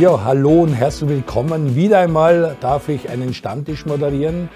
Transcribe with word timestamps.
Ja, 0.00 0.24
hallo 0.24 0.62
und 0.62 0.72
herzlich 0.72 1.08
willkommen. 1.08 1.76
Wieder 1.76 2.00
einmal 2.00 2.56
darf 2.60 2.88
ich 2.88 3.08
einen 3.10 3.32
Stammtisch 3.32 3.86
moderieren. 3.86 4.48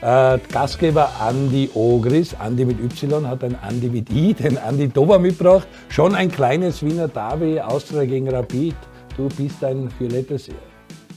Äh, 0.00 0.38
Gastgeber 0.50 1.10
Andi 1.20 1.68
Ogris, 1.74 2.34
Andi 2.34 2.64
mit 2.64 2.80
Y, 2.80 3.28
hat 3.28 3.44
ein 3.44 3.56
Andi 3.60 3.90
mit 3.90 4.10
I, 4.10 4.32
den 4.32 4.56
Andi 4.56 4.88
Dober 4.88 5.18
mitgebracht. 5.18 5.68
Schon 5.90 6.14
ein 6.14 6.30
kleines 6.30 6.82
Wiener 6.82 7.08
Derby, 7.08 7.60
Austria 7.60 8.06
gegen 8.06 8.30
Rapid. 8.30 8.74
Du 9.18 9.28
bist 9.28 9.62
ein 9.62 9.90
violettes 9.98 10.48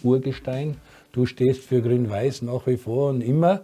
Urgestein. 0.04 0.76
Du 1.14 1.26
stehst 1.26 1.62
für 1.64 1.82
Grün-Weiß 1.82 2.42
nach 2.42 2.68
wie 2.68 2.76
vor 2.76 3.12
und 3.12 3.22
immer. 3.22 3.62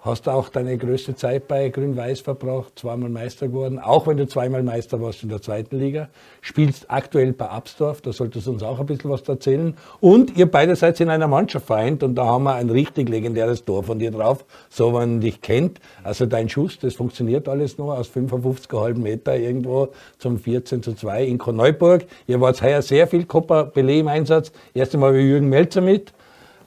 Hast 0.00 0.28
auch 0.28 0.48
deine 0.48 0.78
größte 0.78 1.16
Zeit 1.16 1.48
bei 1.48 1.68
Grün-Weiß 1.70 2.20
verbracht, 2.20 2.78
zweimal 2.78 3.10
Meister 3.10 3.48
geworden, 3.48 3.80
auch 3.80 4.06
wenn 4.06 4.16
du 4.16 4.28
zweimal 4.28 4.62
Meister 4.62 5.00
warst 5.02 5.24
in 5.24 5.28
der 5.28 5.42
zweiten 5.42 5.76
Liga. 5.76 6.08
Spielst 6.40 6.88
aktuell 6.88 7.32
bei 7.32 7.48
Absdorf, 7.48 8.00
da 8.00 8.12
solltest 8.12 8.46
du 8.46 8.52
uns 8.52 8.62
auch 8.62 8.78
ein 8.78 8.86
bisschen 8.86 9.10
was 9.10 9.22
erzählen. 9.22 9.76
Und 10.00 10.36
ihr 10.36 10.48
beide 10.48 10.76
seid 10.76 11.00
in 11.00 11.10
einer 11.10 11.26
Mannschaft 11.26 11.66
vereint 11.66 12.04
und 12.04 12.14
da 12.14 12.26
haben 12.26 12.44
wir 12.44 12.54
ein 12.54 12.70
richtig 12.70 13.08
legendäres 13.08 13.64
Tor 13.64 13.82
von 13.82 13.98
dir 13.98 14.12
drauf, 14.12 14.44
so 14.68 14.92
man 14.92 15.20
dich 15.20 15.40
kennt. 15.40 15.80
Also 16.04 16.26
dein 16.26 16.48
Schuss, 16.48 16.78
das 16.78 16.94
funktioniert 16.94 17.48
alles 17.48 17.76
noch 17.76 17.90
aus 17.90 18.08
55,5 18.08 18.98
Meter 18.98 19.36
irgendwo 19.36 19.88
zum 20.18 20.38
14 20.38 20.80
zu 20.80 20.94
2 20.94 21.24
in 21.24 21.38
Korneuburg. 21.38 22.06
Ihr 22.28 22.40
wart 22.40 22.62
heuer 22.62 22.82
sehr 22.82 23.08
viel 23.08 23.24
Copa 23.24 23.64
Belay 23.64 23.98
im 23.98 24.08
Einsatz. 24.08 24.52
Erst 24.74 24.94
einmal 24.94 25.12
wie 25.14 25.22
Jürgen 25.22 25.48
Melzer 25.48 25.80
mit. 25.80 26.12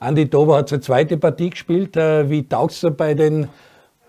Andi 0.02 0.28
Dober 0.28 0.56
hat 0.56 0.68
seine 0.68 0.82
zweite 0.82 1.16
Partie 1.16 1.50
gespielt. 1.50 1.96
Äh, 1.96 2.28
wie 2.28 2.48
taugst 2.48 2.82
du 2.82 2.90
bei 2.90 3.14
den 3.14 3.48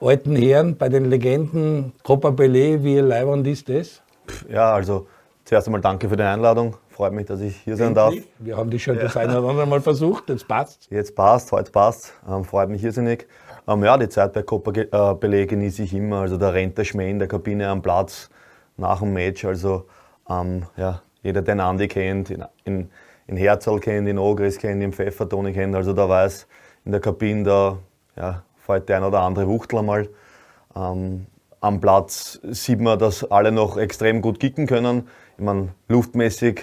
alten 0.02 0.36
Herren, 0.36 0.76
bei 0.76 0.90
den 0.90 1.06
Legenden 1.06 1.94
Copa 2.02 2.30
Belé? 2.30 2.84
Wie 2.84 2.98
leibend 2.98 3.46
ist 3.46 3.70
das? 3.70 4.02
Ja, 4.50 4.74
also 4.74 5.06
zuerst 5.46 5.68
einmal 5.68 5.82
danke 5.82 6.10
für 6.10 6.18
die 6.18 6.24
Einladung. 6.24 6.78
Freut 6.90 7.14
mich, 7.14 7.28
dass 7.28 7.42
ich 7.42 7.58
hier 7.58 7.78
sein 7.78 7.94
darf. 7.94 8.16
Wir 8.40 8.58
haben 8.58 8.72
dich 8.72 8.82
schon 8.84 8.96
ja. 8.96 9.04
das 9.04 9.16
eine 9.16 9.40
oder 9.40 9.50
andere 9.50 9.68
Mal 9.68 9.82
versucht, 9.82 10.30
jetzt 10.30 10.48
passt 10.48 10.88
Jetzt 10.90 11.16
passt, 11.16 11.52
heute 11.52 11.72
passt. 11.72 12.14
Ähm, 12.28 12.44
freut 12.44 12.70
mich 12.70 12.84
irrsinnig. 12.84 13.28
Ähm, 13.68 13.84
ja, 13.84 13.96
die 13.96 14.10
Zeit 14.10 14.34
bei 14.34 14.42
Copa 14.42 14.72
äh, 14.72 14.88
Belé 14.88 15.46
genieße 15.46 15.84
ich 15.84 15.94
immer. 15.94 16.22
Also 16.22 16.38
da 16.38 16.50
rennt 16.50 16.76
der 16.76 16.86
Schmäh 16.86 17.12
in 17.12 17.20
der 17.20 17.28
Kabine 17.28 17.68
am 17.70 17.84
Platz 17.84 18.32
nach 18.78 19.00
dem 19.00 19.14
Match. 19.14 19.46
Also 19.46 19.86
ähm, 20.28 20.64
ja, 20.76 21.04
jeder, 21.22 21.44
der 21.44 21.60
Andi 21.60 21.88
kennt, 21.88 22.32
in, 22.32 22.44
in 22.66 22.90
in 23.28 23.38
Herzl 23.38 23.80
kennt, 23.80 24.08
in 24.08 24.18
Ogris 24.18 24.58
kennt, 24.58 24.82
in 24.84 24.92
Pfeffertoni 24.92 25.54
kennt. 25.54 25.76
Also 25.76 25.94
da 25.94 26.08
weiß 26.08 26.48
in 26.86 26.92
der 26.92 27.02
Kabine, 27.02 27.44
da 27.44 27.78
ja, 28.16 28.44
fällt 28.58 28.90
der 28.90 28.98
ein 28.98 29.04
oder 29.04 29.22
andere 29.22 29.48
Wuchtel 29.48 29.80
einmal. 29.80 30.10
Ähm, 30.76 31.28
am 31.62 31.80
Platz 31.80 32.40
sieht 32.44 32.82
man, 32.82 33.00
dass 33.00 33.24
alle 33.32 33.52
noch 33.52 33.78
extrem 33.78 34.22
gut 34.22 34.40
kicken 34.40 34.68
können. 34.68 35.08
Ich 35.38 35.44
meine, 35.44 35.70
luftmäßig, 35.88 36.62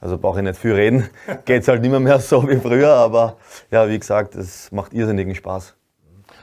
also 0.00 0.18
brauche 0.18 0.38
ich 0.38 0.44
nicht 0.44 0.58
viel 0.58 0.72
reden, 0.72 1.08
geht 1.44 1.62
es 1.62 1.68
halt 1.68 1.82
nicht 1.82 1.98
mehr, 1.98 2.20
so 2.20 2.48
wie 2.48 2.56
früher, 2.56 2.94
aber 2.94 3.36
ja, 3.70 3.88
wie 3.88 3.98
gesagt, 3.98 4.36
es 4.36 4.70
macht 4.70 4.94
irrsinnigen 4.94 5.34
Spaß. 5.34 5.74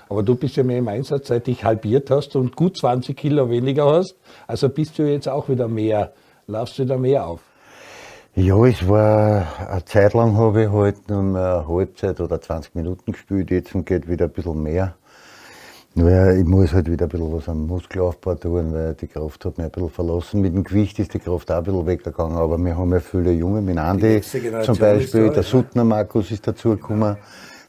Aber 0.09 0.22
du 0.22 0.36
bist 0.36 0.58
ja 0.58 0.64
mehr 0.64 0.80
im 0.80 0.88
Einsatz, 0.89 1.30
seit 1.30 1.48
dich 1.48 1.64
halbiert 1.64 2.11
hast 2.11 2.36
und 2.36 2.55
gut 2.55 2.77
20 2.77 3.16
Kilo 3.16 3.50
weniger 3.50 3.86
hast. 3.86 4.16
Also 4.48 4.70
bist 4.70 5.00
du 5.00 5.03
jetzt 5.03 5.30
auch 5.30 5.48
wieder 5.48 5.67
mehr, 5.67 6.14
laufst 6.45 6.77
du 6.77 6.86
da 6.86 6.98
mehr 6.98 7.25
auf? 7.25 7.53
Ja, 8.36 8.66
es 8.66 8.88
war 8.88 9.45
eine 9.70 9.86
Zeit 9.86 10.16
lang 10.16 10.36
habe 10.36 10.64
ich 10.64 10.72
halt 10.72 11.08
nur 11.08 11.20
eine 11.20 11.67
Halbzeit 11.67 12.20
oder 12.20 12.42
20 12.42 12.73
Minuten 12.73 13.12
gespielt, 13.12 13.52
jetzt 13.52 13.73
geht 13.86 14.09
wieder 14.09 14.26
ein 14.26 14.31
bisschen 14.31 14.64
mehr. 14.64 14.95
Nur 15.94 16.31
ich 16.31 16.44
muss 16.44 16.73
halt 16.73 16.89
wieder 16.89 17.06
ein 17.06 17.09
bisschen 17.09 17.31
was 17.31 17.48
am 17.48 17.67
Muskelaufbau 17.67 18.34
tun, 18.34 18.73
weil 18.73 18.95
die 18.95 19.06
Kraft 19.06 19.45
hat 19.45 19.59
mich 19.59 19.66
ein 19.66 19.72
bisschen 19.72 19.92
verlassen. 19.92 20.42
Mit 20.42 20.56
dem 20.56 20.64
Gewicht 20.64 20.98
ist 20.98 21.14
die 21.14 21.20
Kraft 21.20 21.52
auch 21.52 21.58
ein 21.58 21.64
bisschen 21.64 21.86
weggegangen, 21.86 22.36
aber 22.36 22.58
wir 22.58 22.76
haben 22.76 22.92
ja 22.92 23.00
viele 23.02 23.34
Junge, 23.34 23.61
mit 23.61 23.78
Andi 23.78 24.20
zum 24.22 24.78
Beispiel, 24.80 25.30
der 25.30 25.44
Suttner 25.44 25.84
Markus 25.84 26.31
ist 26.31 26.48
dazugekommen. 26.48 27.17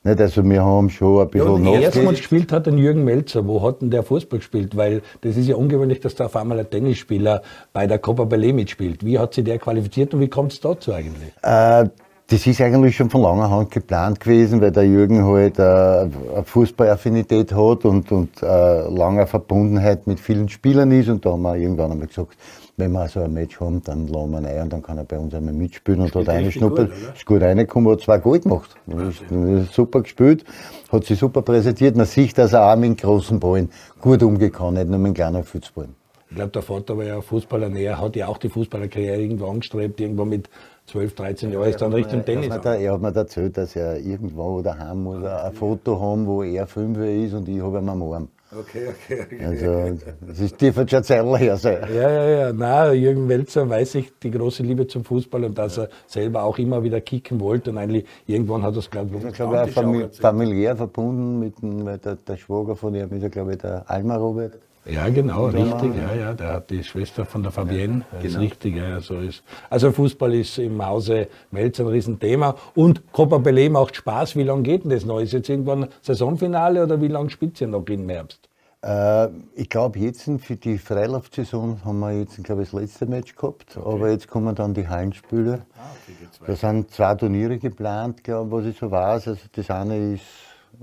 Nicht? 0.04 0.20
Also 0.20 0.44
wir 0.44 0.62
haben 0.62 0.90
schon 0.90 1.22
ein 1.22 1.28
bisschen 1.28 1.64
ja, 1.64 1.80
Erstmal 1.80 2.14
gespielt 2.14 2.52
hat 2.52 2.66
den 2.66 2.76
Jürgen 2.76 3.04
Melzer. 3.04 3.46
Wo 3.46 3.62
hat 3.62 3.80
denn 3.80 3.90
der 3.90 4.02
Fußball 4.02 4.38
gespielt? 4.38 4.76
Weil 4.76 5.02
das 5.22 5.36
ist 5.36 5.48
ja 5.48 5.56
ungewöhnlich, 5.56 6.00
dass 6.00 6.14
da 6.14 6.26
auf 6.26 6.36
einmal 6.36 6.58
ein 6.58 6.68
Tennisspieler 6.68 7.42
bei 7.72 7.86
der 7.86 7.98
Copa 7.98 8.24
Ballet 8.24 8.52
mitspielt. 8.52 9.04
Wie 9.04 9.18
hat 9.18 9.32
sich 9.34 9.44
der 9.44 9.58
qualifiziert 9.58 10.12
und 10.12 10.20
wie 10.20 10.28
kommt 10.28 10.52
es 10.52 10.60
dazu 10.60 10.92
eigentlich? 10.92 11.32
Äh, 11.42 11.88
das 12.26 12.46
ist 12.46 12.60
eigentlich 12.60 12.96
schon 12.96 13.10
von 13.10 13.22
langer 13.22 13.50
Hand 13.50 13.70
geplant 13.70 14.20
gewesen, 14.20 14.60
weil 14.60 14.72
der 14.72 14.84
Jürgen 14.84 15.24
halt 15.24 15.58
äh, 15.58 15.62
eine 15.62 16.44
Fußballaffinität 16.44 17.52
hat 17.52 17.84
und, 17.84 18.10
und 18.12 18.42
äh, 18.42 18.88
lange 18.88 19.26
Verbundenheit 19.26 20.06
mit 20.06 20.20
vielen 20.20 20.48
Spielern 20.48 20.90
ist. 20.90 21.08
Und 21.08 21.24
da 21.24 21.32
haben 21.32 21.42
wir 21.42 21.56
irgendwann 21.56 21.92
einmal 21.92 22.08
gesagt, 22.08 22.36
wenn 22.76 22.92
wir 22.92 23.08
so 23.08 23.20
ein 23.20 23.32
Match 23.32 23.60
haben, 23.60 23.82
dann 23.84 24.08
laden 24.08 24.32
wir 24.32 24.38
ihn 24.40 24.46
ein 24.46 24.62
und 24.62 24.72
dann 24.72 24.82
kann 24.82 24.98
er 24.98 25.04
bei 25.04 25.18
uns 25.18 25.34
einmal 25.34 25.54
mitspielen 25.54 26.00
und 26.00 26.14
hat 26.14 26.28
eine 26.28 26.50
Schnuppe, 26.50 26.90
ist 27.14 27.24
gut 27.24 27.42
reingekommen, 27.42 27.92
hat 27.92 28.00
zwei 28.00 28.18
Gold 28.18 28.42
gemacht. 28.42 28.74
Ist, 28.86 29.72
super 29.72 30.02
gespielt, 30.02 30.44
hat 30.90 31.04
sich 31.04 31.18
super 31.18 31.42
präsentiert. 31.42 31.96
Man 31.96 32.06
sieht, 32.06 32.36
dass 32.36 32.52
er 32.52 32.72
auch 32.72 32.76
mit 32.76 33.00
großen 33.00 33.38
Ballen 33.38 33.70
gut 34.00 34.22
umgekommen, 34.22 34.74
nicht 34.74 34.88
nur 34.88 34.98
mit 34.98 35.14
kleinen 35.14 35.44
Fußballen. 35.44 35.94
Ich 36.30 36.36
glaube, 36.36 36.50
der 36.50 36.62
Vater 36.62 36.96
war 36.96 37.04
ja 37.04 37.20
Fußballer 37.20 37.68
näher, 37.68 38.00
hat 38.00 38.16
ja 38.16 38.26
auch 38.26 38.38
die 38.38 38.48
Fußballerkarriere 38.48 39.20
irgendwo 39.20 39.46
angestrebt, 39.46 40.00
irgendwo 40.00 40.24
mit 40.24 40.48
12, 40.86 41.14
13 41.14 41.52
Jahren 41.52 41.68
ist 41.68 41.80
dann 41.80 41.92
Richtung 41.92 42.24
Tennis. 42.24 42.48
Er 42.48 42.54
hat, 42.54 42.64
mir, 42.64 42.74
er 42.76 42.92
hat 42.92 43.00
mir 43.00 43.14
erzählt, 43.14 43.56
dass 43.56 43.76
er 43.76 43.98
irgendwo 43.98 44.60
daheim 44.60 45.04
muss 45.04 45.24
ein 45.24 45.52
Foto 45.52 46.00
haben, 46.00 46.26
wo 46.26 46.42
er 46.42 46.66
Fünfer 46.66 47.08
ist 47.08 47.34
und 47.34 47.48
ich 47.48 47.62
habe 47.62 47.78
ihn 47.78 47.88
am 47.88 48.02
Arm. 48.02 48.28
Okay, 48.56 48.88
okay, 48.88 49.22
okay. 49.22 49.44
Also, 49.44 49.98
das 50.20 50.38
ist, 50.38 50.60
dürfte 50.60 50.88
schon 50.88 51.02
Zeit 51.02 51.24
her 51.40 51.56
sein. 51.56 51.88
Ja, 51.92 52.10
ja, 52.10 52.28
ja. 52.28 52.52
Nein, 52.52 52.98
Jürgen 53.00 53.28
Welzer 53.28 53.68
weiß 53.68 53.96
ich 53.96 54.12
die 54.22 54.30
große 54.30 54.62
Liebe 54.62 54.86
zum 54.86 55.04
Fußball 55.04 55.44
und 55.44 55.58
dass 55.58 55.78
er 55.78 55.88
selber 56.06 56.44
auch 56.44 56.58
immer 56.58 56.82
wieder 56.82 57.00
kicken 57.00 57.40
wollte 57.40 57.70
und 57.70 57.78
eigentlich 57.78 58.04
irgendwann 58.26 58.62
hat 58.62 58.74
er 58.74 58.78
es, 58.78 58.90
glaube 58.90 59.16
ich, 59.16 59.24
ich 59.24 59.32
glaube, 59.34 59.62
auch 59.62 59.68
famili 59.68 60.08
familiär 60.12 60.76
verbunden 60.76 61.40
mit 61.40 61.60
dem, 61.60 61.84
der, 61.84 61.98
der 61.98 62.36
Schwager 62.36 62.76
von 62.76 62.94
ihm 62.94 63.10
ist 63.12 63.22
ja, 63.22 63.28
glaube 63.28 63.52
ich, 63.52 63.58
der 63.58 63.88
Alma 63.90 64.16
Robert. 64.16 64.52
Ja, 64.86 65.08
genau, 65.08 65.46
richtig. 65.46 65.92
Ja, 65.96 66.14
ja, 66.14 66.32
der 66.34 66.54
hat 66.54 66.70
die 66.70 66.84
Schwester 66.84 67.24
von 67.24 67.42
der 67.42 67.52
Fabienne. 67.52 68.04
Ja, 68.12 68.18
genau. 68.18 68.34
ist 68.34 68.38
richtig, 68.38 68.76
ja, 68.76 69.00
so 69.00 69.18
ist. 69.18 69.42
Also 69.70 69.90
Fußball 69.92 70.34
ist 70.34 70.58
im 70.58 70.84
Hause 70.84 71.28
Melzer 71.50 71.84
ein 71.84 71.88
Riesenthema. 71.88 72.54
Und 72.74 73.10
Copa 73.12 73.36
Belé 73.36 73.70
macht 73.70 73.96
Spaß. 73.96 74.36
Wie 74.36 74.42
lange 74.42 74.62
geht 74.62 74.84
denn 74.84 74.90
das 74.90 75.04
noch? 75.04 75.20
Ist 75.20 75.32
jetzt 75.32 75.48
irgendwann 75.48 75.88
Saisonfinale 76.02 76.82
oder 76.82 77.00
wie 77.00 77.08
lange 77.08 77.30
spielt 77.30 77.60
ihr 77.60 77.66
noch 77.66 77.86
im 77.86 78.08
Herbst? 78.08 78.48
Äh, 78.84 79.28
ich 79.54 79.70
glaube, 79.70 79.98
jetzt 79.98 80.28
für 80.40 80.56
die 80.56 80.76
Freiluftsaison 80.76 81.82
haben 81.84 82.00
wir 82.00 82.12
jetzt, 82.12 82.42
glaube 82.44 82.62
ich, 82.62 82.70
das 82.70 82.80
letzte 82.80 83.06
Match 83.06 83.34
gehabt. 83.34 83.76
Okay. 83.76 83.94
Aber 83.94 84.10
jetzt 84.10 84.28
kommen 84.28 84.54
dann 84.54 84.74
die 84.74 84.86
Hallenspiele. 84.86 85.64
Ah, 85.78 85.80
okay, 86.02 86.46
da 86.46 86.54
sind 86.54 86.90
zwei 86.90 87.14
Turniere 87.14 87.58
geplant, 87.58 88.22
glaube 88.22 88.50
was 88.50 88.66
ich 88.66 88.76
so 88.76 88.90
weiß. 88.90 89.28
Also 89.28 89.40
das 89.52 89.70
eine 89.70 90.14
ist 90.14 90.22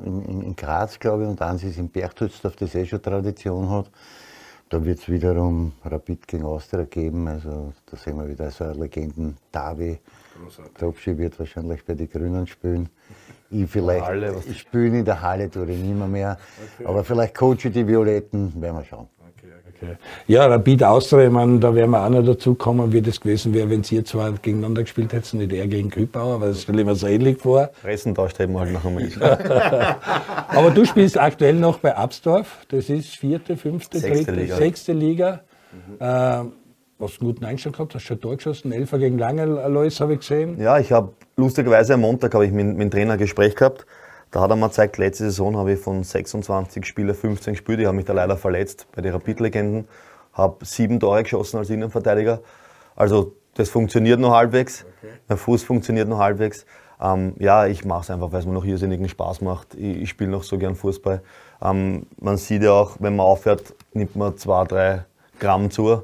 in, 0.05 0.41
in 0.41 0.55
Graz, 0.55 0.99
glaube 0.99 1.23
ich, 1.23 1.29
und 1.29 1.41
eins 1.41 1.63
ist 1.63 1.77
in 1.77 1.89
Berchtesgaden, 1.89 2.57
das 2.59 2.75
eh 2.75 2.85
schon 2.85 3.01
Tradition 3.01 3.69
hat. 3.69 3.89
Da 4.69 4.83
wird 4.85 4.99
es 4.99 5.09
wiederum 5.09 5.73
Rapid 5.83 6.27
gegen 6.27 6.45
Austria 6.45 6.85
geben. 6.85 7.27
Also 7.27 7.73
da 7.85 7.97
sehen 7.97 8.17
wir 8.17 8.27
wieder 8.29 8.49
so 8.51 8.63
eine 8.63 8.73
Legenden-Derby. 8.73 9.99
Der 10.79 10.87
Abschied 10.87 11.17
wird 11.17 11.37
wahrscheinlich 11.37 11.83
bei 11.83 11.93
den 11.93 12.09
Grünen 12.09 12.47
spielen. 12.47 12.89
Ich 13.49 13.69
vielleicht, 13.69 14.05
Halle, 14.05 14.41
ich 14.47 14.59
spiele 14.59 14.99
in 14.99 15.05
der 15.05 15.21
Halle, 15.21 15.51
tue 15.51 15.69
ich 15.69 15.77
nicht 15.77 15.93
mehr. 15.93 16.07
mehr. 16.07 16.37
Okay. 16.77 16.87
Aber 16.87 17.03
vielleicht 17.03 17.35
coache 17.35 17.69
die 17.69 17.85
Violetten, 17.85 18.61
werden 18.61 18.77
wir 18.77 18.85
schauen. 18.85 19.09
Okay. 19.81 19.95
Ja, 20.27 20.45
Rapid 20.45 20.83
Austria, 20.83 21.25
ich 21.25 21.31
meine, 21.31 21.59
da 21.59 21.73
wären 21.73 21.89
wir 21.89 22.05
auch 22.05 22.09
noch 22.09 22.23
dazu 22.23 22.53
kommen, 22.53 22.93
wie 22.93 23.01
das 23.01 23.19
gewesen 23.19 23.53
wäre, 23.53 23.69
wenn 23.69 23.83
Sie 23.83 24.03
zwar 24.03 24.31
gegeneinander 24.33 24.83
gespielt 24.83 25.11
hätten, 25.11 25.39
nicht 25.39 25.51
er 25.53 25.67
gegen 25.67 25.89
Kübauer, 25.89 26.39
weil 26.39 26.49
das 26.49 26.63
stelle 26.63 26.81
ich 26.81 26.85
mir 26.85 26.95
so 26.95 27.07
ähnlich 27.07 27.39
vor. 27.39 27.71
Fressen 27.81 28.13
tauscht 28.13 28.39
eben 28.39 28.57
halt 28.59 28.71
noch 28.71 28.85
einmal. 28.85 29.09
Aber 30.47 30.69
du 30.69 30.85
spielst 30.85 31.19
aktuell 31.19 31.55
noch 31.55 31.79
bei 31.79 31.95
Absdorf, 31.95 32.65
das 32.69 32.89
ist 32.89 33.15
vierte, 33.15 33.57
fünfte, 33.57 33.99
sechste 33.99 34.25
dritte, 34.25 34.41
Liga. 34.41 34.55
sechste 34.55 34.93
Liga. 34.93 35.41
Mhm. 35.71 35.95
Äh, 35.99 36.51
was 36.99 37.19
einen 37.19 37.31
guten 37.31 37.45
Einstand 37.45 37.75
gehabt, 37.75 37.95
hast 37.95 38.03
du 38.03 38.07
schon 38.09 38.21
Tor 38.21 38.35
geschossen, 38.35 38.71
Elfer 38.71 38.99
gegen 38.99 39.17
Lange-Alois 39.17 39.99
habe 39.99 40.13
ich 40.13 40.19
gesehen. 40.19 40.61
Ja, 40.61 40.77
ich 40.77 40.91
habe 40.91 41.13
lustigerweise 41.35 41.95
am 41.95 42.01
Montag 42.01 42.35
habe 42.35 42.45
ich 42.45 42.51
mit, 42.51 42.67
mit 42.67 42.79
dem 42.81 42.91
Trainer 42.91 43.13
ein 43.13 43.19
Gespräch 43.19 43.55
gehabt 43.55 43.87
da 44.31 44.41
hat 44.41 44.49
er 44.49 44.55
mir 44.55 44.67
gezeigt, 44.67 44.97
letzte 44.97 45.25
Saison 45.25 45.57
habe 45.57 45.73
ich 45.73 45.79
von 45.79 46.03
26 46.03 46.85
Spielern 46.85 47.15
15 47.15 47.53
gespielt. 47.53 47.79
Ich 47.79 47.85
habe 47.85 47.95
mich 47.95 48.05
da 48.05 48.13
leider 48.13 48.37
verletzt 48.37 48.87
bei 48.95 49.01
den 49.01 49.11
Rapid-Legenden. 49.11 49.87
Habe 50.33 50.65
sieben 50.65 50.99
Tore 51.01 51.23
geschossen 51.23 51.57
als 51.57 51.69
Innenverteidiger. 51.69 52.39
Also 52.95 53.33
das 53.55 53.69
funktioniert 53.69 54.19
noch 54.19 54.33
halbwegs. 54.33 54.85
Okay. 54.99 55.13
Mein 55.27 55.37
Fuß 55.37 55.63
funktioniert 55.63 56.07
noch 56.07 56.19
halbwegs. 56.19 56.65
Ähm, 57.01 57.33
ja, 57.39 57.65
ich 57.67 57.83
mache 57.83 58.01
es 58.01 58.09
einfach, 58.09 58.31
weil 58.31 58.39
es 58.39 58.45
mir 58.45 58.53
noch 58.53 58.63
irrsinnigen 58.63 59.09
Spaß 59.09 59.41
macht. 59.41 59.75
Ich, 59.75 60.03
ich 60.03 60.09
spiele 60.09 60.29
noch 60.29 60.43
so 60.43 60.57
gern 60.57 60.75
Fußball. 60.75 61.21
Ähm, 61.61 62.05
man 62.19 62.37
sieht 62.37 62.63
ja 62.63 62.71
auch, 62.71 62.97
wenn 62.99 63.17
man 63.17 63.25
aufhört, 63.25 63.73
nimmt 63.93 64.15
man 64.15 64.37
zwei, 64.37 64.63
drei 64.63 65.05
Gramm 65.39 65.71
zu. 65.71 66.03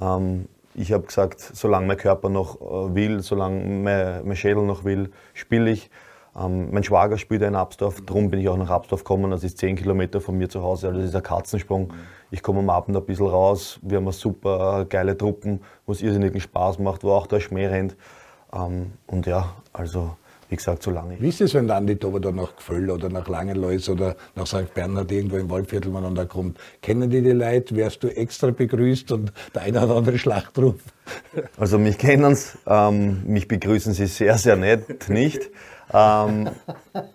Ähm, 0.00 0.46
ich 0.74 0.92
habe 0.92 1.04
gesagt, 1.04 1.40
solange 1.40 1.86
mein 1.86 1.96
Körper 1.96 2.28
noch 2.28 2.60
äh, 2.60 2.94
will, 2.94 3.20
solange 3.20 3.64
mein, 3.64 4.26
mein 4.26 4.36
Schädel 4.36 4.64
noch 4.64 4.84
will, 4.84 5.10
spiele 5.32 5.70
ich. 5.70 5.90
Ähm, 6.38 6.70
mein 6.72 6.82
Schwager 6.82 7.18
spielt 7.18 7.42
in 7.42 7.54
Absdorf, 7.54 8.00
darum 8.06 8.30
bin 8.30 8.40
ich 8.40 8.48
auch 8.48 8.56
nach 8.56 8.70
Absdorf 8.70 9.04
gekommen. 9.04 9.30
Das 9.30 9.44
ist 9.44 9.58
10 9.58 9.76
Kilometer 9.76 10.20
von 10.20 10.38
mir 10.38 10.48
zu 10.48 10.62
Hause, 10.62 10.88
also 10.88 11.00
das 11.00 11.10
ist 11.10 11.16
ein 11.16 11.22
Katzensprung. 11.22 11.92
Ich 12.30 12.42
komme 12.42 12.60
am 12.60 12.70
Abend 12.70 12.96
ein 12.96 13.04
bisschen 13.04 13.26
raus, 13.26 13.78
wir 13.82 13.98
haben 13.98 14.04
eine 14.04 14.12
super 14.12 14.86
geile 14.88 15.16
Truppen, 15.16 15.60
wo 15.84 15.92
es 15.92 16.00
irrsinnigen 16.02 16.40
Spaß 16.40 16.78
macht, 16.78 17.04
wo 17.04 17.12
auch 17.12 17.26
der 17.26 17.40
Schmäh 17.40 17.66
rennt. 17.66 17.96
Ähm, 18.54 18.92
und 19.06 19.26
ja, 19.26 19.54
also 19.72 20.16
wie 20.52 20.56
gesagt, 20.56 20.82
so 20.82 20.90
lange. 20.90 21.18
Wie 21.18 21.30
ist 21.30 21.40
es, 21.40 21.54
wenn 21.54 21.66
dann 21.66 21.86
die 21.86 21.96
Tober 21.96 22.20
da 22.20 22.30
nach 22.30 22.54
Gföll 22.54 22.90
oder 22.90 23.08
nach 23.08 23.26
Langenlois 23.26 23.88
oder 23.88 24.16
nach 24.34 24.46
St. 24.46 24.74
Bernhard 24.74 25.10
irgendwo 25.10 25.38
im 25.38 25.48
Waldviertel 25.48 25.90
miteinander 25.90 26.26
kommt? 26.26 26.58
Kennen 26.82 27.08
die 27.08 27.22
die 27.22 27.30
Leute? 27.30 27.74
Wärst 27.74 28.02
du 28.02 28.08
extra 28.08 28.50
begrüßt 28.50 29.12
und 29.12 29.32
der 29.54 29.62
eine 29.62 29.82
oder 29.82 29.96
andere 29.96 30.18
Schlachtruf? 30.18 30.74
Also 31.56 31.78
mich 31.78 31.96
kennen 31.96 32.34
sie, 32.34 32.58
ähm, 32.66 33.22
mich 33.24 33.48
begrüßen 33.48 33.94
sie 33.94 34.06
sehr, 34.06 34.36
sehr 34.36 34.56
nett, 34.56 35.08
nicht. 35.08 35.50
Ähm, 35.94 36.48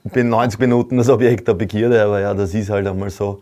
bin 0.03 0.29
90 0.29 0.59
Minuten 0.59 0.97
das 0.97 1.09
Objekt 1.09 1.47
der 1.47 1.53
Begierde, 1.53 2.03
aber 2.03 2.19
ja, 2.19 2.33
das 2.33 2.53
ist 2.53 2.69
halt 2.69 2.87
einmal 2.87 3.09
so. 3.09 3.41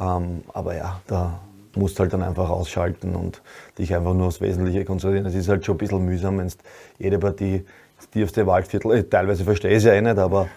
Ähm, 0.00 0.42
aber 0.52 0.76
ja, 0.76 1.00
da 1.06 1.40
musst 1.74 1.98
du 1.98 2.02
halt 2.02 2.12
dann 2.12 2.22
einfach 2.22 2.48
ausschalten 2.48 3.14
und 3.16 3.42
dich 3.78 3.94
einfach 3.94 4.14
nur 4.14 4.28
aufs 4.28 4.40
Wesentliche 4.40 4.84
konzentrieren. 4.84 5.26
Es 5.26 5.34
ist 5.34 5.48
halt 5.48 5.64
schon 5.64 5.74
ein 5.74 5.78
bisschen 5.78 6.04
mühsam, 6.04 6.38
wenn 6.38 6.48
du 6.48 6.54
jede 6.98 7.18
Partie 7.18 7.64
das 7.96 8.08
tiefste 8.10 8.46
Waldviertel, 8.46 8.92
äh, 8.92 9.02
teilweise 9.04 9.44
verstehe 9.44 9.70
ich 9.70 9.78
es 9.78 9.84
ja 9.84 9.92
eh 9.92 10.00
nicht, 10.00 10.18
aber. 10.18 10.48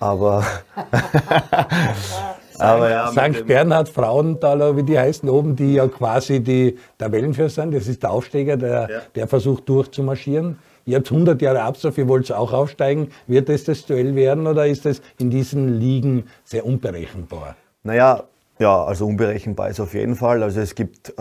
aber 0.00 0.44
Aber 2.58 2.90
ja, 2.90 3.10
St. 3.10 3.46
Bernhard, 3.46 3.88
Frauenthaler, 3.88 4.76
wie 4.76 4.82
die 4.82 4.98
heißen 4.98 5.28
oben, 5.28 5.56
die 5.56 5.74
ja 5.74 5.88
quasi 5.88 6.40
die 6.40 6.78
Tabellenführer 6.98 7.48
sind. 7.48 7.74
Das 7.74 7.88
ist 7.88 8.02
der 8.02 8.10
Aufsteiger, 8.10 8.56
der, 8.56 8.88
ja. 8.90 9.00
der 9.14 9.26
versucht 9.26 9.68
durchzumarschieren. 9.68 10.58
Ihr 10.84 10.96
habt 10.96 11.10
100 11.10 11.40
Jahre 11.40 11.62
Abstand, 11.62 11.96
ihr 11.98 12.08
wollt 12.08 12.30
auch 12.32 12.52
aufsteigen. 12.52 13.08
Wird 13.26 13.48
das 13.48 13.64
das 13.64 13.86
Duell 13.86 14.14
werden 14.14 14.46
oder 14.46 14.66
ist 14.66 14.84
das 14.84 15.00
in 15.18 15.30
diesen 15.30 15.80
Ligen 15.80 16.24
sehr 16.44 16.66
unberechenbar? 16.66 17.56
Naja, 17.84 18.24
ja, 18.58 18.84
also 18.84 19.06
unberechenbar 19.06 19.70
ist 19.70 19.80
auf 19.80 19.94
jeden 19.94 20.14
Fall. 20.14 20.42
Also 20.42 20.60
es 20.60 20.74
gibt 20.74 21.10
äh, 21.10 21.12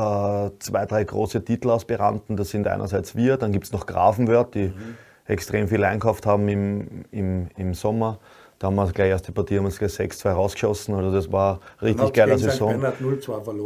zwei, 0.59 0.85
drei 0.85 1.03
große 1.03 1.43
Titelaspiranten. 1.43 2.37
Das 2.37 2.49
sind 2.49 2.67
einerseits 2.67 3.15
wir, 3.15 3.37
dann 3.37 3.51
gibt 3.51 3.65
es 3.65 3.71
noch 3.71 3.85
Grafenwörth, 3.85 4.53
die 4.53 4.67
mhm. 4.67 4.97
extrem 5.25 5.67
viel 5.67 5.83
einkauft 5.83 6.25
haben 6.25 6.47
im, 6.47 7.05
im, 7.11 7.47
im 7.57 7.73
Sommer. 7.73 8.19
Da 8.59 8.67
haben 8.67 8.75
wir 8.75 8.91
gleich 8.91 9.09
erste 9.09 9.31
Partie 9.31 9.57
haben 9.57 9.65
wir 9.65 9.71
gleich 9.71 9.91
6-2 9.91 10.29
rausgeschossen. 10.29 10.93
Also 10.93 11.11
das 11.11 11.31
war 11.31 11.61
richtig 11.81 12.13
geile 12.13 12.37
Saison. 12.37 12.79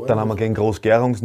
Dann 0.07 0.19
haben 0.19 0.29
wir 0.29 0.37
gegen 0.37 0.53
Groß 0.53 0.81
Gerungs 0.81 1.21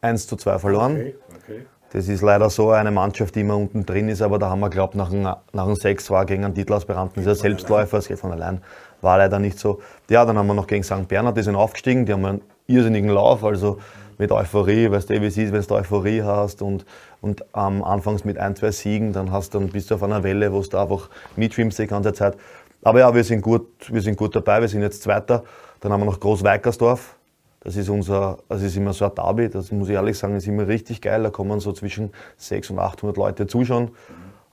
1 0.00 0.26
zu 0.26 0.36
2 0.36 0.58
verloren. 0.58 0.92
Okay, 0.92 1.14
okay. 1.36 1.66
Das 1.92 2.08
ist 2.08 2.22
leider 2.22 2.48
so 2.48 2.70
eine 2.70 2.90
Mannschaft, 2.90 3.34
die 3.34 3.40
immer 3.40 3.56
unten 3.56 3.84
drin 3.84 4.08
ist, 4.08 4.22
aber 4.22 4.38
da 4.38 4.48
haben 4.48 4.60
wir, 4.60 4.70
glaube 4.70 4.92
ich, 4.94 4.98
nach 4.98 5.12
einem, 5.12 5.22
nach 5.22 5.66
einem 5.66 5.76
6 5.76 6.10
war 6.10 6.24
gegen 6.24 6.42
einen 6.42 6.54
Titelaspiranten, 6.54 7.22
dieser 7.22 7.34
Selbstläufer, 7.34 7.98
es 7.98 8.08
geht 8.08 8.18
von 8.18 8.32
allein, 8.32 8.62
war 9.02 9.18
leider 9.18 9.38
nicht 9.38 9.58
so. 9.58 9.80
Ja, 10.08 10.24
dann 10.24 10.38
haben 10.38 10.46
wir 10.46 10.54
noch 10.54 10.66
gegen 10.66 10.84
St. 10.84 11.06
Bernhard, 11.06 11.36
die 11.36 11.42
sind 11.42 11.54
aufgestiegen, 11.54 12.06
die 12.06 12.14
haben 12.14 12.24
einen 12.24 12.40
irrsinnigen 12.66 13.10
Lauf, 13.10 13.44
also 13.44 13.78
mit 14.16 14.32
Euphorie, 14.32 14.90
weißt 14.90 15.10
du, 15.10 15.20
wie 15.20 15.26
es 15.26 15.36
ist, 15.36 15.52
wenn 15.52 15.60
du 15.60 15.74
Euphorie 15.74 16.22
hast 16.22 16.62
und, 16.62 16.86
und 17.20 17.44
ähm, 17.54 17.84
anfangs 17.84 18.24
mit 18.24 18.38
ein, 18.38 18.56
zwei 18.56 18.70
Siegen, 18.70 19.12
dann 19.12 19.30
hast 19.30 19.54
dann 19.54 19.68
bist 19.68 19.90
du 19.90 19.96
auf 19.96 20.02
einer 20.02 20.22
Welle, 20.22 20.50
wo 20.50 20.62
du 20.62 20.78
einfach 20.78 21.10
mitschwimmst 21.36 21.78
die 21.78 21.86
ganze 21.88 22.14
Zeit. 22.14 22.38
Aber 22.82 23.00
ja, 23.00 23.14
wir 23.14 23.24
sind 23.24 23.42
gut, 23.42 23.66
wir 23.92 24.00
sind 24.00 24.16
gut 24.16 24.34
dabei, 24.34 24.62
wir 24.62 24.68
sind 24.68 24.80
jetzt 24.80 25.02
Zweiter. 25.02 25.44
Dann 25.80 25.92
haben 25.92 26.00
wir 26.00 26.06
noch 26.06 26.20
Groß-Weikersdorf, 26.20 27.16
das 27.64 27.76
ist 27.76 27.88
unser, 27.88 28.38
also 28.48 28.66
ist 28.66 28.76
immer 28.76 28.92
so 28.92 29.04
ein 29.04 29.14
Derby, 29.14 29.48
das 29.48 29.70
muss 29.70 29.88
ich 29.88 29.94
ehrlich 29.94 30.18
sagen, 30.18 30.34
ist 30.36 30.46
immer 30.46 30.66
richtig 30.66 31.00
geil. 31.00 31.22
Da 31.22 31.30
kommen 31.30 31.60
so 31.60 31.72
zwischen 31.72 32.10
600 32.36 32.70
und 32.70 32.92
800 32.92 33.16
Leute 33.16 33.46
zuschauen. 33.46 33.90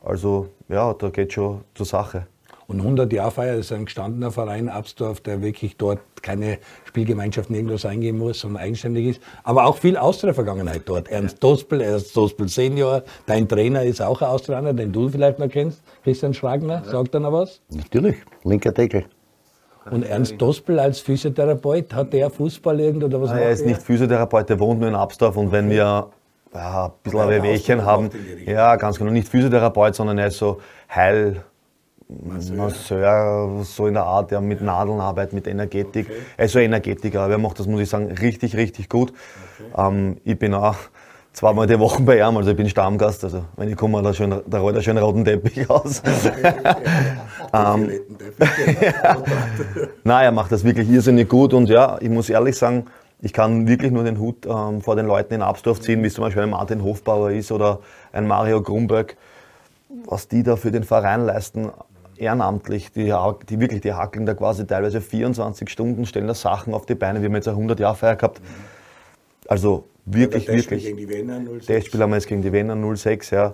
Also 0.03 0.49
ja, 0.67 0.93
da 0.93 1.09
geht 1.09 1.33
schon 1.33 1.61
zur 1.73 1.85
Sache. 1.85 2.27
Und 2.67 2.81
100 2.81 3.11
Jahre 3.11 3.31
Feier 3.31 3.55
ist 3.55 3.71
ein 3.71 3.85
gestandener 3.85 4.29
Verein, 4.29 4.69
Absdorf, 4.69 5.21
der 5.21 5.41
wirklich 5.41 5.75
dort 5.75 6.01
keine 6.21 6.59
Spielgemeinschaft 6.85 7.49
nirgendwo 7.49 7.87
eingehen 7.87 8.19
muss, 8.19 8.41
sondern 8.41 8.61
eigenständig 8.61 9.07
ist. 9.07 9.21
Aber 9.43 9.65
auch 9.65 9.77
viel 9.77 9.97
Austria-Vergangenheit 9.97 10.83
dort. 10.85 11.07
Ernst 11.07 11.43
Dospel, 11.43 11.81
Ernst 11.81 12.15
Dospel 12.15 12.47
Senior, 12.47 13.01
dein 13.25 13.47
Trainer 13.47 13.81
ist 13.83 14.03
auch 14.03 14.21
ein 14.21 14.27
Austrianer, 14.27 14.73
den 14.73 14.91
du 14.91 15.09
vielleicht 15.09 15.39
noch 15.39 15.49
kennst, 15.49 15.81
Christian 16.03 16.35
Schragner. 16.35 16.83
Sagt 16.85 17.15
er 17.15 17.21
noch 17.21 17.33
was? 17.33 17.59
Natürlich, 17.69 18.17
linker 18.43 18.71
Deckel. 18.71 19.05
Und 19.89 20.03
Ernst 20.03 20.39
Dospel 20.39 20.79
als 20.79 20.99
Physiotherapeut, 20.99 21.93
hat 21.93 22.13
der 22.13 22.29
Fußball 22.29 22.79
irgend 22.79 23.03
oder 23.03 23.21
was? 23.21 23.29
Nein, 23.29 23.43
er 23.43 23.51
ist 23.51 23.65
nicht 23.65 23.81
Physiotherapeut, 23.81 24.49
der 24.49 24.59
wohnt 24.59 24.79
nur 24.79 24.89
in 24.89 24.95
Absdorf 24.95 25.37
und 25.37 25.51
wenn 25.51 25.69
wir 25.69 26.07
ja, 26.53 26.85
ein 26.85 26.91
bisschen 27.03 27.19
ein 27.19 27.29
Wehwehchen 27.29 27.85
haben, 27.85 28.09
ja, 28.45 28.75
ganz 28.75 28.97
genau, 28.97 29.11
nicht 29.11 29.27
Physiotherapeut, 29.27 29.95
sondern 29.95 30.17
er 30.17 30.27
ist 30.27 30.37
so 30.37 30.59
Heil, 30.93 31.43
Masseur, 32.55 33.61
so 33.63 33.85
in 33.85 33.93
der 33.93 34.03
Art, 34.03 34.31
der 34.31 34.41
mit 34.41 34.61
Nadeln 34.61 34.99
arbeitet, 34.99 35.33
mit 35.33 35.47
Energetik. 35.47 36.07
Okay. 36.07 36.19
Er 36.37 36.45
ist 36.45 36.53
so 36.53 36.59
Energetiker, 36.59 37.21
aber 37.21 37.33
er 37.33 37.37
macht 37.37 37.59
das, 37.59 37.67
muss 37.67 37.81
ich 37.81 37.89
sagen, 37.89 38.11
richtig, 38.11 38.55
richtig 38.55 38.89
gut. 38.89 39.13
Okay. 39.73 39.87
Ähm, 39.87 40.17
ich 40.23 40.37
bin 40.39 40.55
auch 40.55 40.75
zweimal 41.33 41.67
die 41.67 41.77
Woche 41.79 42.01
bei 42.01 42.17
ihm, 42.17 42.35
also 42.35 42.49
ich 42.49 42.57
bin 42.57 42.67
Stammgast, 42.67 43.23
also 43.23 43.45
wenn 43.55 43.69
ich 43.69 43.75
komme, 43.75 44.01
da, 44.01 44.11
schön, 44.13 44.41
da 44.45 44.59
rollt 44.59 44.75
er 44.75 44.81
schön 44.81 44.97
roten 44.97 45.23
Teppich 45.23 45.69
aus. 45.69 46.01
ähm, 47.53 47.89
Nein, 50.03 50.25
er 50.25 50.31
macht 50.31 50.51
das 50.51 50.63
wirklich 50.63 50.89
irrsinnig 50.89 51.29
gut 51.29 51.53
und 51.53 51.69
ja, 51.69 51.97
ich 52.01 52.09
muss 52.09 52.29
ehrlich 52.29 52.57
sagen, 52.57 52.85
ich 53.21 53.33
kann 53.33 53.67
wirklich 53.67 53.91
nur 53.91 54.03
den 54.03 54.19
Hut 54.19 54.45
ähm, 54.45 54.81
vor 54.81 54.95
den 54.95 55.05
Leuten 55.05 55.33
in 55.33 55.41
Absdorf 55.41 55.81
ziehen, 55.81 56.01
wie 56.03 56.07
es 56.07 56.13
zum 56.13 56.23
Beispiel 56.23 56.43
ein 56.43 56.49
Martin 56.49 56.83
Hofbauer 56.83 57.31
ist 57.31 57.51
oder 57.51 57.79
ein 58.13 58.27
Mario 58.27 58.61
Grumberg, 58.61 59.17
was 60.05 60.27
die 60.27 60.43
da 60.43 60.55
für 60.55 60.71
den 60.71 60.83
Verein 60.83 61.25
leisten, 61.25 61.71
ehrenamtlich, 62.19 62.91
die, 62.91 63.13
die 63.49 63.59
wirklich, 63.59 63.81
die 63.81 63.93
hackeln 63.93 64.25
da 64.25 64.33
quasi 64.33 64.67
teilweise 64.67 65.01
24 65.01 65.69
Stunden, 65.69 66.05
stellen 66.05 66.27
da 66.27 66.33
Sachen 66.33 66.73
auf 66.73 66.85
die 66.85 66.95
Beine. 66.95 67.21
Wir 67.21 67.27
haben 67.27 67.35
jetzt 67.35 67.47
eine 67.47 67.57
100 67.57 67.79
Jahr 67.79 67.95
Feier 67.95 68.15
gehabt. 68.15 68.41
Also 69.47 69.85
wirklich, 70.05 70.45
ja, 70.45 70.53
wirklich. 70.53 70.83
Gegen 70.83 70.97
die 70.97 71.09
Wiener 71.09 71.41
06. 71.41 71.65
Testspiel 71.65 72.01
haben 72.01 72.11
wir 72.11 72.17
jetzt 72.17 72.27
gegen 72.27 72.41
die 72.41 72.53
Wiener 72.53 72.95
06, 72.95 73.31
ja. 73.31 73.53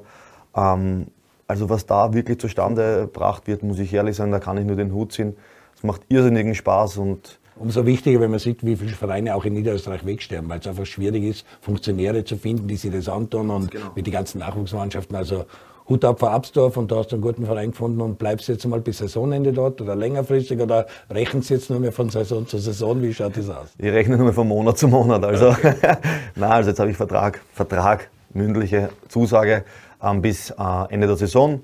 Ähm, 0.55 1.07
also 1.47 1.69
was 1.69 1.85
da 1.85 2.13
wirklich 2.13 2.39
zustande 2.39 3.01
gebracht 3.01 3.47
wird, 3.47 3.63
muss 3.63 3.79
ich 3.79 3.93
ehrlich 3.93 4.15
sagen, 4.15 4.31
da 4.31 4.39
kann 4.39 4.57
ich 4.57 4.65
nur 4.65 4.75
den 4.75 4.93
Hut 4.93 5.11
ziehen. 5.11 5.35
Es 5.75 5.83
macht 5.83 6.01
irrsinnigen 6.09 6.55
Spaß 6.55 6.97
und 6.97 7.39
Umso 7.57 7.85
wichtiger, 7.85 8.19
wenn 8.19 8.31
man 8.31 8.39
sieht, 8.39 8.65
wie 8.65 8.75
viele 8.75 8.91
Vereine 8.91 9.33
auch 9.33 9.45
in 9.45 9.53
Niederösterreich 9.53 10.05
wegsterben, 10.05 10.49
weil 10.49 10.59
es 10.59 10.67
einfach 10.67 10.85
schwierig 10.85 11.23
ist, 11.23 11.45
Funktionäre 11.61 12.25
zu 12.25 12.35
finden, 12.35 12.67
die 12.67 12.75
sich 12.75 12.91
das 12.91 13.07
antun 13.07 13.49
und 13.49 13.71
genau. 13.71 13.85
mit 13.95 14.05
den 14.05 14.11
ganzen 14.11 14.39
Nachwuchsmannschaften. 14.39 15.15
Also 15.15 15.45
Hut 15.87 16.03
ab 16.03 16.19
vor 16.19 16.31
Absdorf 16.31 16.75
und 16.75 16.91
da 16.91 16.97
hast 16.97 17.11
du 17.11 17.15
einen 17.15 17.21
guten 17.21 17.45
Verein 17.45 17.71
gefunden 17.71 18.01
und 18.01 18.17
bleibst 18.17 18.49
jetzt 18.49 18.65
mal 18.65 18.81
bis 18.81 18.97
Saisonende 18.97 19.53
dort 19.53 19.79
oder 19.79 19.95
längerfristig 19.95 20.59
oder 20.59 20.87
rechnest 21.09 21.49
jetzt 21.49 21.69
nur 21.69 21.79
mehr 21.79 21.93
von 21.93 22.09
Saison 22.09 22.45
zu 22.45 22.57
Saison? 22.57 23.01
Wie 23.01 23.13
schaut 23.13 23.37
das 23.37 23.49
aus? 23.49 23.67
Ich 23.77 23.91
rechne 23.91 24.17
nur 24.17 24.25
mehr 24.25 24.33
von 24.33 24.47
Monat 24.47 24.77
zu 24.77 24.89
Monat. 24.89 25.23
Also, 25.23 25.49
okay. 25.49 25.75
Nein, 26.35 26.51
also 26.51 26.71
jetzt 26.71 26.79
habe 26.79 26.89
ich 26.89 26.97
Vertrag, 26.97 27.39
Vertrag, 27.53 28.09
mündliche 28.33 28.89
Zusage 29.07 29.63
ähm, 30.05 30.21
bis 30.21 30.51
äh, 30.51 30.53
Ende 30.89 31.07
der 31.07 31.17
Saison. 31.17 31.61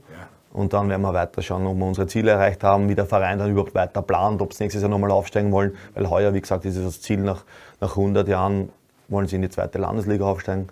Und 0.53 0.73
dann 0.73 0.89
werden 0.89 1.01
wir 1.01 1.13
weiter 1.13 1.41
schauen, 1.41 1.65
ob 1.65 1.77
wir 1.77 1.85
unsere 1.85 2.07
Ziele 2.07 2.31
erreicht 2.31 2.63
haben, 2.63 2.89
wie 2.89 2.95
der 2.95 3.05
Verein 3.05 3.39
dann 3.39 3.51
überhaupt 3.51 3.73
weiter 3.73 4.01
plant, 4.01 4.41
ob 4.41 4.53
sie 4.53 4.63
nächstes 4.63 4.81
Jahr 4.81 4.91
nochmal 4.91 5.11
aufsteigen 5.11 5.51
wollen. 5.51 5.75
Weil 5.93 6.09
heuer, 6.09 6.33
wie 6.33 6.41
gesagt, 6.41 6.65
ist 6.65 6.75
es 6.75 6.83
das 6.83 7.01
Ziel, 7.01 7.19
nach, 7.19 7.45
nach 7.79 7.91
100 7.91 8.27
Jahren 8.27 8.69
wollen 9.07 9.27
sie 9.27 9.37
in 9.37 9.43
die 9.43 9.49
zweite 9.49 9.77
Landesliga 9.77 10.25
aufsteigen. 10.25 10.67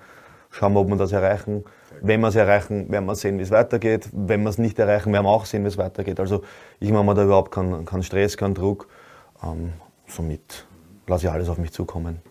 Schauen 0.52 0.74
wir, 0.74 0.82
ob 0.82 0.90
wir 0.90 0.98
das 0.98 1.12
erreichen. 1.12 1.64
Wenn 2.02 2.22
wir 2.22 2.28
es 2.28 2.36
erreichen, 2.36 2.90
werden 2.92 3.06
wir 3.06 3.16
sehen, 3.16 3.38
wie 3.38 3.44
es 3.44 3.52
weitergeht. 3.52 4.10
Wenn 4.12 4.42
wir 4.44 4.50
es 4.50 4.58
nicht 4.58 4.80
erreichen, 4.80 5.14
werden 5.14 5.26
wir 5.26 5.30
auch 5.30 5.46
sehen, 5.46 5.64
wie 5.64 5.68
es 5.68 5.78
weitergeht. 5.78 6.20
Also 6.20 6.42
ich 6.80 6.92
mache 6.92 7.04
mir 7.04 7.14
da 7.14 7.24
überhaupt 7.24 7.52
keinen, 7.52 7.86
keinen 7.86 8.04
Stress, 8.04 8.36
keinen 8.36 8.56
Druck. 8.56 8.88
Ähm, 9.44 9.74
somit 10.08 10.66
lasse 11.08 11.28
ich 11.28 11.32
alles 11.32 11.50
auf 11.50 11.58
mich 11.58 11.72
zukommen. 11.72 12.22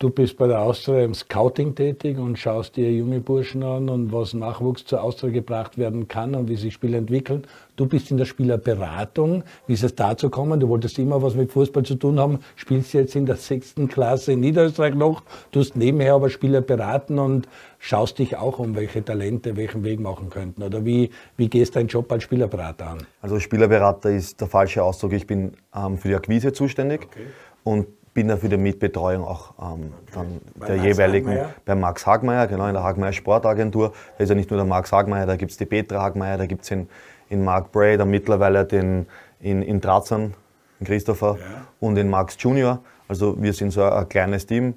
Du 0.00 0.10
bist 0.10 0.36
bei 0.36 0.46
der 0.46 0.60
Austria 0.60 1.02
im 1.02 1.12
Scouting 1.12 1.74
tätig 1.74 2.18
und 2.18 2.38
schaust 2.38 2.76
dir 2.76 2.92
junge 2.92 3.18
Burschen 3.18 3.64
an 3.64 3.88
und 3.88 4.12
was 4.12 4.32
Nachwuchs 4.32 4.84
zur 4.84 5.02
Austria 5.02 5.32
gebracht 5.32 5.76
werden 5.76 6.06
kann 6.06 6.36
und 6.36 6.48
wie 6.48 6.54
sich 6.54 6.72
Spiele 6.72 6.98
entwickeln. 6.98 7.44
Du 7.74 7.86
bist 7.86 8.12
in 8.12 8.16
der 8.16 8.24
Spielerberatung. 8.24 9.42
Wie 9.66 9.72
ist 9.72 9.82
es 9.82 9.96
dazu 9.96 10.30
gekommen? 10.30 10.60
Du 10.60 10.68
wolltest 10.68 11.00
immer 11.00 11.20
was 11.20 11.34
mit 11.34 11.50
Fußball 11.50 11.82
zu 11.82 11.96
tun 11.96 12.20
haben, 12.20 12.38
spielst 12.54 12.92
jetzt 12.92 13.16
in 13.16 13.26
der 13.26 13.34
sechsten 13.34 13.88
Klasse 13.88 14.34
in 14.34 14.40
Niederösterreich 14.40 14.94
noch, 14.94 15.24
tust 15.50 15.74
nebenher 15.74 16.14
aber 16.14 16.30
Spieler 16.30 16.60
beraten 16.60 17.18
und 17.18 17.48
schaust 17.80 18.20
dich 18.20 18.36
auch 18.36 18.60
um, 18.60 18.76
welche 18.76 19.04
Talente 19.04 19.56
welchen 19.56 19.82
Weg 19.82 19.98
machen 19.98 20.30
könnten. 20.30 20.62
Oder 20.62 20.84
wie, 20.84 21.10
wie 21.36 21.48
gehst 21.48 21.74
du 21.74 21.80
deinen 21.80 21.88
Job 21.88 22.10
als 22.12 22.22
Spielerberater 22.22 22.86
an? 22.86 22.98
Also 23.20 23.40
Spielerberater 23.40 24.10
ist 24.10 24.40
der 24.40 24.46
falsche 24.46 24.80
Ausdruck. 24.80 25.12
Ich 25.12 25.26
bin 25.26 25.54
ähm, 25.74 25.98
für 25.98 26.06
die 26.06 26.14
Akquise 26.14 26.52
zuständig 26.52 27.08
okay. 27.10 27.26
und 27.64 27.88
bin 28.18 28.26
da 28.26 28.36
für 28.36 28.48
die 28.48 28.56
Mitbetreuung 28.56 29.24
auch 29.24 29.54
ähm, 29.62 29.92
dann 30.12 30.40
bei 30.56 30.66
der 30.66 30.76
Max 30.78 30.88
jeweiligen, 30.88 31.28
Hagmeier? 31.28 31.54
bei 31.64 31.74
Max 31.76 32.04
Hagmeier, 32.04 32.46
genau, 32.48 32.66
in 32.66 32.74
der 32.74 32.82
Hagmeier 32.82 33.12
Sportagentur. 33.12 33.92
Da 34.16 34.24
ist 34.24 34.28
ja 34.28 34.34
nicht 34.34 34.50
nur 34.50 34.56
der 34.56 34.66
Max 34.66 34.90
Hagmeier, 34.90 35.24
da 35.24 35.36
gibt 35.36 35.52
es 35.52 35.56
die 35.56 35.66
Petra 35.66 36.02
Hagmeier, 36.02 36.36
da 36.36 36.46
gibt 36.46 36.64
es 36.64 36.70
in, 36.72 36.88
in 37.28 37.44
Mark 37.44 37.70
Bray, 37.70 37.96
dann 37.96 38.10
mittlerweile 38.10 38.64
den, 38.64 39.06
in, 39.38 39.62
in 39.62 39.80
Drazan, 39.80 40.34
in 40.80 40.86
Christopher 40.86 41.38
ja. 41.38 41.66
und 41.78 41.96
in 41.96 42.10
Max 42.10 42.36
Junior. 42.40 42.80
Also 43.06 43.40
wir 43.40 43.52
sind 43.52 43.70
so 43.70 43.84
ein, 43.84 44.08
kleines 44.08 44.46
Team. 44.46 44.74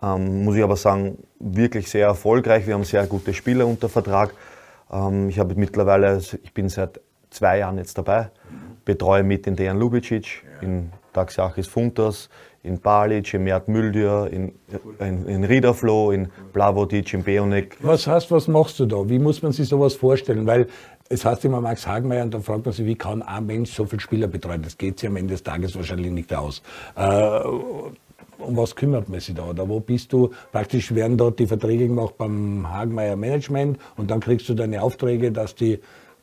Ähm, 0.00 0.44
muss 0.44 0.54
ich 0.54 0.62
aber 0.62 0.76
sagen, 0.76 1.18
wirklich 1.40 1.90
sehr 1.90 2.06
erfolgreich. 2.06 2.64
Wir 2.64 2.74
haben 2.74 2.84
sehr 2.84 3.04
gute 3.08 3.34
Spieler 3.34 3.66
unter 3.66 3.88
Vertrag. 3.88 4.34
Ähm, 4.92 5.30
ich 5.30 5.40
habe 5.40 5.52
mittlerweile, 5.56 6.18
ich 6.18 6.54
bin 6.54 6.68
seit 6.68 7.00
zwei 7.30 7.58
Jahren 7.58 7.76
jetzt 7.76 7.98
dabei, 7.98 8.30
betreue 8.84 9.24
mit 9.24 9.46
den 9.46 9.56
Dejan 9.56 9.80
Lubicic, 9.80 10.44
ja. 10.44 10.62
in 10.62 10.92
Taxiachis 11.12 11.66
Funtas, 11.66 12.28
in 12.62 12.80
Balic, 12.80 13.34
in 13.34 13.44
Mert 13.44 13.68
Müldür, 13.68 14.28
in, 14.30 14.52
in, 14.98 15.26
in 15.26 15.44
Riederfloh, 15.44 16.10
in 16.10 16.28
Blavodic, 16.52 17.14
in 17.14 17.22
Beonek. 17.22 17.76
Was 17.80 18.06
heißt, 18.06 18.30
was 18.30 18.48
machst 18.48 18.78
du 18.80 18.86
da? 18.86 19.08
Wie 19.08 19.18
muss 19.18 19.42
man 19.42 19.52
sich 19.52 19.68
sowas 19.68 19.94
vorstellen? 19.94 20.46
Weil 20.46 20.66
es 21.08 21.24
heißt 21.24 21.44
immer 21.44 21.60
Max 21.60 21.86
Hagmeier 21.86 22.24
und 22.24 22.34
dann 22.34 22.42
fragt 22.42 22.66
man 22.66 22.74
sich, 22.74 22.84
wie 22.84 22.94
kann 22.94 23.22
ein 23.22 23.46
Mensch 23.46 23.72
so 23.72 23.84
viele 23.84 24.00
Spieler 24.00 24.26
betreuen? 24.26 24.62
Das 24.62 24.76
geht 24.76 24.98
sich 24.98 25.08
am 25.08 25.16
Ende 25.16 25.34
des 25.34 25.42
Tages 25.42 25.74
wahrscheinlich 25.76 26.10
nicht 26.10 26.34
aus. 26.34 26.62
Äh, 26.96 27.40
um 28.38 28.56
was 28.56 28.76
kümmert 28.76 29.08
man 29.08 29.20
sich 29.20 29.34
da? 29.34 29.46
Oder 29.46 29.68
wo 29.68 29.80
bist 29.80 30.12
du? 30.12 30.30
Praktisch 30.52 30.94
werden 30.94 31.16
dort 31.16 31.38
die 31.38 31.46
Verträge 31.46 31.88
gemacht 31.88 32.16
beim 32.18 32.70
Hagmeier 32.70 33.16
Management 33.16 33.78
und 33.96 34.10
dann 34.10 34.20
kriegst 34.20 34.48
du 34.48 34.54
deine 34.54 34.82
Aufträge, 34.82 35.32
dass 35.32 35.54
die 35.54 35.80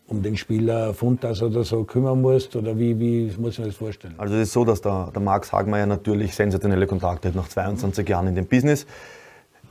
um 0.07 0.21
den 0.21 0.37
Spieler 0.37 0.93
Funtas 0.93 1.41
oder 1.41 1.63
so 1.63 1.83
kümmern 1.83 2.21
musst? 2.21 2.55
Oder 2.55 2.77
wie, 2.77 2.99
wie 2.99 3.33
muss 3.37 3.57
man 3.57 3.67
das 3.67 3.77
vorstellen? 3.77 4.15
Also 4.17 4.35
es 4.35 4.43
ist 4.43 4.53
so, 4.53 4.65
dass 4.65 4.81
der, 4.81 5.11
der 5.13 5.21
Max 5.21 5.51
Hagmeier 5.51 5.85
natürlich 5.85 6.35
sensationelle 6.35 6.87
Kontakte 6.87 7.29
hat 7.29 7.35
nach 7.35 7.47
22 7.47 8.07
Jahren 8.07 8.27
in 8.27 8.35
dem 8.35 8.45
Business. 8.45 8.85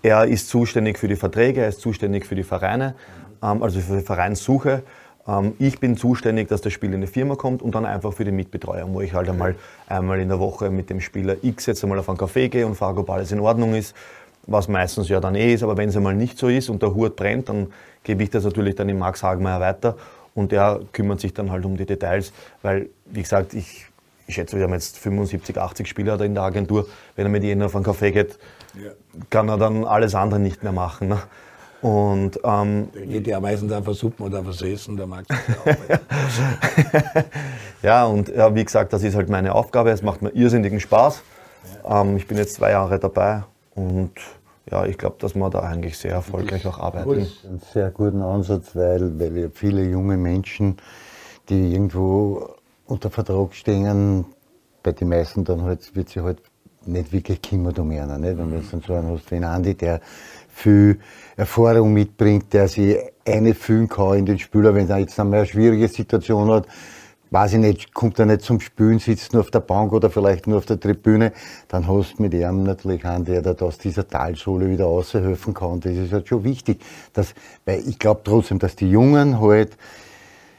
Er 0.02 0.26
ist 0.26 0.48
zuständig 0.48 0.98
für 0.98 1.08
die 1.08 1.16
Verträge, 1.16 1.62
er 1.62 1.68
ist 1.68 1.80
zuständig 1.80 2.26
für 2.26 2.34
die 2.34 2.42
Vereine, 2.42 2.94
ähm, 3.42 3.62
also 3.62 3.80
für 3.80 3.98
die 3.98 4.04
Vereinssuche. 4.04 4.82
Ähm, 5.26 5.54
ich 5.58 5.80
bin 5.80 5.96
zuständig, 5.96 6.48
dass 6.48 6.60
das 6.60 6.72
Spiel 6.72 6.92
in 6.92 7.00
die 7.00 7.06
Firma 7.06 7.36
kommt 7.36 7.62
und 7.62 7.74
dann 7.74 7.86
einfach 7.86 8.12
für 8.12 8.24
die 8.24 8.32
Mitbetreuung, 8.32 8.92
wo 8.92 9.00
ich 9.00 9.14
halt 9.14 9.28
einmal, 9.28 9.54
einmal 9.86 10.20
in 10.20 10.28
der 10.28 10.40
Woche 10.40 10.70
mit 10.70 10.90
dem 10.90 11.00
Spieler 11.00 11.36
X 11.42 11.66
jetzt 11.66 11.82
einmal 11.84 11.98
auf 11.98 12.08
einen 12.08 12.18
Café 12.18 12.48
gehe 12.48 12.66
und 12.66 12.74
frage, 12.74 13.00
ob 13.00 13.10
alles 13.10 13.32
in 13.32 13.40
Ordnung 13.40 13.74
ist, 13.74 13.94
was 14.46 14.68
meistens 14.68 15.08
ja 15.08 15.20
dann 15.20 15.34
eh 15.36 15.54
ist, 15.54 15.62
aber 15.62 15.76
wenn 15.76 15.88
es 15.88 15.96
einmal 15.96 16.14
nicht 16.14 16.38
so 16.38 16.48
ist 16.48 16.68
und 16.68 16.82
der 16.82 16.94
Hut 16.94 17.16
brennt, 17.16 17.48
dann 17.48 17.68
gebe 18.02 18.22
ich 18.22 18.30
das 18.30 18.44
natürlich 18.44 18.74
dann 18.74 18.88
dem 18.88 18.98
Max 18.98 19.22
Hagmeier 19.22 19.60
weiter 19.60 19.96
und 20.34 20.52
der 20.52 20.80
kümmert 20.92 21.20
sich 21.20 21.32
dann 21.32 21.50
halt 21.50 21.64
um 21.64 21.76
die 21.76 21.86
Details, 21.86 22.32
weil, 22.62 22.88
wie 23.06 23.22
gesagt, 23.22 23.54
ich, 23.54 23.86
ich 24.26 24.34
schätze, 24.34 24.56
wir 24.56 24.64
haben 24.64 24.72
jetzt 24.72 24.98
75, 24.98 25.58
80 25.58 25.88
Spieler 25.88 26.16
da 26.16 26.24
in 26.24 26.34
der 26.34 26.44
Agentur. 26.44 26.86
Wenn 27.16 27.26
er 27.26 27.30
mit 27.30 27.44
jenen 27.44 27.62
auf 27.62 27.76
einen 27.76 27.84
Café 27.84 28.10
geht, 28.10 28.38
ja. 28.74 28.90
kann 29.30 29.48
er 29.48 29.58
dann 29.58 29.84
alles 29.84 30.14
andere 30.14 30.40
nicht 30.40 30.62
mehr 30.62 30.72
machen. 30.72 31.08
Ne? 31.08 31.18
Und, 31.82 32.40
ähm, 32.42 32.88
der 32.94 33.06
geht 33.06 33.26
ja 33.26 33.38
meistens 33.40 33.70
einfach 33.70 33.92
Suppen 33.92 34.24
oder 34.24 34.44
was 34.46 34.62
essen, 34.62 34.96
der 34.96 35.06
mag 35.06 35.26
Ja, 37.82 38.06
und 38.06 38.30
ja, 38.30 38.54
wie 38.54 38.64
gesagt, 38.64 38.94
das 38.94 39.02
ist 39.02 39.14
halt 39.14 39.28
meine 39.28 39.54
Aufgabe. 39.54 39.90
Es 39.90 40.00
macht 40.00 40.22
mir 40.22 40.30
irrsinnigen 40.30 40.80
Spaß. 40.80 41.22
Ja. 41.84 42.00
Ähm, 42.00 42.16
ich 42.16 42.26
bin 42.26 42.38
jetzt 42.38 42.54
zwei 42.54 42.70
Jahre 42.70 42.98
dabei 42.98 43.44
und 43.74 44.12
ja, 44.74 44.84
ich 44.86 44.98
glaube, 44.98 45.16
dass 45.20 45.36
wir 45.36 45.50
da 45.50 45.60
eigentlich 45.60 45.96
sehr 45.96 46.12
erfolgreich 46.12 46.66
auch 46.66 46.80
arbeiten. 46.80 47.08
Das 47.08 47.28
ist 47.28 47.44
ein 47.44 47.60
sehr 47.72 47.90
guten 47.90 48.22
Ansatz, 48.22 48.74
weil, 48.74 49.18
weil 49.20 49.38
ja 49.38 49.48
viele 49.52 49.84
junge 49.84 50.16
Menschen, 50.16 50.78
die 51.48 51.72
irgendwo 51.72 52.56
unter 52.86 53.08
Vertrag 53.08 53.54
stehen, 53.54 54.24
bei 54.82 54.90
den 54.90 55.08
meisten 55.08 55.44
dann 55.44 55.62
halt, 55.62 55.94
wird 55.94 56.08
sie 56.08 56.22
halt 56.22 56.42
nicht 56.86 57.12
wirklich 57.12 57.40
kümmern 57.40 57.76
um 57.76 57.90
einen. 57.92 58.20
Nicht? 58.20 58.36
Wenn 58.36 58.50
du 58.50 58.56
jetzt 58.56 58.70
so 58.70 58.94
einen 58.94 59.10
hast 59.10 59.30
wie 59.30 59.36
ein 59.36 59.44
Andi, 59.44 59.74
der 59.74 60.00
viel 60.48 60.98
Erfahrung 61.36 61.92
mitbringt, 61.92 62.52
der 62.52 62.66
sich 62.66 62.98
einfühlen 63.24 63.88
kann 63.88 64.18
in 64.18 64.26
den 64.26 64.40
Spieler, 64.40 64.74
wenn 64.74 64.88
er 64.90 64.98
jetzt 64.98 65.18
einmal 65.20 65.40
eine 65.40 65.46
schwierige 65.46 65.86
Situation 65.86 66.50
hat, 66.50 66.66
weiß 67.30 67.54
ich 67.54 67.58
nicht, 67.58 67.94
kommt 67.94 68.18
er 68.18 68.26
nicht 68.26 68.42
zum 68.42 68.60
Spielen, 68.60 68.98
sitzt 68.98 69.32
nur 69.32 69.42
auf 69.42 69.50
der 69.50 69.60
Bank 69.60 69.92
oder 69.92 70.10
vielleicht 70.10 70.46
nur 70.46 70.58
auf 70.58 70.66
der 70.66 70.78
Tribüne, 70.78 71.32
dann 71.68 71.88
hast 71.88 72.18
du 72.18 72.22
mit 72.22 72.34
ihm 72.34 72.62
natürlich 72.62 73.04
einen, 73.04 73.24
der 73.24 73.42
da 73.42 73.52
aus 73.64 73.78
dieser 73.78 74.06
Talsohle 74.06 74.70
wieder 74.70 74.84
raushelfen 74.84 75.52
kann. 75.54 75.80
Das 75.80 75.92
ist 75.92 76.12
halt 76.12 76.28
schon 76.28 76.44
wichtig. 76.44 76.80
Dass, 77.12 77.34
weil 77.64 77.80
ich 77.88 77.98
glaube 77.98 78.20
trotzdem, 78.24 78.58
dass 78.58 78.76
die 78.76 78.90
Jungen 78.90 79.40
halt 79.40 79.76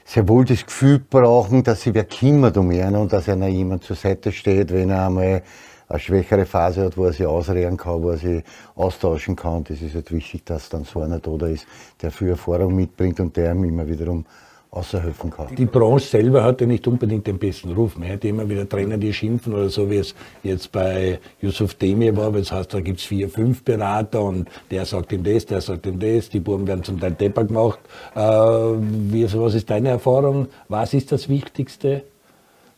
sehr 0.06 0.28
wohl 0.28 0.46
das 0.46 0.66
Gefühl 0.66 1.00
brauchen, 1.00 1.64
dass 1.64 1.82
sie 1.82 1.94
wer 1.94 2.06
kümmert 2.06 2.58
um 2.58 2.72
ihn 2.72 2.96
und 2.96 3.12
dass 3.12 3.28
einer 3.28 3.48
jemand 3.48 3.84
zur 3.84 3.96
Seite 3.96 4.32
steht, 4.32 4.72
wenn 4.72 4.92
er 4.92 5.08
einmal 5.08 5.42
eine 5.88 6.00
schwächere 6.00 6.46
Phase 6.46 6.86
hat, 6.86 6.98
wo 6.98 7.06
er 7.06 7.14
sich 7.14 7.26
ausreden 7.26 7.78
kann, 7.78 8.02
wo 8.02 8.12
er 8.12 8.18
sich 8.18 8.44
austauschen 8.76 9.36
kann. 9.36 9.64
Das 9.64 9.82
ist 9.82 9.96
halt 9.96 10.12
wichtig, 10.12 10.46
dass 10.46 10.70
dann 10.70 10.84
so 10.84 11.02
einer 11.02 11.20
da 11.20 11.48
ist, 11.48 11.68
der 12.02 12.12
viel 12.12 12.30
Erfahrung 12.30 12.76
mitbringt 12.76 13.20
und 13.20 13.36
der 13.38 13.52
ihm 13.52 13.64
immer 13.64 13.88
wiederum 13.88 14.26
außerhelfen 14.72 15.30
kann. 15.30 15.56
Die 15.56 15.66
Branche 15.66 16.08
selber 16.08 16.44
hat 16.44 16.62
ja 16.62 16.68
nicht 16.68 16.88
unbedingt 16.88 17.26
den 17.28 17.38
besten 17.38 17.72
Ruf. 17.72 17.98
Man 17.98 18.10
hat 18.10 18.26
immer 18.26 18.48
wieder 18.50 18.68
Trainer, 18.68 18.98
die 18.98 19.14
schimpfen 19.14 19.54
oder 19.54 19.70
so, 19.70 19.90
wie 19.90 19.98
es 19.98 20.16
jetzt 20.44 20.72
bei 20.72 21.20
Yusuf 21.42 21.76
Demir 21.76 22.16
war, 22.18 22.34
weil 22.34 22.42
es 22.42 22.52
heißt, 22.52 22.74
da 22.74 22.82
gibt 22.82 23.00
es 23.00 23.06
vier, 23.06 23.30
fünf 23.30 23.64
Berater 23.64 24.22
und 24.22 24.50
der 24.72 24.86
sagt 24.86 25.12
ihm 25.14 25.24
das, 25.24 25.46
der 25.46 25.62
sagt 25.62 25.86
ihm 25.86 26.00
das, 26.00 26.30
die 26.30 26.40
Buben 26.40 26.68
werden 26.68 26.84
zum 26.84 27.00
Teil 27.00 27.12
Depper 27.12 27.46
gemacht. 27.46 27.80
Äh, 28.16 28.20
wie, 28.20 29.32
was 29.34 29.54
ist 29.56 29.70
deine 29.70 29.90
Erfahrung? 29.90 30.48
Was 30.68 30.94
ist 30.94 31.12
das 31.12 31.30
Wichtigste? 31.30 32.04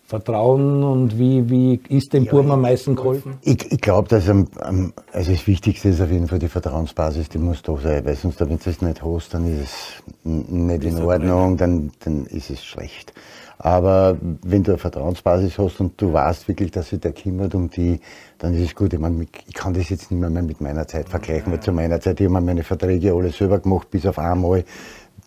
Vertrauen 0.07 0.83
und 0.83 1.19
wie, 1.19 1.49
wie 1.49 1.81
ist 1.89 2.13
dem 2.13 2.23
ja, 2.23 2.31
Burm 2.31 2.49
am 2.51 2.61
meisten 2.61 2.95
geholfen? 2.95 3.33
Ich, 3.41 3.69
ich 3.69 3.81
glaube, 3.81 4.07
dass 4.07 4.29
am, 4.29 4.47
am, 4.61 4.93
also 5.11 5.33
das 5.33 5.45
Wichtigste 5.47 5.89
ist 5.89 5.99
auf 5.99 6.09
jeden 6.09 6.29
Fall 6.29 6.39
die 6.39 6.47
Vertrauensbasis, 6.47 7.27
die 7.27 7.37
muss 7.37 7.61
da 7.61 7.75
sein, 7.75 8.05
weil 8.05 8.15
sonst, 8.15 8.39
wenn 8.39 8.57
du 8.57 8.69
es 8.69 8.81
nicht 8.81 9.03
hast, 9.03 9.33
dann 9.33 9.45
ist 9.45 9.63
es 9.63 10.03
nicht 10.23 10.85
in 10.85 11.01
Ordnung, 11.01 11.57
dann, 11.57 11.91
dann 11.99 12.25
ist 12.25 12.49
es 12.49 12.63
schlecht. 12.63 13.11
Aber 13.59 14.17
wenn 14.43 14.63
du 14.63 14.71
eine 14.71 14.77
Vertrauensbasis 14.77 15.57
hast 15.57 15.81
und 15.81 15.99
du 16.01 16.13
weißt 16.13 16.47
wirklich, 16.47 16.71
dass 16.71 16.89
sich 16.89 17.01
der 17.01 17.11
kümmert 17.11 17.53
um 17.53 17.69
die, 17.69 17.99
dann 18.37 18.53
ist 18.53 18.61
es 18.61 18.75
gut. 18.75 18.93
Ich, 18.93 18.99
meine, 18.99 19.25
ich 19.45 19.53
kann 19.53 19.73
das 19.73 19.89
jetzt 19.89 20.09
nicht 20.09 20.21
mehr 20.21 20.29
mit 20.29 20.61
meiner 20.61 20.87
Zeit 20.87 21.09
vergleichen, 21.09 21.51
weil 21.51 21.59
zu 21.59 21.73
meiner 21.73 21.99
Zeit, 21.99 22.21
ich 22.21 22.29
habe 22.29 22.39
meine 22.39 22.63
Verträge 22.63 23.13
alle 23.13 23.31
selber 23.31 23.59
gemacht, 23.59 23.89
bis 23.89 24.05
auf 24.05 24.19
einmal 24.19 24.63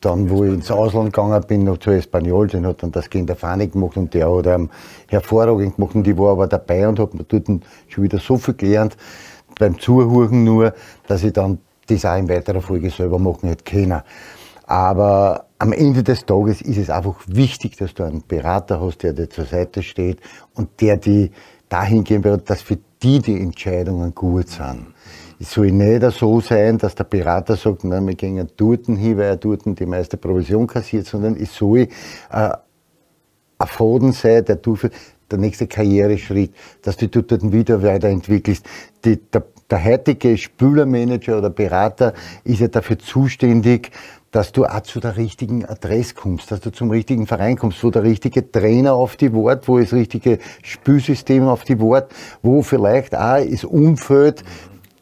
dann, 0.00 0.30
wo 0.30 0.44
ich 0.44 0.52
ins 0.52 0.70
Ausland 0.70 1.12
gegangen 1.12 1.42
bin, 1.46 1.64
noch 1.64 1.78
zu 1.78 1.90
Espanyol, 1.90 2.48
den 2.48 2.66
hat 2.66 2.82
dann 2.82 2.92
das 2.92 3.10
Kind 3.10 3.28
der 3.28 3.36
Fahne 3.36 3.68
gemacht 3.68 3.96
und 3.96 4.14
der 4.14 4.34
hat 4.34 4.46
ähm, 4.46 4.70
hervorragend 5.08 5.76
gemacht 5.76 5.94
und 5.94 6.06
ich 6.06 6.16
war 6.16 6.32
aber 6.32 6.46
dabei 6.46 6.88
und 6.88 6.98
habe 6.98 7.24
dort 7.24 7.46
schon 7.88 8.04
wieder 8.04 8.18
so 8.18 8.36
viel 8.36 8.54
gelernt, 8.54 8.96
beim 9.58 9.78
Zuhören 9.78 10.44
nur, 10.44 10.74
dass 11.06 11.22
ich 11.22 11.32
dann 11.32 11.58
das 11.86 12.04
auch 12.04 12.16
in 12.16 12.28
weiterer 12.28 12.62
Folge 12.62 12.90
selber 12.90 13.18
machen 13.18 13.48
hätte 13.48 13.64
können. 13.64 14.02
Aber 14.66 15.46
am 15.58 15.72
Ende 15.72 16.02
des 16.02 16.24
Tages 16.24 16.62
ist 16.62 16.78
es 16.78 16.90
einfach 16.90 17.16
wichtig, 17.26 17.76
dass 17.76 17.92
du 17.92 18.04
einen 18.04 18.22
Berater 18.26 18.80
hast, 18.80 19.02
der 19.02 19.12
dir 19.12 19.28
zur 19.28 19.44
Seite 19.44 19.82
steht 19.82 20.20
und 20.54 20.80
der 20.80 20.96
die 20.96 21.32
dahingehend 21.68 22.24
wird, 22.24 22.48
dass 22.48 22.62
für 22.62 22.78
die 23.02 23.18
die 23.20 23.40
Entscheidungen 23.40 24.14
gut 24.14 24.48
sind. 24.48 24.94
Es 25.42 25.52
soll 25.52 25.72
nicht 25.72 26.02
so 26.18 26.38
sein, 26.42 26.76
dass 26.76 26.94
der 26.94 27.04
Berater 27.04 27.56
sagt, 27.56 27.82
na, 27.84 27.98
wir 28.06 28.14
gehen 28.14 28.46
dort 28.58 28.84
hin, 28.84 29.16
weil 29.16 29.24
er 29.24 29.36
dort 29.38 29.62
die 29.64 29.86
meiste 29.86 30.18
Provision 30.18 30.66
kassiert, 30.66 31.06
sondern 31.06 31.34
es 31.34 31.54
soll 31.54 31.78
äh, 31.78 31.88
ein 32.30 33.66
Faden 33.66 34.12
sein, 34.12 34.44
der 34.44 34.56
du 34.56 34.76
für 34.76 34.90
der 35.30 35.38
nächste 35.38 35.66
Karriereschritt, 35.66 36.52
dass 36.82 36.98
du 36.98 37.08
dort 37.08 37.52
wieder 37.52 37.82
weiterentwickelst. 37.82 38.66
Die, 39.02 39.16
der, 39.16 39.44
der 39.70 39.82
heutige 39.82 40.36
Spülermanager 40.36 41.38
oder 41.38 41.48
Berater 41.48 42.12
ist 42.44 42.60
ja 42.60 42.68
dafür 42.68 42.98
zuständig, 42.98 43.92
dass 44.30 44.52
du 44.52 44.64
auch 44.64 44.82
zu 44.82 45.00
der 45.00 45.16
richtigen 45.16 45.64
Adresse 45.64 46.14
kommst, 46.14 46.50
dass 46.52 46.60
du 46.60 46.70
zum 46.70 46.90
richtigen 46.90 47.26
Verein 47.26 47.56
kommst, 47.56 47.82
wo 47.82 47.90
der 47.90 48.02
richtige 48.02 48.50
Trainer 48.52 48.94
auf 48.94 49.16
die 49.16 49.32
Wort, 49.32 49.66
wo 49.66 49.78
das 49.78 49.92
richtige 49.92 50.38
Spülsystem 50.62 51.48
auf 51.48 51.64
die 51.64 51.80
Wort, 51.80 52.12
wo 52.42 52.62
vielleicht 52.62 53.16
auch 53.16 53.44
das 53.44 53.64
Umfeld 53.64 54.44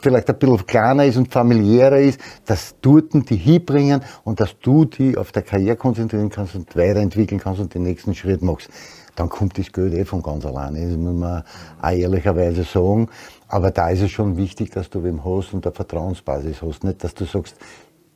vielleicht 0.09 0.31
ein 0.31 0.39
bisschen 0.39 0.67
kleiner 0.67 1.05
ist 1.05 1.19
und 1.19 1.31
familiärer 1.31 1.99
ist, 1.99 2.19
dass 2.47 2.77
dort 2.81 3.13
die 3.29 3.37
hinbringen 3.37 4.01
und 4.25 4.41
dass 4.41 4.59
du 4.59 4.87
die 4.87 5.19
auf 5.19 5.33
der 5.33 5.43
Karriere 5.43 5.77
konzentrieren 5.77 6.31
kannst 6.31 6.55
und 6.55 6.75
weiterentwickeln 6.77 7.41
kannst 7.41 7.61
und 7.61 7.75
den 7.75 7.83
nächsten 7.83 8.15
Schritt 8.15 8.41
machst. 8.43 8.71
Dann 9.17 9.29
kommt 9.29 9.59
das 9.59 9.71
Geld 9.71 9.93
eh 9.93 10.05
von 10.05 10.23
ganz 10.23 10.47
alleine, 10.47 10.81
das 10.87 10.97
muss 10.97 11.15
man 11.15 11.43
auch 11.83 11.91
ehrlicherweise 11.91 12.65
sagen. 12.65 13.09
Aber 13.49 13.71
da 13.71 13.91
ist 13.91 14.01
es 14.01 14.11
schon 14.11 14.37
wichtig, 14.37 14.71
dass 14.71 14.89
du 14.89 15.03
wem 15.03 15.25
hast 15.25 15.53
und 15.53 15.67
eine 15.67 15.75
Vertrauensbasis 15.75 16.63
hast. 16.63 16.85
Nicht, 16.85 17.05
dass 17.05 17.15
du 17.15 17.25
sagst, 17.25 17.57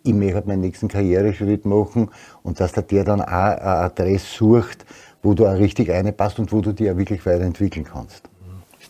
ich 0.04 0.14
möchte 0.14 0.46
meinen 0.46 0.60
nächsten 0.60 0.88
Karriereschritt 0.88 1.66
machen 1.66 2.08
und 2.42 2.58
dass 2.58 2.72
der 2.72 2.84
dir 2.84 3.04
dann 3.04 3.20
auch 3.20 3.26
eine 3.26 3.62
Adresse 3.62 4.26
sucht, 4.38 4.86
wo 5.22 5.34
du 5.34 5.46
auch 5.46 5.58
richtig 5.58 5.90
reinpasst 5.90 6.38
und 6.38 6.52
wo 6.52 6.60
du 6.60 6.72
dich 6.72 6.90
auch 6.90 6.96
wirklich 6.96 7.24
weiterentwickeln 7.26 7.84
kannst 7.84 8.31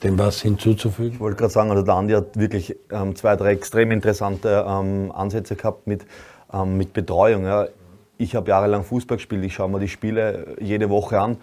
dem 0.03 0.19
was 0.19 0.43
hinzuzufügen? 0.43 1.13
Ich 1.13 1.21
wollte 1.21 1.37
gerade 1.37 1.53
sagen, 1.53 1.71
also 1.71 1.83
der 1.83 1.95
Andi 1.95 2.15
hat 2.15 2.39
wirklich 2.39 2.77
ähm, 2.91 3.15
zwei, 3.17 3.37
drei 3.37 3.53
extrem 3.53 3.91
interessante 3.91 4.65
ähm, 4.67 5.13
Ansätze 5.13 5.57
gehabt 5.57 5.87
mit, 5.87 6.05
ähm, 6.53 6.77
mit 6.77 6.93
Betreuung. 6.93 7.45
Ja. 7.45 7.69
Ich 8.19 8.35
habe 8.35 8.49
jahrelang 8.51 8.85
Fußball 8.85 9.17
gespielt, 9.17 9.45
ich 9.45 9.55
schaue 9.55 9.69
mir 9.69 9.81
die 9.81 9.89
Spiele 9.89 10.57
jede 10.61 10.91
Woche 10.91 11.21
an. 11.21 11.39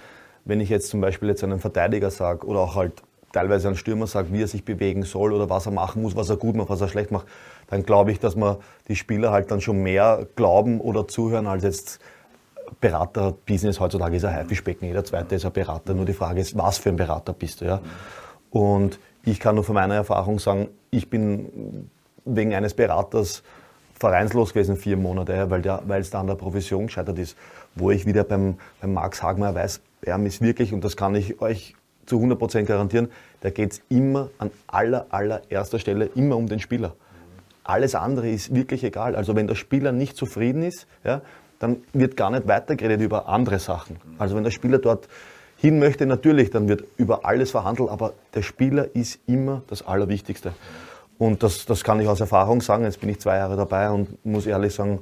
Wenn 0.46 0.62
ich 0.62 0.70
jetzt 0.70 0.90
zum 0.90 1.02
Beispiel 1.02 1.30
jetzt 1.30 1.44
einen 1.44 1.60
Verteidiger 1.60 2.12
sage 2.12 2.46
oder 2.46 2.60
auch 2.60 2.76
halt 2.76 3.04
teilweise 3.34 3.68
einen 3.68 3.78
Stürmer 3.78 4.08
sagt, 4.08 4.34
wie 4.34 4.42
er 4.42 4.48
sich 4.48 4.66
bewegen 4.66 5.04
soll 5.04 5.34
oder 5.34 5.50
was 5.50 5.66
er 5.66 5.72
machen 5.72 6.02
muss, 6.02 6.16
was 6.16 6.30
er 6.30 6.38
gut 6.38 6.56
macht, 6.56 6.70
was 6.70 6.82
er 6.82 6.88
schlecht 6.88 7.12
macht, 7.12 7.28
dann 7.68 7.84
glaube 7.84 8.12
ich, 8.12 8.20
dass 8.20 8.36
man 8.36 8.58
die 8.88 8.96
Spieler 8.96 9.32
halt 9.32 9.52
dann 9.52 9.62
schon 9.62 9.84
mehr 9.84 10.26
glauben 10.36 10.82
oder 10.82 11.08
zuhören 11.08 11.48
als 11.48 11.64
jetzt 11.64 12.00
Berater-Business 12.82 13.80
heutzutage 13.80 14.18
ist 14.18 14.26
ein 14.26 14.34
Haifischbecken. 14.34 14.88
Jeder 14.88 15.04
zweite 15.04 15.36
ist 15.36 15.46
ein 15.46 15.52
Berater. 15.52 15.94
Nur 15.94 16.06
die 16.06 16.14
Frage 16.14 16.42
ist, 16.42 16.58
was 16.58 16.78
für 16.78 16.90
ein 16.90 16.96
Berater 16.96 17.34
bist 17.34 17.62
du? 17.62 17.66
Ja? 17.66 17.82
Und 18.52 19.00
ich 19.24 19.40
kann 19.40 19.56
nur 19.56 19.64
von 19.64 19.76
meiner 19.76 19.96
Erfahrung 19.96 20.40
sagen, 20.40 20.70
ich 20.92 21.10
bin 21.10 21.90
wegen 22.26 22.54
eines 22.54 22.74
Beraters 22.74 23.44
vereinslos 24.00 24.54
gewesen 24.54 24.78
vier 24.78 24.98
Monate, 24.98 25.50
weil, 25.50 26.02
es 26.02 26.10
da 26.10 26.22
an 26.22 26.28
der 26.28 26.36
Provision 26.36 26.88
gescheitert 26.88 27.20
ist. 27.20 27.38
Wo 27.76 27.92
ich 27.92 28.06
wieder 28.06 28.24
beim, 28.24 28.56
beim 28.82 28.94
Max 28.94 29.22
Hagmeier 29.22 29.54
weiß, 29.54 29.82
er 30.02 30.20
ist 30.24 30.42
wirklich, 30.42 30.74
und 30.74 30.84
das 30.84 30.96
kann 30.96 31.16
ich 31.16 31.42
euch 31.42 31.76
zu 32.06 32.18
100% 32.18 32.64
garantieren, 32.64 33.10
da 33.42 33.50
geht 33.50 33.74
es 33.74 33.82
immer 33.90 34.30
an 34.38 34.52
aller, 34.68 35.06
allererster 35.10 35.80
Stelle 35.80 36.06
immer 36.16 36.38
um 36.38 36.48
den 36.48 36.60
Spieler. 36.60 36.96
Alles 37.64 37.94
andere 37.94 38.30
ist 38.30 38.56
wirklich 38.56 38.84
egal. 38.84 39.16
Also 39.16 39.36
wenn 39.36 39.48
der 39.48 39.56
Spieler 39.56 39.92
nicht 39.92 40.18
zufrieden 40.18 40.64
ist, 40.64 40.88
ja, 41.04 41.22
dann 41.60 41.78
wird 41.94 42.18
gar 42.18 42.32
nicht 42.32 42.48
weitergeredet 42.48 43.02
über 43.02 43.28
andere 43.28 43.60
Sachen. 43.60 43.98
Also 44.18 44.36
wenn 44.36 44.44
der 44.44 44.52
Spieler 44.52 44.80
dort 44.80 45.08
hin 45.62 45.80
möchte, 45.80 46.06
natürlich, 46.06 46.52
dann 46.52 46.68
wird 46.68 46.86
über 46.98 47.26
alles 47.26 47.52
verhandelt, 47.52 47.90
aber 47.90 48.14
der 48.34 48.42
Spieler 48.42 48.96
ist 48.96 49.20
immer 49.28 49.62
das 49.68 49.86
Allerwichtigste. 49.86 50.54
Und 51.18 51.44
das, 51.44 51.66
das 51.66 51.84
kann 51.84 52.00
ich 52.00 52.08
aus 52.08 52.22
Erfahrung 52.22 52.62
sagen. 52.62 52.86
Jetzt 52.86 53.02
bin 53.02 53.10
ich 53.10 53.20
zwei 53.20 53.38
Jahre 53.38 53.58
dabei 53.58 53.90
und 53.90 54.26
muss 54.26 54.46
ehrlich 54.46 54.74
sagen, 54.74 55.00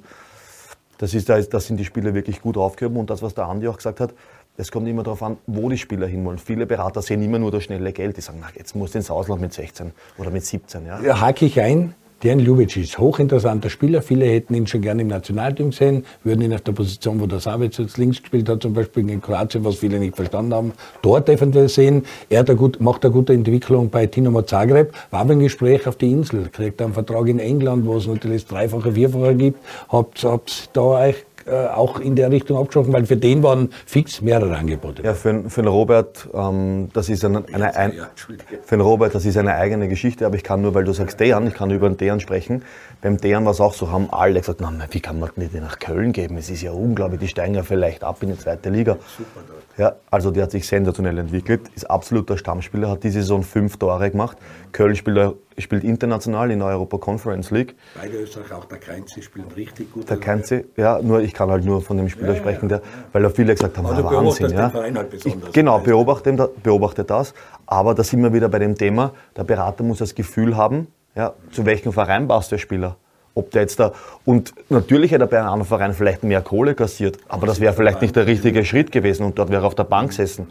das, 0.98 1.14
ist, 1.14 1.30
das 1.30 1.68
sind 1.68 1.78
die 1.78 1.86
Spieler 1.86 2.16
wirklich 2.16 2.42
gut 2.42 2.58
aufgehoben. 2.58 2.98
Und 2.98 3.12
das, 3.12 3.22
was 3.22 3.36
der 3.36 3.46
Andi 3.46 3.68
auch 3.68 3.78
gesagt 3.78 4.00
hat, 4.00 4.16
es 4.58 4.72
kommt 4.72 4.88
immer 4.88 5.04
darauf 5.04 5.22
an, 5.22 5.38
wo 5.46 5.70
die 5.70 5.78
Spieler 5.78 6.08
hinwollen. 6.08 6.40
Viele 6.40 6.66
Berater 6.66 7.04
sehen 7.04 7.22
immer 7.22 7.38
nur 7.38 7.52
das 7.52 7.64
schnelle 7.64 7.94
Geld. 7.94 8.18
Die 8.18 8.22
sagen, 8.22 8.40
na, 8.42 8.48
jetzt 8.56 8.76
muss 8.76 8.96
ins 8.96 9.12
Ausland 9.12 9.40
mit 9.40 9.54
16 9.54 9.92
oder 10.18 10.32
mit 10.32 10.44
17. 10.44 10.88
Ja, 10.88 11.00
ja 11.00 11.22
hake 11.22 11.46
ich 11.46 11.62
ein. 11.62 11.94
Dejan 12.24 12.40
ist 12.40 12.98
hochinteressanter 12.98 13.70
Spieler. 13.70 14.02
Viele 14.02 14.26
hätten 14.26 14.56
ihn 14.56 14.66
schon 14.66 14.82
gerne 14.82 15.04
im 15.04 15.08
Nationalteam 15.08 15.70
gesehen, 15.70 16.04
würden 16.24 16.42
ihn 16.42 16.54
auf 16.54 16.62
der 16.62 16.72
Position, 16.72 17.22
wo 17.22 17.28
der 17.28 17.40
Savitz 17.40 17.78
jetzt 17.78 18.00
links 18.00 18.20
gespielt 18.22 18.50
hat, 18.50 18.64
zum 18.64 18.74
Beispiel 18.74 19.08
in 19.08 19.22
Kroatien, 19.22 19.64
was 19.64 19.76
viele 19.76 20.00
nicht 20.00 20.16
verstanden 20.16 20.56
haben, 20.56 20.74
dort 21.04 21.30
eventuell 21.30 21.70
sehen. 21.70 22.06
Er 22.30 22.44
gut, 22.44 22.82
macht 22.82 23.06
eine 23.06 23.14
gute 23.14 23.34
Entwicklung 23.34 23.92
bei 23.92 24.08
Dinamo 24.08 24.42
Zagreb. 24.42 24.94
War 25.12 25.26
beim 25.26 25.40
Gespräch 25.40 25.86
auf 25.86 25.98
die 25.98 26.12
Insel, 26.12 26.50
kriegt 26.50 26.82
einen 26.82 26.94
Vertrag 26.94 27.28
in 27.28 27.38
England, 27.38 27.86
wo 27.86 27.98
es 27.98 28.08
natürlich 28.08 28.48
Dreifache, 28.48 28.94
Vierfache 28.94 29.36
gibt. 29.36 29.60
Habt 29.90 30.24
ihr 30.24 30.40
da 30.74 30.82
euch 30.82 31.27
äh, 31.48 31.68
auch 31.68 32.00
in 32.00 32.16
der 32.16 32.32
Richtung 32.32 32.58
abgesprochen, 32.58 32.94
weil 32.94 33.06
für 33.06 33.18
den 33.18 33.44
waren 33.44 33.70
fix 33.86 34.22
mehrere 34.22 34.56
Angebote. 34.56 35.04
Ja, 35.04 35.14
für, 35.14 35.50
für 35.50 35.62
den 35.62 35.70
Robert, 35.70 36.28
ähm, 36.34 36.90
das 36.94 37.10
ist 37.10 37.24
eine, 37.24 37.44
eine, 37.52 37.76
ein, 37.76 37.94
für 38.16 38.76
den 38.76 38.82
Robert, 38.82 39.16
das 39.16 39.26
ist 39.26 39.38
eine 39.38 39.56
eigene 39.56 39.88
Geschichte, 39.88 40.26
aber 40.26 40.36
ich 40.36 40.44
kann 40.44 40.62
nur, 40.62 40.74
weil 40.74 40.84
du 40.84 40.94
sagst 40.94 41.20
Dejan, 41.20 41.48
ich 41.48 41.54
kann 41.54 41.72
über 41.72 41.90
den 41.90 41.98
Dejan 41.98 42.20
sprechen. 42.20 42.64
Beim 43.02 43.18
Dejan 43.18 43.46
war 43.46 43.52
es 43.52 43.62
auch 43.62 43.74
so, 43.74 43.92
haben 43.92 44.10
alle 44.12 44.40
gesagt, 44.40 44.60
na, 44.60 44.74
wie 44.90 45.00
kann 45.00 45.20
man 45.20 45.30
nicht 45.36 45.54
nach 45.54 45.78
Köln 45.78 46.14
geben? 46.14 46.38
Es 46.38 46.50
ist 46.50 46.64
ja 46.64 46.72
unglaublich, 46.72 47.20
die 47.20 47.28
steigen 47.28 47.54
ja 47.54 47.62
vielleicht 47.62 48.04
ab 48.04 48.18
in 48.22 48.30
die 48.30 48.38
zweite 48.38 48.70
Liga. 48.70 48.98
Super 49.18 49.42
dort. 49.48 49.58
Ja, 49.78 49.96
also 50.10 50.32
der 50.32 50.44
hat 50.44 50.52
sich 50.52 50.68
sensationell 50.68 51.20
entwickelt, 51.20 51.70
ist 51.76 51.88
absoluter 51.88 52.36
Stammspieler, 52.36 52.90
hat 52.90 53.04
diese 53.04 53.22
Saison 53.22 53.44
fünf 53.44 53.78
Tore 53.78 54.10
gemacht. 54.10 54.38
Köln 54.72 54.96
spielt, 54.96 55.36
spielt 55.60 55.84
international 55.84 56.50
in 56.50 56.58
der 56.60 56.70
Europa 56.70 56.98
Conference 56.98 57.52
League. 57.52 57.76
Beide 57.94 58.18
Österreicher, 58.18 58.58
auch 58.58 58.66
der 58.66 58.80
Keinzi 58.80 59.22
spielt 59.22 59.56
richtig 59.56 59.94
gut. 59.94 60.10
Der 60.10 60.18
Keinzi, 60.18 60.66
ja, 60.76 61.00
nur 61.00 61.22
ich 61.22 61.34
kann 61.36 61.52
halt 61.52 61.64
nur 61.64 61.84
von 61.84 61.98
dem 61.98 62.10
Spieler 62.10 62.34
ja, 62.34 62.40
sprechen, 62.40 62.68
der, 62.68 62.82
weil 63.12 63.24
auch 63.28 63.32
viele 63.32 63.54
gesagt 63.54 63.78
haben, 63.78 63.86
also 63.86 64.04
Wahnsinn. 64.04 64.52
Ja. 64.52 64.74
Halt 64.74 65.14
ich, 65.24 65.36
genau, 65.52 65.78
beobachte, 65.78 66.50
beobachte 66.64 67.04
das. 67.04 67.36
Aber 67.68 67.94
da 67.94 68.04
sind 68.04 68.24
wir 68.24 68.34
wieder 68.34 68.50
bei 68.50 68.58
dem 68.58 68.76
Thema, 68.76 69.14
der 69.36 69.44
Berater 69.44 69.84
muss 69.84 70.00
das 70.00 70.16
Gefühl 70.16 70.58
haben, 70.58 70.88
ja, 71.18 71.34
zu 71.52 71.66
welchem 71.66 71.92
Verein 71.92 72.28
passt 72.28 72.52
der 72.52 72.60
Spieler 72.60 72.96
ob 73.38 73.52
der 73.52 73.62
jetzt 73.62 73.80
da, 73.80 73.94
und 74.26 74.52
natürlich 74.70 75.12
hätte 75.12 75.26
er 75.26 75.28
bei 75.28 75.38
einem 75.38 75.50
anderen 75.50 75.68
Verein 75.68 75.94
vielleicht 75.94 76.24
mehr 76.24 76.42
Kohle 76.42 76.74
kassiert, 76.74 77.20
aber 77.28 77.46
das 77.46 77.60
wäre 77.60 77.72
vielleicht 77.72 78.02
nicht 78.02 78.16
der 78.16 78.26
richtige 78.26 78.66
Schritt 78.66 78.92
gewesen 78.92 79.28
und 79.28 79.38
dort 79.38 79.52
wäre 79.52 79.62
er 79.62 79.68
auf 79.68 79.76
der 79.76 79.84
Bank 79.84 80.10
gesessen. 80.10 80.48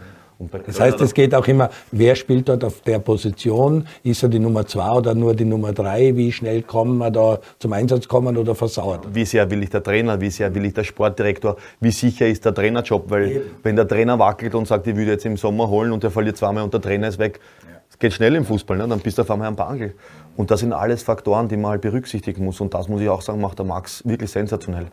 Das 0.66 0.78
heißt, 0.78 1.00
es 1.00 1.14
geht 1.14 1.34
auch 1.34 1.48
immer, 1.48 1.70
wer 1.90 2.14
spielt 2.14 2.48
dort 2.48 2.62
auf 2.62 2.82
der 2.82 2.98
Position? 2.98 3.86
Ist 4.04 4.22
er 4.22 4.28
die 4.28 4.38
Nummer 4.38 4.66
zwei 4.66 4.90
oder 4.90 5.14
nur 5.14 5.34
die 5.34 5.46
Nummer 5.46 5.72
drei? 5.72 6.14
Wie 6.14 6.30
schnell 6.30 6.60
kann 6.62 6.98
man 6.98 7.10
da 7.10 7.38
zum 7.58 7.72
Einsatz 7.72 8.06
kommen 8.06 8.36
oder 8.36 8.54
versauert? 8.54 9.06
Wie 9.14 9.24
sehr 9.24 9.50
will 9.50 9.62
ich 9.62 9.70
der 9.70 9.82
Trainer? 9.82 10.20
Wie 10.20 10.28
sehr 10.28 10.54
will 10.54 10.66
ich 10.66 10.74
der 10.74 10.84
Sportdirektor? 10.84 11.56
Wie 11.80 11.90
sicher 11.90 12.26
ist 12.26 12.44
der 12.44 12.54
Trainerjob? 12.54 13.10
Weil 13.10 13.30
Eben. 13.30 13.44
wenn 13.62 13.76
der 13.76 13.88
Trainer 13.88 14.18
wackelt 14.18 14.54
und 14.54 14.68
sagt, 14.68 14.86
ich 14.86 14.94
würde 14.94 15.12
jetzt 15.12 15.24
im 15.24 15.38
Sommer 15.38 15.70
holen 15.70 15.90
und 15.90 16.02
der 16.02 16.10
verliert 16.10 16.36
zweimal 16.36 16.64
und 16.64 16.74
der 16.74 16.82
Trainer 16.82 17.08
ist 17.08 17.18
weg, 17.18 17.40
es 17.88 17.98
geht 17.98 18.12
schnell 18.12 18.34
im 18.34 18.44
Fußball, 18.44 18.76
ne? 18.76 18.86
dann 18.86 19.00
bist 19.00 19.16
du 19.16 19.22
auf 19.22 19.30
einmal 19.30 19.48
am 19.48 19.56
Bangel. 19.56 19.94
Und 20.36 20.50
das 20.50 20.60
sind 20.60 20.72
alles 20.72 21.02
Faktoren, 21.02 21.48
die 21.48 21.56
man 21.56 21.72
halt 21.72 21.80
berücksichtigen 21.80 22.44
muss. 22.44 22.60
Und 22.60 22.74
das 22.74 22.88
muss 22.88 23.00
ich 23.00 23.08
auch 23.08 23.22
sagen, 23.22 23.40
macht 23.40 23.58
der 23.58 23.66
Max 23.66 24.06
wirklich 24.06 24.30
sensationell. 24.30 24.86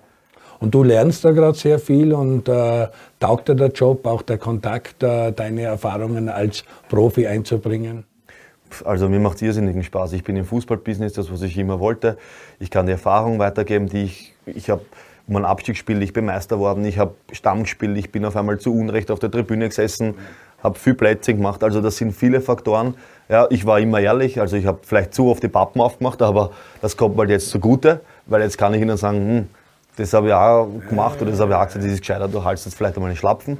Und 0.59 0.73
du 0.73 0.83
lernst 0.83 1.25
da 1.25 1.31
gerade 1.31 1.57
sehr 1.57 1.77
viel 1.77 2.13
und 2.13 2.47
äh, 2.47 2.87
taugt 3.19 3.49
dir 3.49 3.55
der 3.55 3.69
Job, 3.69 4.05
auch 4.05 4.21
der 4.21 4.37
Kontakt, 4.37 5.03
äh, 5.03 5.33
deine 5.33 5.63
Erfahrungen 5.63 6.29
als 6.29 6.63
Profi 6.87 7.27
einzubringen? 7.27 8.05
Also 8.85 9.09
mir 9.09 9.19
macht 9.19 9.35
es 9.35 9.41
irrsinnigen 9.41 9.83
Spaß. 9.83 10.13
Ich 10.13 10.23
bin 10.23 10.35
im 10.37 10.45
Fußballbusiness, 10.45 11.13
das 11.13 11.31
was 11.31 11.41
ich 11.41 11.57
immer 11.57 11.79
wollte. 11.79 12.17
Ich 12.59 12.71
kann 12.71 12.85
die 12.85 12.93
Erfahrung 12.93 13.39
weitergeben, 13.39 13.87
die 13.87 14.03
ich, 14.03 14.33
ich 14.45 14.69
habe 14.69 14.81
um 15.27 15.35
ein 15.35 15.45
Abstiegsspiel, 15.45 16.01
ich 16.01 16.13
bin 16.13 16.25
Meister 16.25 16.55
geworden, 16.55 16.83
ich 16.85 16.97
habe 16.97 17.15
Stamm 17.31 17.63
gespielt, 17.63 17.97
ich 17.97 18.11
bin 18.11 18.25
auf 18.25 18.35
einmal 18.35 18.59
zu 18.59 18.73
Unrecht 18.73 19.11
auf 19.11 19.19
der 19.19 19.31
Tribüne 19.31 19.67
gesessen, 19.67 20.15
habe 20.61 20.79
viel 20.79 20.95
Plätze 20.95 21.33
gemacht. 21.33 21.63
Also 21.63 21.81
das 21.81 21.97
sind 21.97 22.13
viele 22.13 22.41
Faktoren. 22.41 22.95
Ja, 23.33 23.47
ich 23.49 23.65
war 23.65 23.79
immer 23.79 23.99
ehrlich, 23.99 24.39
also 24.39 24.55
ich 24.55 24.67
habe 24.67 24.77
vielleicht 24.83 25.15
zu 25.15 25.27
oft 25.31 25.41
die 25.41 25.47
Pappen 25.47 25.81
aufgemacht, 25.81 26.21
aber 26.21 26.51
das 26.83 26.95
kommt 26.95 27.15
mal 27.15 27.27
jetzt 27.31 27.49
zugute, 27.49 28.01
weil 28.27 28.43
jetzt 28.43 28.59
kann 28.59 28.75
ich 28.75 28.81
Ihnen 28.83 28.95
sagen, 28.95 29.17
hm, 29.17 29.49
das 29.95 30.13
habe 30.13 30.27
ich 30.27 30.33
auch 30.33 30.67
gemacht 30.87 31.19
oder 31.19 31.31
das 31.31 31.39
habe 31.39 31.53
ich 31.53 31.57
auch 31.57 31.65
gesagt, 31.65 31.83
das 31.83 31.91
ist 31.93 32.01
gescheiter, 32.01 32.27
du 32.27 32.43
haltst 32.43 32.67
jetzt 32.67 32.75
vielleicht 32.75 32.95
einmal 32.95 33.09
einen 33.09 33.17
Schlapfen. 33.17 33.57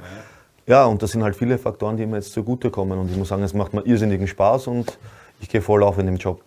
Ja, 0.68 0.84
und 0.84 1.02
das 1.02 1.10
sind 1.10 1.24
halt 1.24 1.34
viele 1.34 1.58
Faktoren, 1.58 1.96
die 1.96 2.06
mir 2.06 2.18
jetzt 2.18 2.32
zugute 2.32 2.70
kommen. 2.70 3.00
Und 3.00 3.10
ich 3.10 3.16
muss 3.16 3.26
sagen, 3.26 3.42
es 3.42 3.52
macht 3.52 3.74
mir 3.74 3.84
irrsinnigen 3.84 4.28
Spaß 4.28 4.68
und 4.68 4.96
ich 5.40 5.48
gehe 5.48 5.60
voll 5.60 5.82
auf 5.82 5.98
in 5.98 6.06
dem 6.06 6.18
Job. 6.18 6.40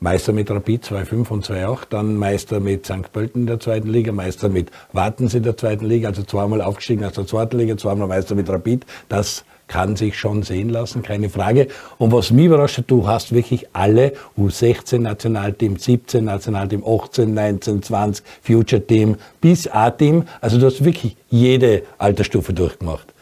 Meister 0.00 0.34
mit 0.34 0.50
Rapid 0.50 0.84
2,5 0.84 1.28
und 1.30 1.46
2,8, 1.46 1.78
dann 1.88 2.16
Meister 2.16 2.60
mit 2.60 2.84
St. 2.84 3.10
Pölten 3.14 3.40
in 3.40 3.46
der 3.46 3.60
zweiten 3.60 3.88
Liga, 3.88 4.12
Meister 4.12 4.50
mit 4.50 4.70
Wartens 4.92 5.32
in 5.32 5.42
der 5.42 5.56
zweiten 5.56 5.86
Liga, 5.86 6.08
also 6.08 6.22
zweimal 6.22 6.60
aufgestiegen 6.60 7.02
aus 7.06 7.14
der 7.14 7.26
zweiten 7.26 7.56
Liga, 7.56 7.78
zweimal 7.78 8.08
Meister 8.08 8.34
mit 8.34 8.50
Rapid. 8.50 8.84
Das 9.08 9.46
kann 9.68 9.96
sich 9.96 10.18
schon 10.18 10.42
sehen 10.42 10.68
lassen, 10.68 11.02
keine 11.02 11.28
Frage. 11.28 11.68
Und 11.98 12.12
was 12.12 12.30
mich 12.30 12.46
überrascht 12.46 12.78
hat, 12.78 12.90
du 12.90 13.06
hast 13.06 13.32
wirklich 13.32 13.66
alle 13.72 14.12
U16 14.38 14.98
Nationalteam, 14.98 15.76
17 15.76 16.24
Nationalteam, 16.24 16.84
18, 16.84 17.32
19, 17.34 17.82
20 17.82 18.24
Future 18.42 18.86
Team 18.86 19.16
bis 19.40 19.66
A-Team. 19.68 20.24
Also 20.40 20.58
du 20.58 20.66
hast 20.66 20.84
wirklich 20.84 21.16
jede 21.30 21.82
Altersstufe 21.98 22.52
durchgemacht. 22.52 23.14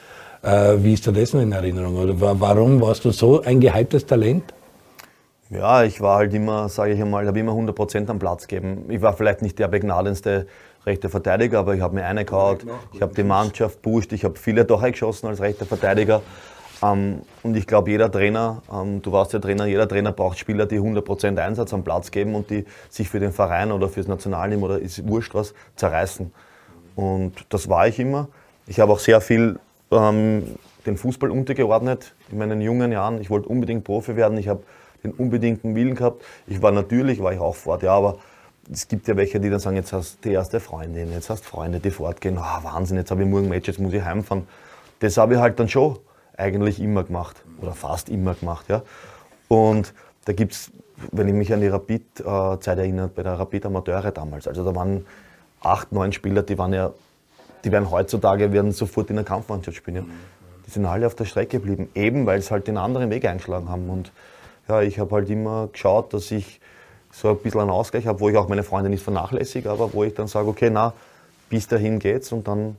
Äh, 0.43 0.75
wie 0.79 0.95
ist 0.95 1.07
dir 1.07 1.13
das 1.13 1.33
noch 1.33 1.41
in 1.41 1.53
Erinnerung? 1.53 1.97
Oder 1.97 2.15
warum 2.19 2.81
warst 2.81 3.05
du 3.05 3.11
so 3.11 3.43
ein 3.43 3.61
gehyptes 3.61 4.05
Talent? 4.05 4.45
Ja, 5.51 5.85
ich 5.85 6.01
war 6.01 6.17
halt 6.17 6.33
immer, 6.33 6.71
sage 6.71 6.95
ich 6.95 7.01
einmal, 7.01 7.27
habe 7.27 7.39
immer 7.39 7.53
100% 7.53 8.09
am 8.09 8.19
Platz 8.19 8.49
gegeben. 8.49 8.87
Ich 8.89 9.03
war 9.03 9.13
vielleicht 9.13 9.43
nicht 9.43 9.59
der 9.59 9.69
begnadendste 9.69 10.47
rechter 10.87 11.09
Verteidiger, 11.09 11.61
aber 11.61 11.75
ich 11.75 11.81
habe 11.81 11.95
mir 11.95 12.05
eine 12.05 12.25
gehauen, 12.25 12.59
ich 12.93 13.03
habe 13.03 13.15
die 13.15 13.23
Mannschaft 13.23 13.83
pusht, 13.83 14.13
ich 14.13 14.25
habe 14.25 14.37
viele 14.37 14.67
Tore 14.67 14.91
geschossen 14.91 15.29
als 15.29 15.41
rechter 15.41 15.67
Verteidiger. 15.67 16.23
Ähm, 16.83 17.23
und 17.43 17.57
ich 17.57 17.67
glaube, 17.67 17.91
jeder 17.91 18.11
Trainer, 18.11 18.63
ähm, 18.73 19.03
du 19.03 19.13
warst 19.13 19.33
ja 19.33 19.39
Trainer, 19.39 19.67
jeder 19.67 19.89
Trainer 19.89 20.13
braucht 20.13 20.39
Spieler, 20.39 20.67
die 20.67 20.81
100% 20.81 21.39
Einsatz 21.39 21.73
am 21.73 21.85
Platz 21.85 22.11
geben 22.11 22.35
und 22.35 22.51
die 22.51 22.65
sich 22.91 23.09
für 23.09 23.21
den 23.21 23.33
Verein 23.33 23.71
oder 23.73 23.89
fürs 23.89 24.09
Nationalteam 24.09 24.63
oder 24.63 24.79
ist 24.79 25.07
wurscht 25.07 25.35
was 25.35 25.55
zerreißen. 25.77 26.33
Und 26.97 27.33
das 27.49 27.69
war 27.69 27.87
ich 27.87 27.99
immer. 27.99 28.29
Ich 28.67 28.81
habe 28.81 28.93
auch 28.93 28.99
sehr 28.99 29.21
viel 29.21 29.59
ähm, 29.91 30.57
den 30.85 30.97
Fußball 30.97 31.31
untergeordnet 31.31 32.15
in 32.31 32.39
meinen 32.39 32.61
jungen 32.61 32.93
Jahren. 32.93 33.21
Ich 33.21 33.31
wollte 33.31 33.49
unbedingt 33.49 33.85
Profi 33.85 34.17
werden. 34.17 34.37
Ich 34.39 34.49
habe 34.49 34.63
den 35.05 35.13
unbedingten 35.13 35.75
Willen 35.75 35.95
gehabt. 35.95 36.23
Ich 36.47 36.63
war 36.63 36.73
natürlich, 36.73 37.23
war 37.23 37.33
ich 37.33 37.41
auch 37.41 37.57
fort, 37.57 37.83
ja, 37.83 37.93
aber 37.93 38.19
es 38.71 38.89
gibt 38.89 39.09
ja 39.09 39.17
welche, 39.17 39.41
die 39.41 39.51
dann 39.51 39.59
sagen, 39.59 39.77
jetzt 39.77 39.93
hast 39.93 40.25
du 40.25 40.29
die 40.29 40.35
erste 40.35 40.61
Freundin, 40.61 41.13
jetzt 41.13 41.31
hast 41.31 41.45
du 41.45 41.49
Freunde, 41.49 41.81
die 41.81 41.91
fortgehen, 41.91 42.39
oh, 42.39 42.65
Wahnsinn, 42.65 42.97
jetzt 42.97 43.11
habe 43.11 43.23
ich 43.23 43.29
morgen 43.29 43.47
ein 43.47 43.51
Match, 43.51 43.69
jetzt 43.69 43.81
muss 43.81 43.93
ich 43.93 44.03
heimfahren. 44.03 44.47
Das 45.01 45.17
habe 45.17 45.35
ich 45.35 45.41
halt 45.41 45.59
dann 45.59 45.69
schon 45.69 45.99
eigentlich 46.37 46.81
immer 46.81 47.05
gemacht 47.05 47.43
oder 47.61 47.73
fast 47.73 48.09
immer 48.09 48.35
gemacht. 48.35 48.67
Ja. 48.69 48.83
Und 49.49 49.93
da 50.25 50.33
gibt 50.33 50.53
es, 50.53 50.71
wenn 51.11 51.29
ich 51.29 51.35
mich 51.35 51.53
an 51.53 51.61
die 51.61 51.69
Rapid-Zeit 51.69 52.79
erinnere, 52.79 53.09
bei 53.09 53.23
der 53.23 53.39
Rapid 53.39 53.67
Amateure 53.67 54.13
damals, 54.13 54.47
also 54.47 54.65
da 54.65 54.75
waren 54.75 55.05
acht, 55.61 55.93
neun 55.93 56.13
Spieler, 56.13 56.43
die 56.43 56.57
waren 56.57 56.73
ja, 56.73 56.93
die 57.65 57.73
werden 57.73 57.91
heutzutage 57.91 58.53
werden 58.53 58.73
sofort 58.73 59.11
in 59.11 59.17
der 59.17 59.25
Kampfmannschaft 59.25 59.77
spielen. 59.77 59.97
Ja. 59.97 60.05
Die 60.67 60.71
sind 60.71 60.87
alle 60.87 61.07
auf 61.07 61.15
der 61.15 61.25
Strecke 61.25 61.59
geblieben, 61.59 61.89
eben 61.95 62.27
weil 62.27 62.41
sie 62.41 62.51
halt 62.51 62.69
den 62.69 62.77
anderen 62.77 63.11
Weg 63.11 63.25
eingeschlagen 63.25 63.69
haben. 63.69 63.91
Und 63.91 64.13
ja, 64.69 64.81
ich 64.81 64.99
habe 64.99 65.15
halt 65.17 65.31
immer 65.31 65.69
geschaut, 65.69 66.15
dass 66.15 66.31
ich 66.31 66.61
so 67.13 67.29
ein 67.29 67.37
bisschen 67.39 67.61
einen 67.61 67.71
Ausgleich 67.71 68.07
habe, 68.07 68.19
wo 68.21 68.29
ich 68.29 68.37
auch 68.37 68.49
meine 68.49 68.65
Freunde 68.65 68.91
nicht 68.91 69.05
vernachlässige, 69.05 69.71
aber 69.71 69.93
wo 69.93 70.03
ich 70.03 70.15
dann 70.15 70.27
sage, 70.27 70.49
okay, 70.49 70.71
na, 70.71 70.93
bis 71.49 71.69
dahin 71.69 71.99
geht's 71.99 72.33
und 72.33 72.49
dann 72.49 72.77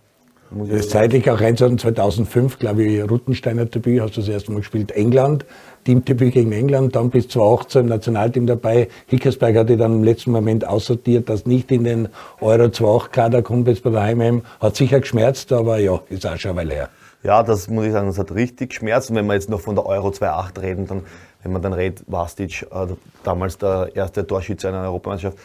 muss 0.49 0.69
ich. 0.69 0.75
Das 0.75 0.89
zeitlich 0.89 1.29
auch 1.29 1.39
einzuordnen, 1.39 1.77
2005, 1.79 2.59
glaube 2.59 2.83
ich, 2.83 3.09
Ruttensteiner 3.09 3.65
Debüt, 3.65 4.01
hast 4.01 4.17
du 4.17 4.21
das 4.21 4.29
erste 4.29 4.51
Mal 4.51 4.59
gespielt, 4.59 4.91
England, 4.91 5.45
Teamdebüt 5.85 6.33
gegen 6.33 6.51
England, 6.51 6.95
dann 6.95 7.09
bis 7.09 7.27
2018 7.29 7.81
im 7.81 7.87
Nationalteam 7.87 8.47
dabei. 8.47 8.87
Hickersberg 9.07 9.55
hat 9.55 9.69
dich 9.69 9.77
dann 9.77 9.93
im 9.93 10.03
letzten 10.03 10.31
Moment 10.31 10.65
aussortiert, 10.65 11.29
dass 11.29 11.45
nicht 11.45 11.71
in 11.71 11.83
den 11.83 12.09
Euro 12.41 12.65
28 12.65 13.11
Kader 13.11 13.41
kommt 13.41 13.67
jetzt 13.67 13.83
bei 13.83 13.91
der 13.91 14.01
Heimheim. 14.01 14.43
Hat 14.59 14.75
sicher 14.75 14.99
geschmerzt, 14.99 15.51
aber 15.51 15.77
ja, 15.77 15.99
ist 16.09 16.25
auch 16.25 16.37
schon 16.37 16.51
eine 16.51 16.59
Weile 16.59 16.73
her. 16.73 16.89
Ja, 17.23 17.41
das 17.41 17.69
muss 17.69 17.85
ich 17.85 17.93
sagen, 17.93 18.07
das 18.07 18.17
hat 18.17 18.33
richtig 18.33 18.71
geschmerzt. 18.71 19.09
Und 19.09 19.15
wenn 19.15 19.25
wir 19.27 19.33
jetzt 19.33 19.49
noch 19.49 19.61
von 19.61 19.75
der 19.75 19.85
Euro 19.85 20.09
2.8 20.09 20.61
reden, 20.61 20.87
dann, 20.87 21.03
wenn 21.43 21.51
man 21.51 21.61
dann 21.61 21.73
redet, 21.73 22.03
Vastic, 22.07 22.63
äh, 22.71 22.87
damals 23.23 23.57
der 23.57 23.91
erste 23.93 24.25
Torschütze 24.25 24.69
einer 24.69 24.83
Europameisterschaft, 24.83 25.37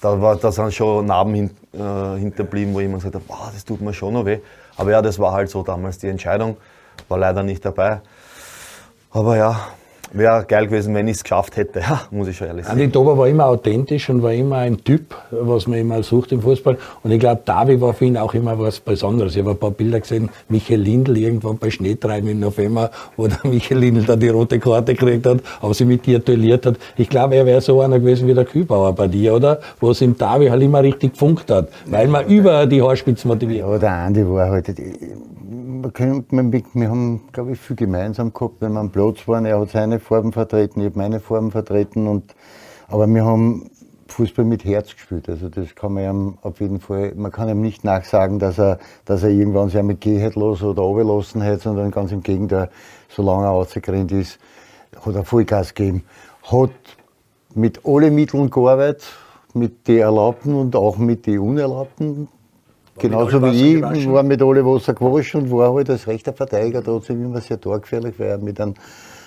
da, 0.00 0.20
war, 0.20 0.36
da 0.36 0.52
sind 0.52 0.72
schon 0.72 1.06
Narben 1.06 1.34
hin, 1.34 1.50
äh, 1.72 2.18
hinterblieben, 2.18 2.72
wo 2.74 2.80
jemand 2.80 3.04
hat, 3.04 3.14
wow, 3.26 3.50
das 3.52 3.64
tut 3.64 3.80
mir 3.80 3.92
schon 3.92 4.14
noch 4.14 4.24
weh. 4.24 4.38
Aber 4.76 4.90
ja, 4.92 5.02
das 5.02 5.18
war 5.18 5.32
halt 5.32 5.50
so 5.50 5.62
damals 5.62 5.98
die 5.98 6.08
Entscheidung, 6.08 6.56
war 7.08 7.18
leider 7.18 7.42
nicht 7.42 7.64
dabei. 7.64 8.00
Aber 9.10 9.36
ja, 9.36 9.58
wäre 10.12 10.44
geil 10.46 10.66
gewesen, 10.66 10.94
wenn 10.94 11.08
ich 11.08 11.16
es 11.16 11.22
geschafft 11.22 11.56
hätte, 11.56 11.80
ja, 11.88 12.02
muss 12.10 12.28
ich 12.28 12.36
schon 12.36 12.48
ehrlich 12.48 12.64
sagen. 12.64 12.80
Andi 12.80 12.92
Dober 12.92 13.16
war 13.16 13.28
immer 13.28 13.46
authentisch 13.46 14.08
und 14.10 14.22
war 14.22 14.32
immer 14.32 14.58
ein 14.58 14.82
Typ, 14.84 15.14
was 15.30 15.66
man 15.66 15.78
immer 15.78 16.02
sucht 16.02 16.32
im 16.32 16.42
Fußball. 16.42 16.78
Und 17.02 17.10
ich 17.10 17.20
glaube, 17.20 17.42
Davi 17.44 17.80
war 17.80 17.94
für 17.94 18.06
ihn 18.06 18.16
auch 18.16 18.34
immer 18.34 18.58
was 18.58 18.80
Besonderes. 18.80 19.34
Ich 19.34 19.40
habe 19.40 19.52
ein 19.52 19.58
paar 19.58 19.70
Bilder 19.70 20.00
gesehen, 20.00 20.28
Michael 20.48 20.80
Lindl 20.80 21.16
irgendwann 21.16 21.58
bei 21.58 21.70
Schneetreiben 21.70 22.28
im 22.28 22.40
November, 22.40 22.90
wo 23.16 23.26
der 23.26 23.38
Michael 23.44 23.78
Lindl 23.78 24.04
da 24.04 24.16
die 24.16 24.28
rote 24.28 24.58
Karte 24.58 24.94
gekriegt 24.94 25.26
hat, 25.26 25.40
aber 25.60 25.74
sie 25.74 25.84
mit 25.84 26.06
dir 26.06 26.18
duelliert 26.18 26.66
hat. 26.66 26.76
Ich 26.96 27.08
glaube, 27.08 27.36
er 27.36 27.46
wäre 27.46 27.60
so 27.60 27.80
einer 27.80 27.98
gewesen 27.98 28.28
wie 28.28 28.34
der 28.34 28.44
Kübauer 28.44 28.92
bei 28.92 29.08
dir, 29.08 29.34
oder? 29.34 29.60
Wo 29.80 29.90
es 29.90 30.00
im 30.00 30.16
Davi 30.16 30.48
halt 30.48 30.62
immer 30.62 30.82
richtig 30.82 31.12
gefunkt 31.12 31.50
hat, 31.50 31.68
weil 31.86 32.08
man 32.08 32.26
über 32.26 32.66
die 32.66 32.82
Haarspitze 32.82 33.26
motiviert. 33.26 33.66
Ja, 33.66 33.78
der 33.78 33.92
Andi 33.92 34.28
war 34.28 34.50
halt, 34.50 34.68
wir, 35.82 36.88
haben, 36.90 37.28
glaube 37.32 37.52
ich, 37.52 37.58
viel 37.58 37.76
gemeinsam 37.76 38.32
gehabt, 38.32 38.56
wenn 38.60 38.72
wir 38.72 38.80
am 38.80 38.90
Platz 38.90 39.26
waren. 39.28 39.44
Er 39.44 39.60
hat 39.60 39.70
seine 39.70 40.00
Farben 40.00 40.32
vertreten, 40.32 40.80
ich 40.80 40.86
habe 40.86 40.98
meine 40.98 41.20
Farben 41.20 41.50
vertreten. 41.50 42.06
Und, 42.06 42.34
aber 42.88 43.06
wir 43.06 43.24
haben 43.24 43.70
Fußball 44.08 44.44
mit 44.44 44.64
Herz 44.64 44.94
gespielt. 44.94 45.28
Also 45.28 45.48
das 45.48 45.74
kann 45.74 45.94
man 45.94 46.04
ihm 46.04 46.38
auf 46.42 46.60
jeden 46.60 46.80
Fall, 46.80 47.12
man 47.14 47.30
kann 47.30 47.48
ihm 47.48 47.60
nicht 47.60 47.84
nachsagen, 47.84 48.38
dass 48.38 48.58
er, 48.58 48.78
dass 49.04 49.22
er 49.22 49.30
irgendwann 49.30 49.68
sich 49.68 50.00
gehen 50.00 50.18
hätte 50.18 50.40
lassen 50.40 50.66
oder 50.66 50.82
runterlassen 50.82 51.42
hätte, 51.42 51.64
sondern 51.64 51.90
ganz 51.90 52.12
im 52.12 52.22
Gegenteil, 52.22 52.70
solange 53.08 53.44
er 53.44 53.50
rausgerannt 53.50 54.12
ist, 54.12 54.38
hat 55.04 55.14
er 55.14 55.24
Vollgas 55.24 55.74
gegeben. 55.74 56.04
Hat 56.44 56.70
mit 57.54 57.84
allen 57.84 58.14
Mitteln 58.14 58.50
gearbeitet, 58.50 59.04
mit 59.54 59.86
den 59.88 59.98
Erlaubten 59.98 60.54
und 60.54 60.74
auch 60.76 60.96
mit 60.98 61.26
den 61.26 61.38
Unerlaubten. 61.40 62.28
Genauso 62.98 63.42
wie 63.42 63.76
ich, 63.76 64.10
war 64.10 64.22
mit 64.22 64.42
alle 64.42 64.64
Wasser 64.64 64.94
gewaschen 64.94 65.42
und 65.42 65.50
war 65.50 65.74
halt 65.74 65.90
als 65.90 66.06
rechter 66.06 66.32
Verteidiger 66.32 66.82
trotzdem 66.82 67.24
immer 67.24 67.40
sehr 67.40 67.60
torgefährlich, 67.60 68.18
weil 68.18 68.28
er 68.28 68.38
mit 68.38 68.60
einem, 68.60 68.74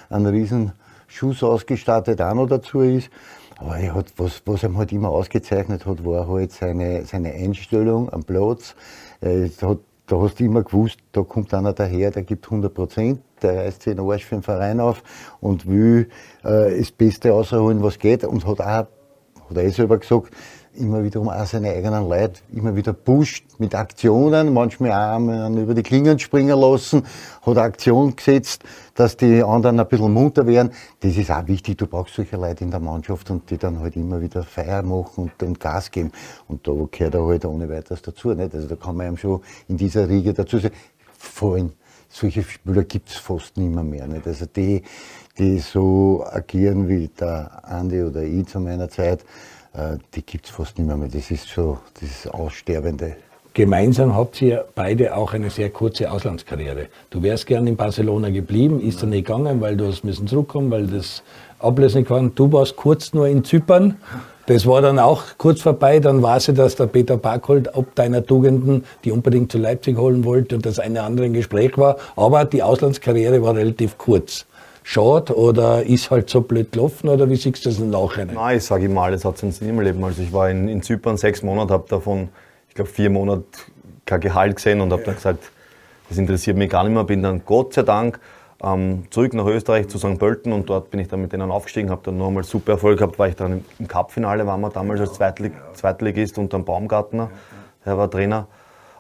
einem 0.09 0.27
riesen 0.27 0.71
Schuss 1.07 1.43
ausgestattet 1.43 2.21
auch 2.21 2.33
noch 2.33 2.47
dazu 2.47 2.81
ist. 2.81 3.09
Aber 3.57 3.77
er 3.77 3.93
hat, 3.93 4.13
was, 4.17 4.41
was 4.45 4.63
ihm 4.63 4.77
halt 4.77 4.91
immer 4.91 5.09
ausgezeichnet 5.09 5.85
hat, 5.85 6.03
war 6.03 6.27
halt 6.27 6.51
seine, 6.51 7.05
seine 7.05 7.31
Einstellung 7.31 8.11
am 8.11 8.23
Platz. 8.23 8.75
Hat, 9.21 9.79
da 10.07 10.19
hast 10.19 10.39
du 10.39 10.43
immer 10.43 10.63
gewusst, 10.63 10.97
da 11.11 11.21
kommt 11.21 11.53
einer 11.53 11.73
daher, 11.73 12.11
der 12.11 12.23
gibt 12.23 12.45
100 12.45 12.73
Prozent, 12.73 13.21
der 13.41 13.63
reißt 13.65 13.83
sich 13.83 13.95
den 13.95 14.03
Arsch 14.03 14.25
für 14.25 14.35
den 14.35 14.43
Verein 14.43 14.79
auf 14.79 15.03
und 15.39 15.67
will 15.67 16.09
äh, 16.43 16.77
das 16.77 16.91
Beste 16.91 17.29
rausholen, 17.29 17.83
was 17.83 17.99
geht. 17.99 18.23
Und 18.23 18.45
hat 18.45 18.59
auch, 18.59 18.65
hat 18.65 18.89
er 19.55 19.71
selber 19.71 19.99
gesagt, 19.99 20.33
immer 20.75 21.03
wiederum 21.03 21.29
auch 21.29 21.45
seine 21.45 21.69
eigenen 21.69 22.07
Leute 22.07 22.41
immer 22.53 22.75
wieder 22.75 22.93
pusht 22.93 23.45
mit 23.59 23.75
Aktionen, 23.75 24.53
manchmal 24.53 24.91
auch 24.91 25.49
über 25.49 25.73
die 25.73 25.83
Klingen 25.83 26.17
springen 26.19 26.59
lassen, 26.59 27.03
hat 27.41 27.57
Aktion 27.57 28.15
gesetzt, 28.15 28.63
dass 28.95 29.17
die 29.17 29.43
anderen 29.43 29.79
ein 29.79 29.87
bisschen 29.87 30.13
munter 30.13 30.47
werden. 30.47 30.71
Das 31.01 31.17
ist 31.17 31.31
auch 31.31 31.45
wichtig, 31.47 31.77
du 31.77 31.87
brauchst 31.87 32.15
solche 32.15 32.37
Leute 32.37 32.63
in 32.63 32.71
der 32.71 32.79
Mannschaft 32.79 33.29
und 33.31 33.49
die 33.49 33.57
dann 33.57 33.79
halt 33.79 33.95
immer 33.95 34.21
wieder 34.21 34.43
Feier 34.43 34.81
machen 34.83 35.23
und, 35.23 35.43
und 35.43 35.59
Gas 35.59 35.91
geben. 35.91 36.11
Und 36.47 36.67
da 36.67 36.71
gehört 36.89 37.15
er 37.15 37.25
halt 37.25 37.45
ohne 37.45 37.69
weiteres 37.69 38.01
dazu. 38.01 38.33
Nicht? 38.33 38.53
Also 38.53 38.67
da 38.67 38.75
kann 38.75 38.95
man 38.95 39.07
ihm 39.07 39.17
schon 39.17 39.41
in 39.67 39.77
dieser 39.77 40.07
Riege 40.07 40.33
dazu 40.33 40.57
sagen, 40.57 40.75
vor 41.17 41.55
allem 41.55 41.71
solche 42.11 42.43
Spieler 42.43 42.83
gibt 42.83 43.09
es 43.09 43.15
fast 43.15 43.57
nicht 43.57 43.73
mehr 43.73 44.07
nicht? 44.07 44.27
Also 44.27 44.45
die, 44.45 44.83
die 45.41 45.57
so 45.57 46.23
agieren 46.31 46.87
wie 46.87 47.09
der 47.19 47.49
Andi 47.63 48.03
oder 48.03 48.21
ich 48.21 48.45
zu 48.45 48.59
meiner 48.59 48.87
Zeit, 48.89 49.21
äh, 49.73 49.97
die 50.13 50.23
gibt 50.23 50.45
es 50.45 50.51
fast 50.51 50.77
nicht 50.77 50.87
mehr, 50.87 50.95
mehr. 50.95 51.09
Das 51.09 51.31
ist 51.31 51.47
so 51.47 51.79
das 51.99 52.31
Aussterbende. 52.31 53.15
Gemeinsam 53.53 54.15
habt 54.15 54.41
ihr 54.41 54.65
beide 54.75 55.15
auch 55.17 55.33
eine 55.33 55.49
sehr 55.49 55.71
kurze 55.71 56.09
Auslandskarriere. 56.11 56.87
Du 57.09 57.23
wärst 57.23 57.47
gern 57.47 57.65
in 57.65 57.75
Barcelona 57.75 58.29
geblieben, 58.29 58.79
ist 58.79 59.01
dann 59.01 59.09
nicht 59.09 59.25
gegangen, 59.25 59.59
weil 59.59 59.75
du 59.75 59.87
hast 59.87 60.05
müssen 60.05 60.27
zurückkommen, 60.27 60.69
weil 60.69 60.87
das 60.87 61.23
ablösen 61.59 62.05
kann. 62.05 62.33
Du 62.35 62.51
warst 62.53 62.75
kurz 62.75 63.13
nur 63.13 63.27
in 63.27 63.43
Zypern. 63.43 63.97
Das 64.45 64.65
war 64.67 64.81
dann 64.81 64.99
auch 64.99 65.23
kurz 65.37 65.61
vorbei. 65.61 65.99
Dann 65.99 66.21
war 66.21 66.39
sie, 66.39 66.53
dass 66.53 66.75
der 66.75 66.85
Peter 66.85 67.17
Barkholt 67.17 67.75
ob 67.75 67.95
deiner 67.95 68.23
Tugenden 68.23 68.85
die 69.03 69.11
unbedingt 69.11 69.51
zu 69.51 69.57
Leipzig 69.57 69.97
holen 69.97 70.23
wollte 70.23 70.55
und 70.55 70.65
das 70.65 70.77
eine 70.77 71.01
andere 71.01 71.25
im 71.25 71.33
Gespräch 71.33 71.77
war. 71.77 71.97
Aber 72.15 72.45
die 72.45 72.61
Auslandskarriere 72.61 73.41
war 73.41 73.55
relativ 73.55 73.97
kurz 73.97 74.45
schade 74.91 75.37
oder 75.37 75.83
ist 75.83 76.11
halt 76.11 76.29
so 76.29 76.41
blöd 76.41 76.73
gelaufen 76.73 77.07
oder 77.07 77.29
wie 77.29 77.37
siehst 77.37 77.63
du 77.65 77.69
das 77.69 77.79
im 77.79 77.91
Nachhinein? 77.91 78.35
Nein, 78.35 78.57
ich 78.57 78.65
sage 78.65 78.85
immer, 78.85 79.03
alles 79.03 79.23
hat 79.23 79.37
seinen 79.37 79.53
Sinn 79.53 79.69
im 79.69 79.79
Leben. 79.79 80.03
Also 80.03 80.21
ich 80.21 80.33
war 80.33 80.49
in, 80.49 80.67
in 80.67 80.81
Zypern 80.81 81.15
sechs 81.15 81.43
Monate, 81.43 81.73
habe 81.73 81.87
davon, 81.87 82.27
ich 82.67 82.75
glaube, 82.75 82.89
vier 82.89 83.09
Monate 83.09 83.45
kein 84.05 84.19
Gehalt 84.19 84.57
gesehen 84.57 84.81
und 84.81 84.91
habe 84.91 85.01
ja. 85.03 85.05
dann 85.07 85.15
gesagt, 85.15 85.49
das 86.09 86.17
interessiert 86.17 86.57
mich 86.57 86.69
gar 86.69 86.83
nicht 86.83 86.93
mehr. 86.93 87.05
Bin 87.05 87.23
dann 87.23 87.41
Gott 87.45 87.73
sei 87.73 87.83
Dank 87.83 88.19
ähm, 88.61 89.03
zurück 89.11 89.33
nach 89.33 89.45
Österreich 89.45 89.87
zu 89.87 89.97
St. 89.97 90.19
Pölten 90.19 90.51
und 90.51 90.69
dort 90.69 90.91
bin 90.91 90.99
ich 90.99 91.07
dann 91.07 91.21
mit 91.21 91.31
denen 91.31 91.51
aufgestiegen, 91.51 91.89
habe 91.89 92.01
dann 92.03 92.17
nochmal 92.17 92.43
super 92.43 92.73
Erfolg 92.73 92.97
gehabt, 92.99 93.17
weil 93.17 93.29
ich 93.29 93.37
dann 93.37 93.63
im 93.79 93.87
Cup-Finale 93.87 94.45
war, 94.45 94.57
wir 94.57 94.69
damals 94.69 94.99
als 94.99 95.13
Zweitlig 95.13 95.53
Zweitligist 95.73 96.37
unter 96.37 96.57
dem 96.57 96.65
Baumgartner, 96.65 97.29
er 97.85 97.97
war 97.97 98.11
Trainer. 98.11 98.47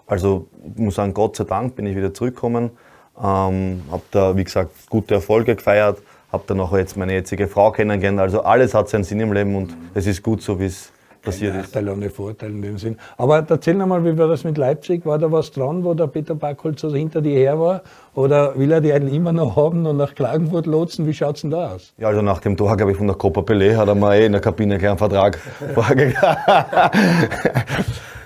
Also 0.07 0.47
ich 0.73 0.81
muss 0.81 0.95
sagen, 0.95 1.13
Gott 1.13 1.35
sei 1.35 1.43
Dank 1.43 1.75
bin 1.75 1.85
ich 1.85 1.97
wieder 1.97 2.13
zurückgekommen. 2.13 2.71
Ähm, 3.17 3.83
habe 3.91 4.03
da, 4.11 4.35
wie 4.35 4.43
gesagt, 4.43 4.71
gute 4.89 5.15
Erfolge 5.15 5.55
gefeiert, 5.55 5.99
habe 6.31 6.43
dann 6.47 6.59
auch 6.59 6.75
jetzt 6.75 6.97
meine 6.97 7.13
jetzige 7.13 7.47
Frau 7.47 7.71
kennengelernt. 7.71 8.19
Also 8.19 8.43
alles 8.43 8.73
hat 8.73 8.89
seinen 8.89 9.03
Sinn 9.03 9.19
im 9.19 9.33
Leben 9.33 9.55
und 9.55 9.75
es 9.93 10.07
ist 10.07 10.23
gut 10.23 10.41
so, 10.41 10.59
wie 10.59 10.65
es 10.65 10.91
passiert 11.21 11.55
ist. 11.55 11.61
Nachteil 11.75 11.89
ohne 11.89 12.09
Vorteil 12.09 12.51
in 12.51 12.61
dem 12.61 12.77
Sinn. 12.77 12.97
Aber 13.17 13.45
erzähl 13.47 13.75
nochmal, 13.75 14.03
wie 14.03 14.17
war 14.17 14.27
das 14.27 14.43
mit 14.43 14.57
Leipzig? 14.57 15.05
War 15.05 15.17
da 15.17 15.31
was 15.31 15.51
dran, 15.51 15.83
wo 15.83 15.93
der 15.93 16.07
Peter 16.07 16.35
Backholz 16.35 16.81
so 16.81 16.93
hinter 16.93 17.21
dir 17.21 17.37
her 17.37 17.59
war? 17.59 17.81
Oder 18.15 18.57
will 18.57 18.71
er 18.71 18.81
die 18.81 18.91
eigentlich 18.91 19.13
immer 19.13 19.31
noch 19.31 19.55
haben 19.55 19.85
und 19.85 19.97
nach 19.97 20.15
Klagenfurt 20.15 20.65
lotsen? 20.65 21.05
Wie 21.05 21.13
schaut 21.13 21.35
es 21.35 21.41
denn 21.41 21.51
da 21.51 21.73
aus? 21.73 21.93
Ja, 21.97 22.07
also 22.07 22.21
nach 22.21 22.39
dem 22.39 22.57
Tor, 22.57 22.75
glaube 22.75 22.91
ich, 22.91 22.97
von 22.97 23.07
der 23.07 23.15
Copa 23.15 23.41
Pelé 23.41 23.75
hat 23.75 23.87
er 23.87 23.95
mir 23.95 24.15
eh 24.15 24.25
in 24.25 24.31
der 24.31 24.41
Kabine 24.41 24.77
gleich 24.77 24.89
einen 24.89 24.97
Vertrag 24.97 25.37
vorgegeben. 25.73 26.15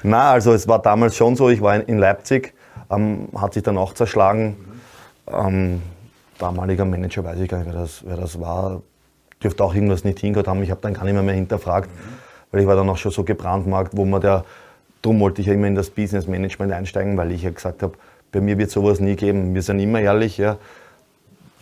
Na, 0.04 0.32
also 0.32 0.54
es 0.54 0.68
war 0.68 0.80
damals 0.82 1.16
schon 1.16 1.36
so, 1.36 1.50
ich 1.50 1.62
war 1.62 1.76
in 1.76 1.98
Leipzig, 1.98 2.54
ähm, 2.92 3.28
hat 3.36 3.56
sich 3.56 3.64
dann 3.64 3.78
auch 3.78 3.94
zerschlagen 3.94 4.56
ähm, 5.32 5.82
damaliger 6.38 6.86
Manager, 6.86 7.24
weiß 7.24 7.40
ich 7.40 7.50
gar 7.50 7.60
nicht, 7.60 7.68
wer 7.68 7.82
das, 7.82 8.04
wer 8.06 8.18
das 8.18 8.40
war, 8.40 8.82
dürfte 9.44 9.64
auch 9.64 9.74
irgendwas 9.74 10.04
nicht 10.04 10.20
hingehört 10.20 10.48
haben. 10.48 10.62
Ich 10.64 10.72
habe 10.72 10.82
dann 10.82 10.94
gar 10.94 11.04
nicht 11.04 11.14
mehr, 11.14 11.24
mehr 11.24 11.36
hinterfragt, 11.36 11.90
mhm. 11.90 12.00
weil 12.52 12.62
ich 12.62 12.68
war 12.68 12.76
dann 12.76 12.90
auch 12.90 12.98
schon 12.98 13.12
so 13.12 13.24
gebrandmarkt, 13.24 13.96
wo 13.96 14.06
man 14.06 14.22
der, 14.22 14.46
darum 15.02 15.20
wollte 15.20 15.42
ich 15.42 15.48
ja 15.48 15.54
immer 15.54 15.68
in 15.68 15.76
das 15.76 15.90
Business 15.90 16.28
Management 16.28 16.72
einsteigen, 16.72 17.18
weil 17.18 17.32
ich 17.32 17.44
ja 17.44 17.52
gesagt 17.52 17.84
habe, 17.84 17.94
bei 18.32 18.42
mir 18.42 18.58
wird 18.58 18.70
sowas 18.70 19.00
nie 19.00 19.16
geben. 19.16 19.54
Wir 19.54 19.62
sind 19.62 19.80
immer 19.80 20.02
ehrlich, 20.02 20.38
ja. 20.38 20.58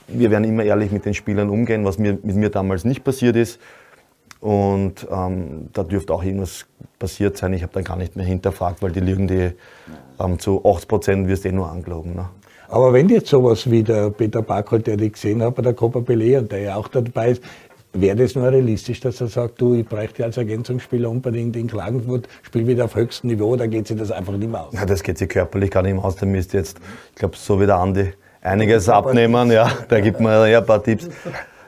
Wir 0.08 0.32
werden 0.32 0.44
immer 0.44 0.64
ehrlich 0.64 0.92
mit 0.92 1.06
den 1.06 1.14
Spielern 1.14 1.50
umgehen, 1.50 1.86
was 1.86 1.98
mir, 1.98 2.18
mit 2.24 2.36
mir 2.36 2.50
damals 2.50 2.84
nicht 2.84 3.04
passiert 3.04 3.36
ist. 3.36 3.60
Und 4.40 5.08
ähm, 5.10 5.70
da 5.72 5.84
dürfte 5.84 6.14
auch 6.14 6.24
irgendwas 6.24 6.66
passiert 7.00 7.38
sein. 7.38 7.54
Ich 7.54 7.64
habe 7.64 7.72
dann 7.74 7.84
gar 7.84 7.96
nicht 7.96 8.16
mehr 8.16 8.26
hinterfragt, 8.26 8.82
weil 8.82 8.92
die 8.92 9.00
Lügen, 9.00 9.28
die 9.28 9.52
ähm, 10.20 10.40
zu 10.40 10.66
80 10.66 10.88
Prozent 10.88 11.28
wirst 11.28 11.46
eh 11.46 11.52
nur 11.52 11.72
angelogen. 11.72 12.16
Ne? 12.16 12.26
Aber 12.74 12.92
wenn 12.92 13.08
jetzt 13.08 13.28
sowas 13.28 13.70
wie 13.70 13.84
der 13.84 14.10
Peter 14.10 14.42
Barkholt, 14.42 14.88
der 14.88 15.00
ich 15.00 15.14
gesehen 15.14 15.44
habe 15.44 15.62
der 15.62 15.76
Copa 15.76 16.00
Pelé 16.00 16.40
und 16.40 16.52
der 16.52 16.60
ja 16.60 16.76
auch 16.76 16.88
dabei 16.88 17.30
ist, 17.30 17.44
wäre 17.94 18.16
das 18.16 18.34
nur 18.34 18.52
realistisch, 18.52 19.00
dass 19.00 19.22
er 19.22 19.28
sagt, 19.28 19.62
du, 19.62 19.76
ich 19.76 19.86
bräuchte 19.86 20.24
als 20.24 20.38
Ergänzungsspieler 20.38 21.08
unbedingt 21.08 21.56
in 21.56 21.68
Klagenfurt, 21.68 22.28
spiel 22.42 22.66
wieder 22.66 22.86
auf 22.86 22.96
höchstem 22.96 23.30
Niveau, 23.30 23.50
oder 23.50 23.68
geht 23.68 23.88
sich 23.88 24.00
das 24.00 24.10
einfach 24.10 24.34
nicht 24.34 24.50
mehr 24.50 24.66
aus? 24.66 24.74
Ja, 24.74 24.88
das 24.88 25.04
geht 25.04 25.20
sich 25.20 25.30
körperlich 25.30 25.70
gar 25.70 25.84
nicht 25.84 25.94
mehr 25.94 26.04
aus. 26.04 26.16
Der 26.16 26.28
müsste 26.28 26.58
jetzt, 26.58 26.80
ich 27.12 27.16
glaube, 27.18 27.38
so 27.38 27.62
wie 27.62 27.68
der 27.68 27.76
Andi, 27.76 28.12
einiges 28.42 28.90
abnehmen. 28.90 29.52
Ja, 29.52 29.72
da 29.88 30.00
gibt 30.00 30.20
mir 30.20 30.48
ja 30.50 30.58
ein 30.58 30.66
paar 30.66 30.82
Tipps. 30.82 31.10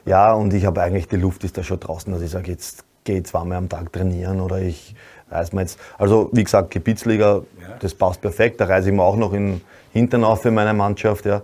Ja, 0.07 0.33
und 0.33 0.55
ich 0.55 0.65
habe 0.65 0.81
eigentlich, 0.81 1.07
die 1.07 1.17
Luft 1.17 1.43
ist 1.43 1.55
da 1.55 1.61
schon 1.61 1.79
draußen, 1.79 2.11
dass 2.11 2.23
ich 2.23 2.31
sage, 2.31 2.49
jetzt 2.49 2.83
gehe 3.03 3.17
ich 3.17 3.25
zweimal 3.25 3.59
am 3.59 3.69
Tag 3.69 3.93
trainieren 3.93 4.41
oder 4.41 4.59
ich 4.59 4.95
reise 5.29 5.55
mir 5.55 5.61
jetzt. 5.61 5.79
Also, 5.99 6.31
wie 6.31 6.43
gesagt, 6.43 6.71
Gebietsliga, 6.71 7.43
das 7.79 7.93
passt 7.93 8.21
perfekt. 8.21 8.59
Da 8.59 8.65
reise 8.65 8.89
ich 8.89 8.95
mir 8.95 9.03
auch 9.03 9.17
noch 9.17 9.33
in 9.33 9.61
Hintern 9.95 10.25
auf 10.25 10.41
für 10.41 10.51
meine 10.51 10.73
Mannschaft. 10.73 11.25
Ja. 11.25 11.41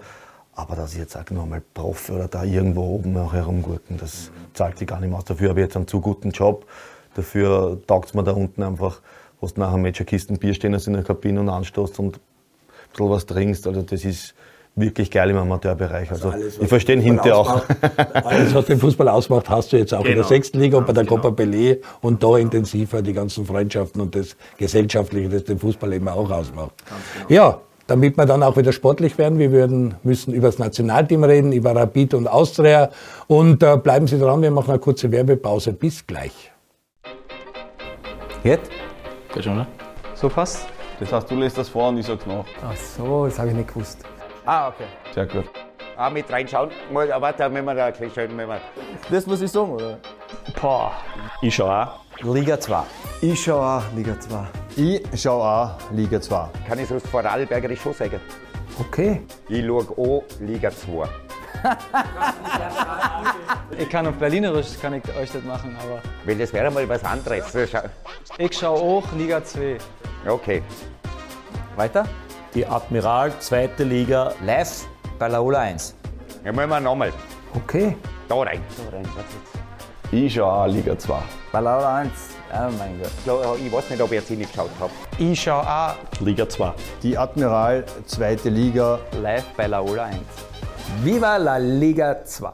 Aber 0.54 0.76
dass 0.76 0.92
ich 0.92 1.00
jetzt 1.00 1.14
sage, 1.14 1.34
nochmal 1.34 1.62
Profi 1.74 2.12
oder 2.12 2.28
da 2.28 2.44
irgendwo 2.44 2.82
oben 2.82 3.16
auch 3.16 3.32
herumgurken, 3.32 3.98
das 3.98 4.30
zahlt 4.54 4.78
sich 4.78 4.88
gar 4.88 5.00
nicht 5.00 5.10
mehr 5.10 5.20
aus. 5.20 5.26
Dafür 5.26 5.50
habe 5.50 5.62
ich 5.62 5.68
jetzt 5.68 5.78
einen 5.78 5.88
zu 5.88 6.02
guten 6.02 6.32
Job. 6.32 6.66
Dafür 7.16 7.80
taugt 7.88 8.10
es 8.10 8.14
mir 8.14 8.24
da 8.24 8.34
unten 8.34 8.62
einfach, 8.62 9.00
wo 9.40 9.48
du 9.48 9.54
nach 9.56 9.72
einem 9.72 9.84
Match 9.84 10.04
Kisten 10.06 10.38
Bier 10.38 10.54
stehen 10.54 10.74
in 10.74 10.94
der 10.94 11.04
Kabine 11.04 11.40
und 11.40 11.48
anstoßt 11.48 11.98
und 12.00 12.18
ein 12.18 12.20
bisschen 12.92 13.10
was 13.10 13.26
trinkst. 13.26 13.68
Also 13.68 13.84
das 13.84 14.04
ist 14.04 14.36
wirklich 14.76 15.10
geil 15.10 15.30
im 15.30 15.38
Amateurbereich. 15.38 16.12
Also, 16.12 16.32
also 16.32 16.38
alles, 16.38 16.58
ich 16.60 16.68
verstehe 16.68 16.98
ihn 16.98 17.02
hinterher 17.02 17.38
auch. 17.38 17.64
Alles, 18.14 18.54
was 18.54 18.66
den 18.66 18.80
Fußball 18.80 19.08
ausmacht, 19.08 19.50
hast 19.50 19.72
du 19.72 19.78
jetzt 19.78 19.94
auch 19.94 20.00
genau. 20.00 20.10
in 20.10 20.16
der 20.16 20.24
genau. 20.24 20.28
sechsten 20.28 20.60
Liga 20.60 20.78
und 20.78 20.88
bei 20.88 20.94
der 20.94 21.06
genau. 21.06 21.22
Copa 21.22 21.42
Pelé 21.42 21.78
und 22.02 22.22
da 22.22 22.38
intensiver 22.38 23.02
die 23.02 23.14
ganzen 23.14 23.46
Freundschaften 23.46 24.02
und 24.02 24.14
das 24.14 24.36
Gesellschaftliche, 24.58 25.30
das 25.30 25.46
den 25.46 25.58
Fußball 25.58 25.94
eben 25.94 26.10
auch 26.10 26.30
ausmacht. 26.30 26.74
Genau. 27.28 27.30
Ja, 27.30 27.62
damit 27.88 28.18
wir 28.18 28.26
dann 28.26 28.44
auch 28.44 28.58
wieder 28.58 28.72
sportlich 28.72 29.18
werden. 29.18 29.40
Wir 29.40 29.52
würden, 29.52 29.96
müssen 30.04 30.34
über 30.34 30.48
das 30.48 30.60
Nationalteam 30.60 31.24
reden, 31.24 31.52
über 31.52 31.76
Rapid 31.76 32.14
und 32.14 32.28
Austria. 32.28 32.90
Und 33.28 33.64
äh, 33.64 33.78
bleiben 33.78 34.08
Sie 34.08 34.20
dran, 34.20 34.42
wir 34.42 34.52
machen 34.52 34.72
eine 34.72 34.80
kurze 34.80 35.12
Werbepause. 35.12 35.74
Bis 35.74 36.06
gleich. 36.06 36.52
Jetzt? 38.44 38.72
Geht 39.34 39.44
schon, 39.44 39.56
ne? 39.56 39.68
So 40.16 40.30
passt? 40.30 40.68
Das 41.00 41.12
heißt, 41.12 41.32
du 41.32 41.36
lässt 41.36 41.58
das 41.58 41.70
vor 41.70 41.90
und 41.90 41.98
ich 41.98 42.06
sag's 42.06 42.26
nach. 42.26 42.46
Ach 42.64 42.76
so, 42.76 43.26
das 43.26 43.38
habe 43.40 43.50
ich 43.50 43.56
nicht 43.56 43.70
gewusst. 43.74 44.00
Ah, 44.46 44.68
okay. 44.70 44.86
Sehr 45.14 45.26
gut. 45.26 45.46
auch 45.98 46.12
mit 46.12 46.32
reinschauen. 46.32 46.70
Mal, 46.92 47.12
aber 47.12 47.32
da 47.34 47.50
müssen 47.50 47.66
wir 47.66 47.76
da 47.76 47.92
gleich 47.92 48.14
schön, 48.14 48.36
wenn 48.38 48.48
wir 48.48 48.60
Das 49.10 49.26
muss 49.26 49.42
ich 49.42 49.52
sagen, 49.52 49.72
oder? 49.74 49.98
Boah. 50.60 50.92
Ich 51.42 51.56
schau 51.56 51.70
auch. 51.70 52.01
Liga 52.24 52.60
2. 52.60 52.84
Ich 53.22 53.44
schaue 53.44 53.66
auch 53.66 53.84
Liga 53.96 54.20
2. 54.20 54.48
Ich 54.76 55.22
schaue 55.22 55.44
auch 55.44 55.92
Liga 55.92 56.22
2. 56.22 56.50
kann 56.68 56.80
ich 56.80 56.88
so 56.88 56.96
das 56.96 57.08
Vorarlbergerisch 57.10 57.82
schon 57.82 57.94
sagen. 57.94 58.20
Okay. 58.80 59.22
Ich 59.48 59.64
schaue 59.66 59.86
auch 59.98 60.24
Liga 60.40 60.70
2. 60.72 61.08
Ich 63.78 63.90
kann 63.90 64.08
auf 64.08 64.16
Berlinerisch 64.16 64.80
kann 64.82 64.94
ich 64.94 65.04
euch 65.16 65.32
das 65.32 65.44
machen, 65.44 65.76
aber 65.82 66.02
Weil 66.26 66.36
das 66.38 66.54
wäre 66.54 66.72
mal 66.72 66.88
was 66.88 67.04
anderes. 67.04 67.54
Ich 68.38 68.58
schaue 68.58 68.80
auch 68.80 69.12
Liga 69.14 69.44
2. 69.44 69.78
Okay. 70.28 70.64
Weiter. 71.76 72.06
Die 72.54 72.66
Admiral, 72.66 73.32
zweite 73.40 73.84
Liga. 73.84 74.34
Live 74.46 74.86
bei 75.18 75.28
Laola 75.28 75.60
1. 75.60 75.96
Ja, 76.44 76.52
müssen 76.52 76.70
wir 76.70 76.80
nochmal 76.80 77.14
Okay. 77.56 77.96
da 78.28 78.36
rein. 78.36 78.62
Da 78.78 78.96
rein. 78.96 79.06
Was 79.16 79.24
jetzt? 79.34 79.61
Ich 80.14 80.34
schaue 80.34 80.52
auch 80.52 80.68
Liga 80.68 81.00
2. 81.00 81.14
Bei 81.54 81.62
Laola 81.62 82.00
1. 82.00 82.12
Oh 82.52 82.70
mein 82.78 83.00
Gott. 83.00 83.58
Ich 83.66 83.72
weiß 83.72 83.92
nicht, 83.92 84.02
ob 84.02 84.12
ich 84.12 84.20
jetzt 84.20 84.30
nicht 84.30 84.52
geschaut 84.52 84.70
habe. 84.78 84.92
Ich 85.18 85.42
schaue 85.42 85.62
auch 85.62 85.96
Liga 86.20 86.50
2. 86.50 86.74
Die 87.02 87.18
Admiral, 87.18 87.86
zweite 88.06 88.50
Liga. 88.50 89.00
Live 89.22 89.46
bei 89.56 89.68
Laola 89.68 90.08
1. 90.08 90.18
Viva 91.02 91.38
la 91.38 91.56
Liga 91.56 92.26
2. 92.26 92.50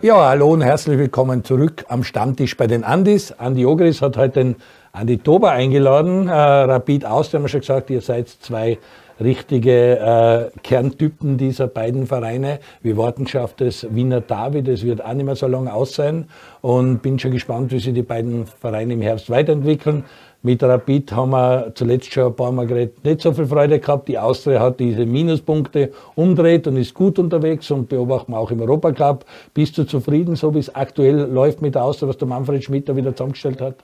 Ja, 0.00 0.28
hallo 0.28 0.52
und 0.52 0.62
herzlich 0.62 0.98
willkommen 0.98 1.44
zurück 1.44 1.84
am 1.88 2.02
Stammtisch 2.02 2.56
bei 2.56 2.66
den 2.66 2.82
Andis. 2.82 3.32
Andi 3.32 3.66
Ogris 3.66 4.00
hat 4.00 4.16
heute 4.16 4.40
den 4.40 4.56
Andi 4.92 5.18
Tober 5.18 5.50
eingeladen. 5.50 6.28
Äh, 6.28 6.32
Rapid 6.32 7.04
Austria 7.04 7.38
haben 7.38 7.44
wir 7.44 7.48
schon 7.48 7.60
gesagt, 7.60 7.90
ihr 7.90 8.00
seid 8.00 8.28
zwei 8.28 8.78
richtige 9.20 9.98
äh, 9.98 10.58
Kerntypen 10.62 11.36
dieser 11.36 11.66
beiden 11.66 12.06
Vereine. 12.06 12.60
Wir 12.82 12.96
warten 12.96 13.26
schon 13.26 13.42
auf 13.42 13.54
das 13.54 13.86
Wiener 13.94 14.20
David, 14.20 14.68
es 14.68 14.84
wird 14.84 15.04
auch 15.04 15.12
nicht 15.12 15.26
mehr 15.26 15.36
so 15.36 15.46
lange 15.46 15.72
aus 15.72 15.94
sein 15.94 16.26
und 16.60 17.02
bin 17.02 17.18
schon 17.18 17.30
gespannt, 17.30 17.72
wie 17.72 17.78
sich 17.78 17.94
die 17.94 18.02
beiden 18.02 18.46
Vereine 18.46 18.94
im 18.94 19.02
Herbst 19.02 19.30
weiterentwickeln. 19.30 20.04
Mit 20.42 20.62
Rapid 20.62 21.10
haben 21.12 21.30
wir 21.30 21.72
zuletzt 21.74 22.12
schon 22.12 22.26
ein 22.26 22.36
paar 22.36 22.52
Mal 22.52 22.66
geredet, 22.66 23.02
nicht 23.02 23.22
so 23.22 23.32
viel 23.32 23.46
Freude 23.46 23.80
gehabt. 23.80 24.08
Die 24.08 24.18
Austria 24.18 24.60
hat 24.60 24.78
diese 24.78 25.06
Minuspunkte 25.06 25.90
umdreht 26.16 26.66
und 26.66 26.76
ist 26.76 26.92
gut 26.92 27.18
unterwegs 27.18 27.70
und 27.70 27.88
beobachten 27.88 28.32
wir 28.32 28.38
auch 28.38 28.50
im 28.50 28.60
Europacup. 28.60 29.24
Bist 29.54 29.78
du 29.78 29.84
zufrieden, 29.84 30.36
so 30.36 30.54
wie 30.54 30.58
es 30.58 30.74
aktuell 30.74 31.16
läuft 31.16 31.62
mit 31.62 31.76
der 31.76 31.84
Austria, 31.84 32.10
was 32.10 32.18
der 32.18 32.28
Manfred 32.28 32.62
Schmidt 32.62 32.90
da 32.90 32.94
wieder 32.94 33.16
zusammengestellt 33.16 33.62
hat? 33.62 33.76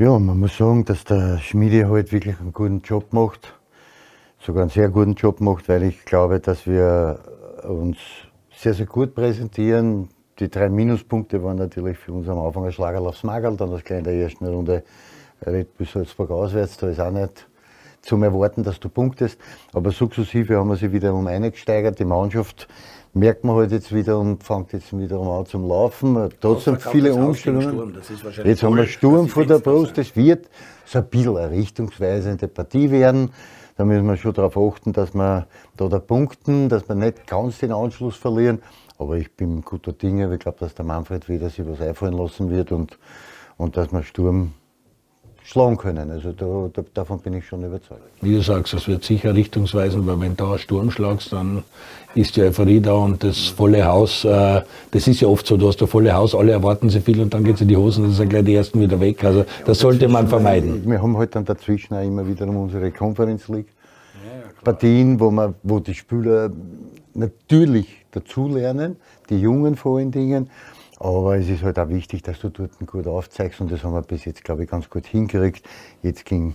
Ja, 0.00 0.18
man 0.18 0.40
muss 0.40 0.56
sagen, 0.56 0.84
dass 0.84 1.04
der 1.04 1.38
Schmiede 1.38 1.88
halt 1.88 2.12
wirklich 2.12 2.40
einen 2.40 2.52
guten 2.52 2.80
Job 2.80 3.12
macht. 3.12 3.55
Sogar 4.46 4.62
einen 4.62 4.70
sehr 4.70 4.90
guten 4.90 5.14
Job 5.14 5.40
macht, 5.40 5.68
weil 5.68 5.82
ich 5.82 6.04
glaube, 6.04 6.38
dass 6.38 6.68
wir 6.68 7.18
uns 7.64 7.96
sehr, 8.56 8.74
sehr 8.74 8.86
gut 8.86 9.12
präsentieren. 9.12 10.08
Die 10.38 10.48
drei 10.48 10.68
Minuspunkte 10.68 11.42
waren 11.42 11.56
natürlich 11.56 11.98
für 11.98 12.12
uns 12.12 12.28
am 12.28 12.38
Anfang 12.38 12.64
ein 12.64 12.70
Schlagerl 12.70 13.08
aufs 13.08 13.24
Magerl, 13.24 13.56
dann 13.56 13.72
das 13.72 13.82
in 13.82 14.04
der 14.04 14.14
ersten 14.14 14.46
Runde 14.46 14.84
Red 15.44 15.76
Bull 15.76 15.88
Salzburg 15.88 16.30
auswärts. 16.30 16.76
Da 16.76 16.88
ist 16.88 17.00
auch 17.00 17.10
nicht 17.10 17.48
zum 18.02 18.22
Erwarten, 18.22 18.62
dass 18.62 18.78
du 18.78 18.88
punktest. 18.88 19.36
Aber 19.72 19.90
sukzessive 19.90 20.58
haben 20.58 20.68
wir 20.68 20.76
sie 20.76 20.92
wieder 20.92 21.12
um 21.12 21.26
eingesteigert. 21.26 21.98
Die 21.98 22.04
Mannschaft 22.04 22.68
merkt 23.14 23.42
man 23.42 23.56
halt 23.56 23.72
jetzt 23.72 23.92
wieder 23.92 24.20
und 24.20 24.44
fängt 24.44 24.72
jetzt 24.72 24.96
wieder 24.96 25.18
an 25.18 25.46
zum 25.46 25.66
Laufen. 25.66 26.28
Trotzdem 26.40 26.78
viele 26.78 27.12
Umstellungen. 27.14 27.96
Jetzt 28.44 28.62
haben 28.62 28.76
wir 28.76 28.86
Sturm 28.86 29.26
vor 29.26 29.44
der 29.44 29.58
Brust. 29.58 29.98
Das 29.98 30.14
wird 30.14 30.48
so 30.84 30.98
ein 30.98 31.06
bisschen 31.08 31.36
eine 31.36 31.50
richtungsweisende 31.50 32.46
Partie 32.46 32.92
werden. 32.92 33.32
Da 33.76 33.84
müssen 33.84 34.06
wir 34.06 34.16
schon 34.16 34.32
darauf 34.32 34.56
achten, 34.56 34.92
dass 34.92 35.14
wir 35.14 35.46
da, 35.76 35.88
da 35.88 35.98
punkten, 35.98 36.68
dass 36.68 36.88
wir 36.88 36.94
nicht 36.94 37.26
ganz 37.26 37.58
den 37.58 37.72
Anschluss 37.72 38.16
verlieren. 38.16 38.62
Aber 38.98 39.18
ich 39.18 39.34
bin 39.36 39.60
guter 39.62 39.92
Dinge. 39.92 40.32
Ich 40.32 40.40
glaube, 40.40 40.58
dass 40.58 40.74
der 40.74 40.86
Manfred 40.86 41.28
wieder 41.28 41.50
sich 41.50 41.66
was 41.66 41.80
einfallen 41.80 42.14
lassen 42.14 42.50
wird 42.50 42.72
und, 42.72 42.98
und 43.58 43.76
dass 43.76 43.92
wir 43.92 44.02
Sturm 44.02 44.54
schlagen 45.46 45.76
können. 45.76 46.10
Also 46.10 46.32
da, 46.32 46.68
da, 46.72 46.82
davon 46.92 47.20
bin 47.20 47.34
ich 47.34 47.46
schon 47.46 47.62
überzeugt. 47.62 48.02
Wie 48.20 48.34
du 48.34 48.42
sagst, 48.42 48.74
es 48.74 48.88
wird 48.88 49.04
sicher 49.04 49.32
richtungsweisend, 49.34 50.04
weil 50.06 50.20
wenn 50.20 50.36
du 50.36 50.44
einen 50.44 50.58
Sturm 50.58 50.90
schlagst, 50.90 51.32
dann 51.32 51.62
ist 52.16 52.36
die 52.36 52.42
Euphorie 52.42 52.80
da 52.80 52.94
und 52.94 53.22
das 53.22 53.46
volle 53.46 53.84
Haus, 53.84 54.24
äh, 54.24 54.62
das 54.90 55.06
ist 55.06 55.20
ja 55.20 55.28
oft 55.28 55.46
so, 55.46 55.56
du 55.56 55.68
hast 55.68 55.80
das 55.80 55.88
volle 55.88 56.12
Haus, 56.12 56.34
alle 56.34 56.50
erwarten 56.50 56.90
sie 56.90 57.00
viel 57.00 57.20
und 57.20 57.32
dann 57.32 57.44
geht's 57.44 57.60
in 57.60 57.68
die 57.68 57.76
Hosen 57.76 58.04
und 58.04 58.10
dann 58.10 58.16
sind 58.16 58.28
gleich 58.30 58.44
die 58.44 58.54
ersten 58.54 58.80
wieder 58.80 58.98
weg. 58.98 59.22
Also 59.22 59.44
das 59.64 59.78
sollte 59.78 60.08
man 60.08 60.26
vermeiden. 60.26 60.82
Wir 60.84 61.00
haben 61.00 61.16
halt 61.16 61.36
dann 61.36 61.44
dazwischen 61.44 61.94
auch 61.94 62.02
immer 62.02 62.26
wieder 62.26 62.48
unsere 62.48 62.90
Conference 62.90 63.46
League 63.48 63.68
Partien, 64.64 65.20
wo, 65.20 65.30
man, 65.30 65.54
wo 65.62 65.78
die 65.78 65.94
Spieler 65.94 66.50
natürlich 67.14 67.86
dazulernen, 68.10 68.96
die 69.30 69.40
Jungen 69.40 69.76
vor 69.76 69.98
allen 69.98 70.10
Dingen. 70.10 70.50
Aber 70.98 71.36
es 71.36 71.48
ist 71.48 71.62
halt 71.62 71.78
auch 71.78 71.88
wichtig, 71.88 72.22
dass 72.22 72.40
du 72.40 72.48
dort 72.48 72.72
gut 72.86 73.06
aufzeigst 73.06 73.60
und 73.60 73.70
das 73.70 73.84
haben 73.84 73.92
wir 73.92 74.02
bis 74.02 74.24
jetzt, 74.24 74.42
glaube 74.44 74.64
ich, 74.64 74.70
ganz 74.70 74.88
gut 74.88 75.06
hingekriegt. 75.06 75.66
Jetzt 76.02 76.24
ging 76.24 76.54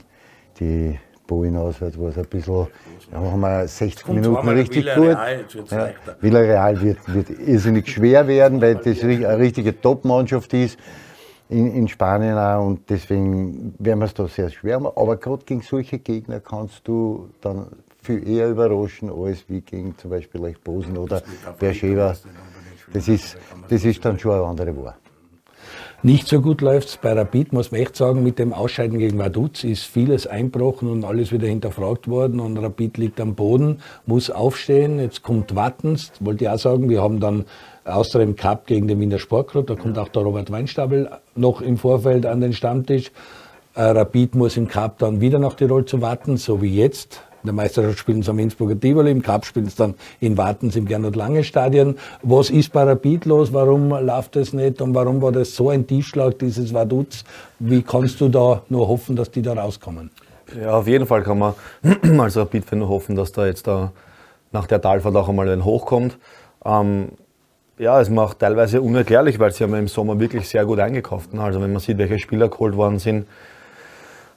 die 0.60 0.98
Bojen 1.28 1.56
auswärts, 1.56 1.98
war 2.00 2.10
es 2.10 2.18
ein 2.18 2.26
bisschen, 2.26 2.68
ja, 3.12 3.20
haben 3.20 3.40
wir 3.40 3.68
60 3.68 4.08
Minuten 4.10 4.50
richtig 4.50 4.94
gut. 4.96 5.18
Ja, 5.70 5.90
Villarreal 6.20 6.82
wird, 6.82 7.14
wird 7.14 7.30
irrsinnig 7.30 7.88
schwer 7.88 8.28
werden, 8.28 8.62
weil 8.62 8.76
das 8.76 9.02
eine 9.02 9.38
richtige 9.38 9.80
Top-Mannschaft 9.80 10.54
ist 10.54 10.78
in, 11.48 11.74
in 11.74 11.88
Spanien 11.88 12.38
auch 12.38 12.66
und 12.66 12.90
deswegen 12.90 13.76
werden 13.78 14.00
wir 14.00 14.06
es 14.06 14.14
da 14.14 14.28
sehr 14.28 14.50
schwer 14.50 14.80
machen. 14.80 14.94
Aber 14.96 15.18
gerade 15.18 15.46
gegen 15.46 15.62
solche 15.62 16.00
Gegner 16.00 16.40
kannst 16.40 16.88
du 16.88 17.30
dann 17.42 17.68
viel 18.02 18.28
eher 18.28 18.50
überraschen 18.50 19.12
als 19.12 19.48
wie 19.48 19.62
gegen 19.62 19.98
zum 19.98 20.10
Beispiel 20.10 20.42
Lech 20.42 20.62
Posen 20.64 20.98
oder 20.98 21.22
Beersheba. 21.60 22.16
Das 22.94 23.08
ist, 23.08 23.38
das 23.70 23.86
ist 23.86 24.04
dann 24.04 24.20
schon 24.20 24.34
eine 24.34 24.44
andere 24.44 24.76
Wahr. 24.76 24.96
Nicht 26.04 26.28
so 26.28 26.42
gut 26.42 26.62
läuft's 26.62 26.98
bei 26.98 27.14
Rapid, 27.14 27.54
muss 27.54 27.72
man 27.72 27.82
echt 27.82 27.96
sagen. 27.96 28.24
Mit 28.24 28.40
dem 28.40 28.54
Ausscheiden 28.54 28.98
gegen 28.98 29.20
Vaduz 29.20 29.64
ist 29.64 29.84
vieles 29.84 30.26
einbrochen 30.26 30.90
und 30.90 31.06
alles 31.06 31.32
wieder 31.32 31.48
hinterfragt 31.48 32.08
worden. 32.08 32.40
Und 32.40 32.58
Rapid 32.58 32.98
liegt 32.98 33.22
am 33.22 33.36
Boden, 33.36 33.82
muss 34.08 34.32
aufstehen. 34.32 35.00
Jetzt 35.00 35.22
kommt 35.22 35.56
Wattens, 35.56 36.12
wollte 36.20 36.46
ich 36.46 36.50
auch 36.50 36.58
sagen. 36.58 36.90
Wir 36.90 37.04
haben 37.04 37.20
dann 37.20 37.46
Austria 37.86 38.24
im 38.24 38.36
Cup 38.36 38.66
gegen 38.66 38.88
den 38.88 39.00
Wiener 39.00 39.20
Sportclub. 39.20 39.68
Da 39.68 39.76
kommt 39.76 40.00
auch 40.00 40.10
der 40.10 40.24
Robert 40.24 40.50
Weinstapel 40.50 41.08
noch 41.36 41.62
im 41.62 41.78
Vorfeld 41.78 42.26
an 42.26 42.42
den 42.42 42.54
Stammtisch. 42.54 43.12
Äh, 43.76 43.84
Rapid 43.84 44.34
muss 44.34 44.58
im 44.58 44.68
Cup 44.68 44.98
dann 44.98 45.22
wieder 45.22 45.38
nach 45.38 45.54
Tirol 45.54 45.86
zu 45.86 46.02
warten, 46.02 46.38
so 46.38 46.64
wie 46.64 46.76
jetzt. 46.76 47.22
In 47.44 47.48
der 47.48 47.54
Meisterschaft 47.54 47.98
spielen 47.98 48.22
sie 48.22 48.30
am 48.30 48.40
Innsbrucker 48.40 48.80
Tivoli, 48.80 49.12
im 49.12 49.22
Cup 49.22 49.46
spielen 49.46 49.68
sie 49.68 49.76
dann 49.76 49.96
in 50.20 50.38
Wartens 50.38 50.76
im 50.76 50.86
Gernot-Lange-Stadion. 50.86 51.96
Was 52.22 52.50
ist 52.50 52.72
bei 52.72 52.84
Rapid 52.84 53.26
los? 53.26 53.52
Warum 53.52 53.90
läuft 53.90 54.36
das 54.36 54.54
nicht? 54.54 54.82
Und 54.82 54.94
warum 54.94 55.22
war 55.22 55.32
das 55.32 55.56
so 55.56 55.70
ein 55.70 55.88
Tiefschlag, 55.88 56.38
dieses 56.40 56.74
Vaduz? 56.74 57.24
Wie 57.60 57.82
kannst 57.82 58.22
du 58.22 58.30
da 58.30 58.62
nur 58.70 58.88
hoffen, 58.88 59.16
dass 59.16 59.32
die 59.32 59.42
da 59.42 59.54
rauskommen? 59.54 60.12
Ja, 60.60 60.78
auf 60.78 60.88
jeden 60.88 61.08
Fall 61.08 61.24
kann 61.24 61.40
man 61.40 61.54
als 62.20 62.38
Rapid-Fan 62.38 62.80
nur 62.80 62.90
hoffen, 62.90 63.16
dass 63.16 63.32
da 63.32 63.46
jetzt 63.46 63.66
da 63.66 63.92
nach 64.52 64.68
der 64.68 64.82
Talfahrt 64.82 65.16
auch 65.16 65.30
einmal 65.30 65.50
ein 65.50 65.66
Hoch 65.66 65.86
kommt. 65.86 66.18
Ähm, 66.64 67.10
ja, 67.78 68.00
es 68.00 68.10
macht 68.10 68.40
teilweise 68.40 68.82
unerklärlich, 68.82 69.40
weil 69.40 69.52
sie 69.52 69.64
haben 69.64 69.74
im 69.74 69.88
Sommer 69.88 70.20
wirklich 70.20 70.48
sehr 70.48 70.66
gut 70.66 70.80
eingekauft. 70.80 71.34
Ne? 71.34 71.42
Also 71.42 71.62
wenn 71.62 71.72
man 71.72 71.82
sieht, 71.82 71.98
welche 71.98 72.20
Spieler 72.20 72.50
geholt 72.50 72.76
worden 72.76 73.00
sind. 73.00 73.26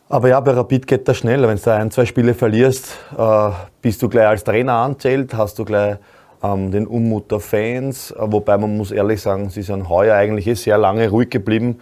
Aber 0.08 0.28
ja, 0.28 0.38
bei 0.40 0.52
Rapid 0.52 0.86
geht 0.86 1.08
das 1.08 1.16
schnell. 1.16 1.42
Wenn 1.48 1.56
du 1.56 1.62
da 1.62 1.76
ein, 1.76 1.90
zwei 1.90 2.04
Spiele 2.04 2.34
verlierst, 2.34 2.98
äh, 3.16 3.50
bist 3.80 4.02
du 4.02 4.08
gleich 4.08 4.26
als 4.26 4.44
Trainer 4.44 4.74
anzählt, 4.74 5.34
hast 5.34 5.58
du 5.58 5.64
gleich 5.64 5.96
ähm, 6.42 6.70
den 6.70 6.86
Unmut 6.86 7.30
der 7.30 7.40
Fans. 7.40 8.10
Äh, 8.10 8.16
wobei 8.20 8.58
man 8.58 8.76
muss 8.76 8.90
ehrlich 8.90 9.22
sagen, 9.22 9.48
sie 9.48 9.62
sind 9.62 9.88
heuer 9.88 10.14
eigentlich 10.14 10.46
eh 10.46 10.54
sehr 10.54 10.76
lange 10.76 11.08
ruhig 11.08 11.30
geblieben. 11.30 11.80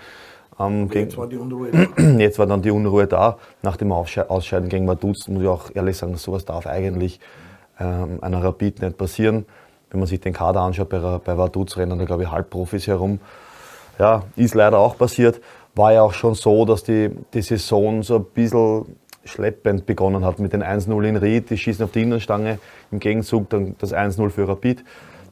Ähm, 0.60 0.88
jetzt 0.92 1.16
war 1.16 1.26
die 1.26 1.36
Unruhe 1.36 1.70
da. 1.72 2.02
Jetzt 2.18 2.38
war 2.38 2.46
dann 2.46 2.62
die 2.62 2.70
Unruhe 2.70 3.08
da. 3.08 3.38
Nach 3.62 3.76
dem 3.76 3.90
Aussche 3.90 4.30
Ausscheiden 4.30 4.68
gegen 4.68 4.86
Vaduz 4.86 5.26
muss 5.26 5.42
ich 5.42 5.48
auch 5.48 5.70
ehrlich 5.74 5.96
sagen, 5.96 6.16
sowas 6.16 6.44
darf 6.44 6.66
eigentlich 6.66 7.18
ähm, 7.80 8.18
einer 8.20 8.44
Rapid 8.44 8.82
nicht 8.82 8.98
passieren. 8.98 9.46
Wenn 9.90 9.98
man 9.98 10.06
sich 10.06 10.20
den 10.20 10.32
Kader 10.32 10.60
anschaut, 10.60 10.90
bei, 10.90 10.98
bei 10.98 11.36
Vaduz 11.36 11.76
rennen 11.76 11.98
da 11.98 12.04
glaube 12.04 12.22
ich 12.22 12.30
Halbprofis 12.30 12.86
herum. 12.86 13.18
Ja, 13.98 14.22
ist 14.36 14.54
leider 14.54 14.78
auch 14.78 14.96
passiert. 14.96 15.40
War 15.74 15.92
ja 15.94 16.02
auch 16.02 16.12
schon 16.12 16.34
so, 16.34 16.64
dass 16.64 16.84
die, 16.84 17.10
die 17.32 17.42
Saison 17.42 18.02
so 18.02 18.16
ein 18.16 18.24
bisschen 18.24 18.96
schleppend 19.24 19.86
begonnen 19.86 20.24
hat 20.24 20.38
mit 20.38 20.52
den 20.52 20.62
1-0 20.62 21.02
in 21.04 21.16
Ried, 21.16 21.48
die 21.50 21.56
schießen 21.56 21.84
auf 21.84 21.92
die 21.92 22.02
Innenstange, 22.02 22.58
im 22.90 22.98
Gegenzug 22.98 23.48
dann 23.50 23.74
das 23.78 23.94
1-0 23.94 24.30
für 24.30 24.46
Rapid. 24.48 24.84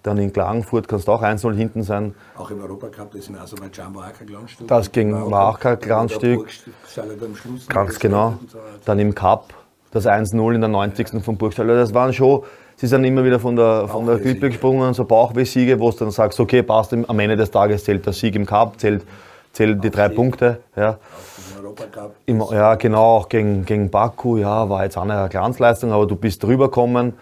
Dann 0.03 0.17
in 0.17 0.33
Klagenfurt 0.33 0.89
kannst 0.89 1.09
du 1.09 1.13
auch 1.13 1.23
1-0 1.23 1.53
hinten 1.55 1.83
sein. 1.83 2.15
Auch 2.39 2.51
im 2.51 2.63
Europacup, 2.63 3.11
das 3.13 3.29
in 3.29 3.37
Aserbaidschan 3.37 3.95
war 3.95 4.07
auch 4.09 4.13
kein 4.19 4.27
Glanzstück. 4.29 4.67
Das 4.69 4.91
ging- 4.93 5.13
war 5.31 5.49
auch 5.51 5.61
kein 5.61 5.79
Glanzstück. 5.79 6.49
Ganz 7.69 7.99
genau. 7.99 8.35
Dann 8.87 8.99
im 8.99 9.15
Cup 9.15 9.53
das 9.91 10.07
1-0 10.07 10.55
in 10.55 10.61
der 10.63 10.71
90. 10.71 11.23
von 11.23 11.37
Burgstall. 11.37 11.69
Also 11.69 11.81
Das 11.83 11.93
waren 11.93 12.15
schon, 12.15 12.45
sie 12.77 12.87
sind 12.87 13.05
immer 13.05 13.25
wieder 13.25 13.39
von 13.41 13.57
der, 13.57 13.89
von 13.89 14.07
der 14.07 14.17
Güte 14.19 14.49
gesprungen, 14.49 14.95
so 14.95 15.05
Bauchweh-Siege, 15.05 15.79
wo 15.79 15.91
du 15.91 15.99
dann 15.99 16.13
sagst, 16.13 16.41
okay, 16.41 16.63
passt, 16.63 16.95
am 16.95 17.19
Ende 17.19 17.37
des 17.37 17.51
Tages 17.51 17.85
zählt 17.85 18.07
der 18.07 18.15
Sieg 18.15 18.35
im 18.37 18.47
Cup, 18.47 18.81
zählt, 18.81 19.05
zählen 19.53 19.81
die 19.81 19.91
drei 19.91 20.09
Punkte. 20.09 20.61
Ja. 20.77 20.99
Im, 22.27 22.43
ja, 22.51 22.75
genau, 22.75 23.17
auch 23.19 23.29
gegen, 23.29 23.65
gegen 23.65 23.91
Baku, 23.91 24.39
ja, 24.39 24.69
war 24.69 24.85
jetzt 24.85 24.97
auch 24.97 25.03
eine 25.03 25.29
Glanzleistung, 25.29 25.93
aber 25.93 26.07
du 26.07 26.17
bist 26.17 26.43
drüber 26.43 26.67
gekommen. 26.67 27.15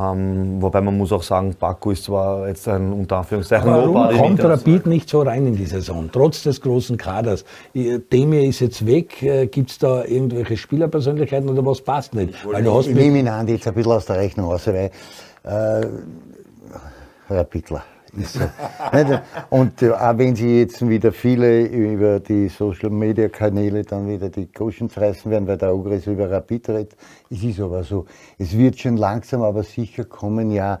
Ähm, 0.00 0.62
wobei 0.62 0.80
man 0.80 0.96
muss 0.96 1.10
auch 1.10 1.24
sagen, 1.24 1.56
Baku 1.58 1.90
ist 1.90 2.04
zwar 2.04 2.46
jetzt 2.46 2.68
ein 2.68 2.92
unter 2.92 3.16
Anführungszeichen 3.16 3.68
Warum 3.68 3.94
Nobody 3.94 4.16
kommt 4.16 4.30
nicht, 4.30 4.44
aber- 4.44 4.54
Rapid 4.54 4.86
nicht 4.86 5.08
so 5.08 5.22
rein 5.22 5.44
in 5.48 5.56
die 5.56 5.66
Saison, 5.66 6.08
trotz 6.12 6.44
des 6.44 6.60
großen 6.60 6.96
Kaders? 6.96 7.44
Demir 7.74 8.44
ist 8.44 8.60
jetzt 8.60 8.86
weg, 8.86 9.50
gibt 9.50 9.70
es 9.70 9.78
da 9.78 10.04
irgendwelche 10.04 10.56
Spielerpersönlichkeiten 10.56 11.48
oder 11.48 11.66
was 11.66 11.80
passt 11.80 12.14
nicht? 12.14 12.46
Weil 12.46 12.62
du 12.62 12.74
hast 12.74 12.86
Ich 12.86 12.94
nehme 12.94 13.18
ihn 13.18 13.28
an, 13.28 13.48
jetzt 13.48 13.66
ein 13.66 13.74
bisschen 13.74 13.90
aus 13.90 14.06
der 14.06 14.18
Rechnung 14.18 14.46
raus, 14.46 14.68
weil 14.68 14.90
äh, 15.42 15.86
Herr 17.26 17.44
Pittler. 17.44 17.78
Ist 17.78 17.97
so. 18.24 18.40
Und 19.50 19.82
äh, 19.82 19.90
auch 19.90 20.18
wenn 20.18 20.34
sie 20.34 20.60
jetzt 20.60 20.86
wieder 20.88 21.12
viele 21.12 21.66
über 21.66 22.20
die 22.20 22.48
Social 22.48 22.90
Media 22.90 23.28
Kanäle 23.28 23.82
dann 23.82 24.08
wieder 24.08 24.28
die 24.28 24.50
Goschen 24.50 24.88
reißen 24.88 25.30
werden, 25.30 25.46
weil 25.46 25.58
der 25.58 25.74
Ogres 25.74 26.06
über 26.06 26.30
Rapid 26.30 26.68
redet, 26.68 26.96
es 27.30 27.42
ist 27.42 27.60
aber 27.60 27.82
so. 27.82 28.06
Es 28.38 28.56
wird 28.56 28.78
schon 28.78 28.96
langsam, 28.96 29.42
aber 29.42 29.62
sicher 29.62 30.04
kommen 30.04 30.50
ja 30.50 30.78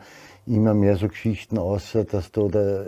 immer 0.48 0.74
mehr 0.74 0.96
so 0.96 1.08
Geschichten 1.08 1.58
außer, 1.58 2.04
dass 2.04 2.32
da 2.32 2.48
der 2.48 2.86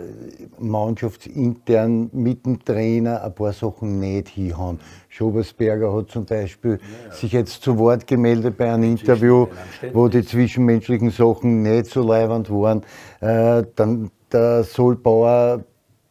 mannschaftsintern 0.59 2.09
mit 2.11 2.45
dem 2.45 2.63
Trainer 2.63 3.23
ein 3.23 3.35
paar 3.35 3.53
Sachen 3.53 3.99
nicht 3.99 4.29
hinhauen. 4.29 4.79
Schobersberger 5.09 5.93
hat 5.93 6.09
zum 6.09 6.25
Beispiel 6.25 6.79
sich 7.11 7.31
jetzt 7.33 7.61
zu 7.61 7.77
Wort 7.77 8.07
gemeldet 8.07 8.57
bei 8.57 8.73
einem 8.73 8.91
Interview, 8.91 9.47
wo 9.93 10.07
die 10.07 10.25
zwischenmenschlichen 10.25 11.11
Sachen 11.11 11.61
nicht 11.61 11.87
so 11.87 12.03
leibend 12.03 12.49
waren. 12.49 12.81
Äh, 13.19 13.63
dann 13.75 14.09
der 14.33 14.63
Solbauer 14.63 15.63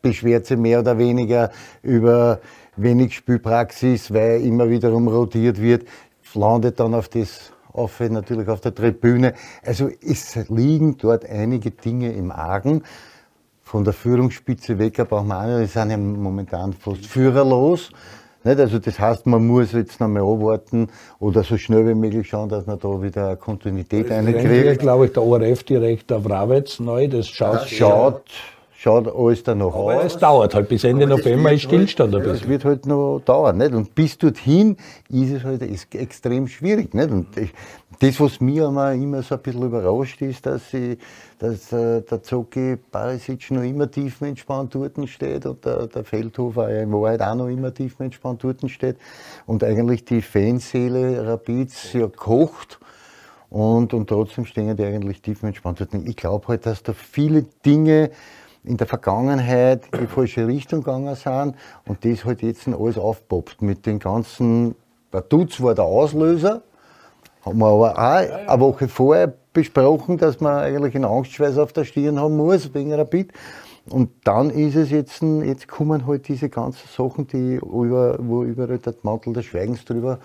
beschwert 0.03 0.47
sich 0.47 0.57
mehr 0.57 0.81
oder 0.81 0.99
weniger 0.99 1.51
über 1.83 2.41
wenig 2.77 3.15
Spielpraxis, 3.15 4.13
weil 4.13 4.43
immer 4.43 4.69
wiederum 4.69 5.09
rotiert 5.09 5.61
wird, 5.61 5.87
landet 6.35 6.81
dann 6.81 6.95
auf 6.95 7.09
das 7.09 7.53
auf, 7.73 8.01
natürlich 8.01 8.49
auf 8.49 8.61
der 8.61 8.75
Tribüne. 8.75 9.35
Also 9.65 9.91
es 10.03 10.37
liegen 10.49 10.97
dort 10.97 11.25
einige 11.29 11.71
Dinge 11.71 12.13
im 12.13 12.31
Argen. 12.31 12.83
Von 13.63 13.85
der 13.85 13.93
Führungsspitze 13.93 14.79
weg, 14.81 14.99
aber 14.99 15.21
auch 15.21 15.25
meine, 15.25 15.61
die 15.61 15.67
sind 15.67 15.91
ja 15.91 15.97
momentan 15.97 16.73
fast 16.73 17.07
führerlos. 17.07 17.91
Nicht? 18.43 18.59
Also 18.59 18.79
das 18.79 18.99
heißt, 18.99 19.27
man 19.27 19.47
muss 19.47 19.73
jetzt 19.73 20.01
noch 20.01 20.09
mal 20.09 20.23
abwarten 20.23 20.89
oder 21.19 21.43
so 21.43 21.57
schnell 21.59 21.87
wie 21.89 21.95
möglich 21.95 22.29
schauen, 22.29 22.49
dass 22.49 22.67
man 22.67 22.79
da 22.79 23.03
wieder 23.03 23.27
eine 23.29 23.37
Kontinuität 23.37 24.11
reinkriegt. 24.11 24.79
glaube 24.81 25.07
ich, 25.07 25.13
der 25.13 25.23
ORF-Direktor 25.23 26.25
Wrawitz 26.25 26.81
neu, 26.81 27.07
das 27.09 27.29
schaut. 27.29 27.69
Schaut, 27.69 28.23
schaut 28.77 29.15
alles 29.15 29.43
danach 29.43 29.67
Aber 29.75 29.97
aus. 29.97 30.05
es 30.05 30.17
dauert 30.19 30.55
halt, 30.55 30.69
bis 30.71 30.85
Ende 30.85 31.07
November 31.07 31.53
ist 31.53 31.63
Stillstand 31.63 32.15
ein 32.15 32.23
Das 32.23 32.33
bisschen. 32.33 32.49
wird 32.49 32.65
halt 32.65 32.87
noch 32.87 33.21
dauern. 33.25 33.59
Nicht? 33.59 33.73
Und 33.75 33.95
bis 33.95 34.17
dorthin 34.17 34.77
ist 35.11 35.33
es 35.33 35.45
halt 35.45 35.61
ex- 35.63 35.87
extrem 35.93 36.49
schwierig. 36.49 36.95
Nicht? 36.95 37.11
Und 37.11 37.37
ich, 37.37 37.53
das, 38.01 38.19
was 38.19 38.41
mir 38.41 38.67
immer, 38.67 38.93
immer 38.95 39.23
so 39.23 39.35
ein 39.35 39.43
bisschen 39.43 39.63
überrascht 39.63 40.23
ist, 40.23 40.47
dass, 40.47 40.73
ich, 40.73 40.99
dass 41.39 41.71
äh, 41.71 42.01
der 42.01 42.23
Zoki 42.23 42.77
Barisic 42.91 43.51
noch 43.51 43.63
immer 43.63 43.91
tiefenentspannt 43.91 44.75
dort 44.75 44.97
steht 45.07 45.45
und 45.45 45.63
der, 45.67 45.87
der 45.87 46.03
Feldhofer 46.05 46.71
in 46.81 46.91
Wahrheit 46.93 47.21
auch 47.21 47.35
noch 47.35 47.49
immer 47.49 47.75
tiefenentspannt 47.75 48.43
dort 48.43 48.69
steht 48.71 48.97
und 49.47 49.63
eigentlich 49.63 50.07
die 50.07 50.23
Fanseele 50.23 51.27
Rapids 51.27 51.93
ja 51.93 52.09
kocht. 52.09 52.81
Und, 53.51 53.93
und 53.93 54.09
trotzdem 54.09 54.47
stehen 54.47 54.77
die 54.77 54.85
eigentlich 54.85 55.21
tiefenentspannt 55.21 55.81
dort. 55.81 55.93
Ich 55.93 56.17
glaube 56.17 56.49
halt, 56.49 56.65
dass 56.65 56.83
da 56.83 56.95
viele 56.95 57.43
Dinge 57.67 58.13
in 58.65 58.79
der 58.79 58.87
Vergangenheit 58.87 59.83
in 59.93 60.01
die 60.01 60.07
falsche 60.07 60.47
Richtung 60.47 60.81
gegangen 60.81 61.15
sind 61.17 61.55
und 61.87 62.03
das 62.05 62.25
halt 62.25 62.41
jetzt 62.41 62.67
alles 62.67 62.97
aufpoppt 62.97 63.61
mit 63.61 63.85
den 63.85 63.99
ganzen, 63.99 64.75
der 65.13 65.21
Dutz 65.21 65.61
war 65.61 65.75
der 65.75 65.85
Auslöser, 65.85 66.63
haben 67.43 67.59
wir 67.59 67.67
aber 67.67 67.93
auch 67.93 67.97
eine 67.97 68.61
Woche 68.61 68.89
vorher 68.89 69.33
besprochen, 69.53 70.19
dass 70.19 70.41
man 70.41 70.59
eigentlich 70.59 70.95
einen 70.95 71.05
Angstschweiß 71.05 71.59
auf 71.59 71.73
der 71.73 71.85
Stirn 71.85 72.21
haben 72.21 72.37
muss 72.37 72.73
wegen 72.75 72.93
Rapid. 72.93 73.33
Und 73.89 74.11
dann 74.25 74.51
ist 74.51 74.77
es 74.77 74.91
jetzt, 74.91 75.23
jetzt 75.23 75.67
kommen 75.67 76.07
halt 76.07 76.29
diese 76.29 76.49
ganzen 76.49 76.87
Sachen, 76.89 77.27
die 77.27 77.55
über, 77.57 78.19
wo 78.21 78.45
überall 78.45 78.79
der 78.79 78.95
Mantel 79.03 79.33
des 79.33 79.47
Schweigens 79.47 79.85
drüber 79.85 80.21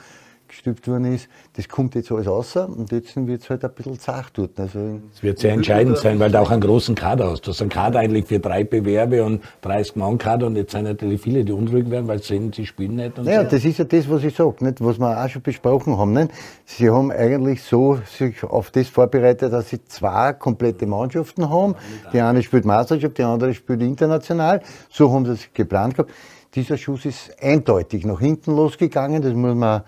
gestülpt 0.55 0.87
worden 0.87 1.13
ist. 1.13 1.27
Das 1.53 1.67
kommt 1.67 1.95
jetzt 1.95 2.11
alles 2.11 2.27
raus 2.27 2.55
und 2.55 2.91
jetzt 2.91 3.15
wird 3.15 3.41
es 3.41 3.49
halt 3.49 3.63
ein 3.63 3.71
bisschen 3.73 3.99
zart 3.99 4.31
dort. 4.33 4.57
Also 4.59 4.99
Es 5.13 5.21
wird 5.21 5.39
sehr 5.39 5.53
entscheidend 5.53 5.97
sein, 5.97 6.19
weil 6.19 6.31
du 6.31 6.39
auch 6.39 6.49
einen 6.49 6.61
großen 6.61 6.95
Kader 6.95 7.31
hast. 7.31 7.41
Du 7.45 7.51
hast 7.51 7.61
einen 7.61 7.69
Kader 7.69 7.99
eigentlich 7.99 8.25
für 8.25 8.39
drei 8.39 8.63
Bewerbe 8.63 9.23
und 9.23 9.43
30 9.61 9.97
Mann 9.97 10.17
Kader 10.17 10.47
und 10.47 10.55
jetzt 10.55 10.71
sind 10.71 10.85
natürlich 10.85 11.21
viele, 11.21 11.43
die 11.43 11.51
unruhig 11.51 11.89
werden, 11.89 12.07
weil 12.07 12.19
sie 12.19 12.27
sehen, 12.27 12.53
sie 12.53 12.65
spielen 12.65 12.95
nicht. 12.95 13.17
Naja, 13.17 13.43
so. 13.43 13.49
das 13.51 13.65
ist 13.65 13.79
ja 13.79 13.85
das, 13.85 14.09
was 14.09 14.23
ich 14.23 14.35
sage, 14.35 14.63
nicht? 14.63 14.83
was 14.83 14.97
wir 14.97 15.23
auch 15.23 15.29
schon 15.29 15.41
besprochen 15.41 15.97
haben. 15.97 16.13
Nicht? 16.13 16.31
Sie 16.65 16.89
haben 16.89 17.11
eigentlich 17.11 17.61
so 17.61 17.99
sich 18.17 18.43
auf 18.43 18.71
das 18.71 18.87
vorbereitet, 18.87 19.51
dass 19.51 19.69
sie 19.69 19.83
zwei 19.85 20.33
komplette 20.33 20.87
Mannschaften 20.87 21.49
haben. 21.49 21.75
Die 22.13 22.21
eine 22.21 22.41
spielt 22.41 22.65
Meisterschaft, 22.65 23.17
die 23.17 23.23
andere 23.23 23.53
spielt 23.53 23.81
international. 23.81 24.61
So 24.89 25.11
haben 25.11 25.25
sie 25.25 25.33
es 25.33 25.49
geplant 25.53 25.95
gehabt. 25.95 26.11
Dieser 26.55 26.77
Schuss 26.77 27.03
ist 27.03 27.35
eindeutig 27.41 28.05
nach 28.05 28.21
hinten 28.21 28.55
losgegangen, 28.55 29.21
das 29.21 29.33
muss 29.33 29.55
man 29.55 29.81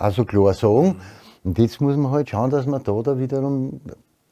auch 0.00 0.12
so 0.12 0.24
klar 0.24 0.54
sagen. 0.54 0.96
Und 1.44 1.58
jetzt 1.58 1.80
muss 1.80 1.96
man 1.96 2.10
halt 2.10 2.30
schauen, 2.30 2.50
dass 2.50 2.66
man 2.66 2.82
da, 2.82 3.00
da 3.02 3.18
wiederum 3.18 3.80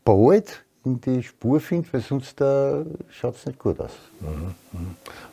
bald 0.04 0.64
in 0.84 1.00
die 1.00 1.22
Spur 1.22 1.60
findet, 1.60 1.92
weil 1.92 2.00
sonst 2.00 2.40
äh, 2.40 2.84
schaut 3.10 3.36
es 3.36 3.46
nicht 3.46 3.58
gut 3.58 3.80
aus. 3.80 3.90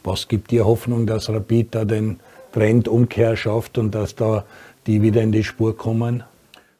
Was 0.03 0.27
gibt 0.27 0.51
dir 0.51 0.65
Hoffnung, 0.65 1.05
dass 1.05 1.29
Rapid 1.29 1.75
da 1.75 1.85
den 1.85 2.19
Trendumkehr 2.53 3.35
schafft 3.35 3.77
und 3.77 3.93
dass 3.93 4.15
da 4.15 4.45
die 4.87 5.01
wieder 5.01 5.21
in 5.21 5.31
die 5.31 5.43
Spur 5.43 5.75
kommen? 5.75 6.23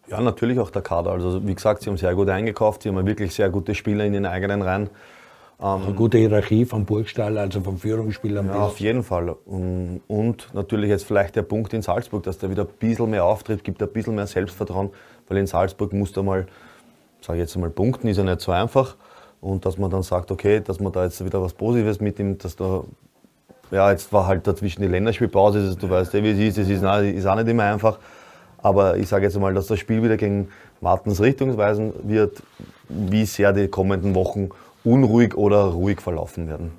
Ja, 0.08 0.22
natürlich 0.22 0.60
auch 0.60 0.70
der 0.70 0.82
Kader. 0.82 1.12
Also 1.12 1.46
wie 1.46 1.56
gesagt, 1.56 1.82
sie 1.82 1.90
haben 1.90 1.98
sehr 1.98 2.14
gut 2.14 2.30
eingekauft, 2.30 2.84
sie 2.84 2.90
haben 2.90 3.06
wirklich 3.06 3.34
sehr 3.34 3.50
gute 3.50 3.74
Spieler 3.74 4.06
in 4.06 4.14
den 4.14 4.26
eigenen 4.26 4.62
Reihen. 4.62 4.90
Eine 5.58 5.94
gute 5.94 6.18
Hierarchie 6.18 6.66
vom 6.66 6.84
Burgstall, 6.86 7.38
also 7.38 7.62
vom 7.62 7.78
Führungsspieler. 7.78 8.44
Ja, 8.44 8.56
auf 8.66 8.80
jeden 8.82 9.04
Fall. 9.04 9.36
Und, 9.46 10.50
natürlich 10.54 10.90
jetzt 10.90 11.06
vielleicht 11.06 11.36
der 11.38 11.44
Punkt 11.44 11.74
in 11.74 11.82
Salzburg, 11.82 12.24
dass 12.24 12.38
der 12.38 12.50
wieder 12.50 12.64
ein 12.64 12.70
bisschen 12.78 13.10
mehr 13.10 13.24
auftritt, 13.24 13.64
gibt 13.64 13.82
ein 13.82 13.90
bisschen 13.90 14.16
mehr 14.16 14.28
Selbstvertrauen, 14.28 14.90
weil 15.30 15.38
in 15.38 15.48
Salzburg 15.48 15.94
muss 15.94 16.12
da 16.12 16.22
mal, 16.24 16.46
sage 17.22 17.40
ich 17.40 17.44
jetzt 17.44 17.56
einmal, 17.56 17.70
punkten, 17.70 18.08
ist 18.10 18.18
ja 18.18 18.24
nicht 18.24 18.42
so 18.42 18.52
einfach. 18.52 18.98
Und 19.40 19.66
dass 19.66 19.78
man 19.78 19.90
dann 19.90 20.04
sagt, 20.04 20.30
okay, 20.30 20.60
dass 20.60 20.80
man 20.80 20.92
da 20.92 21.06
jetzt 21.06 21.24
wieder 21.24 21.42
was 21.42 21.54
Positives 21.54 22.02
mitnimmt, 22.02 22.44
dass 22.44 22.58
da, 22.58 22.84
ja, 23.72 23.92
jetzt 23.92 24.12
war 24.12 24.28
halt 24.28 24.46
dazwischen 24.46 24.82
die 24.82 24.88
Länderspielpause, 24.90 25.60
also 25.60 25.76
du 25.76 25.90
weißt 25.90 26.14
ja, 26.16 26.24
wie 26.24 26.32
es 26.32 26.40
ist, 26.40 26.58
es 26.58 26.70
ist, 26.70 26.84
auch- 26.84 27.00
ist 27.02 27.26
auch 27.26 27.36
nicht 27.36 27.48
immer 27.48 27.64
einfach. 27.64 27.98
Aber 28.58 28.98
ich 28.98 29.08
sage 29.08 29.26
jetzt 29.26 29.40
mal, 29.40 29.54
dass 29.54 29.68
das 29.68 29.80
Spiel 29.80 30.04
wieder 30.04 30.18
gegen 30.18 30.50
Martens 30.82 31.22
Richtung 31.22 31.56
weisen 31.58 31.94
wird, 32.04 32.42
wie 32.90 33.26
sehr 33.26 33.54
die 33.54 33.68
kommenden 33.68 34.16
Wochen 34.16 34.50
unruhig 34.86 35.36
oder 35.36 35.66
ruhig 35.66 36.02
verlaufen 36.02 36.48
werden. 36.48 36.72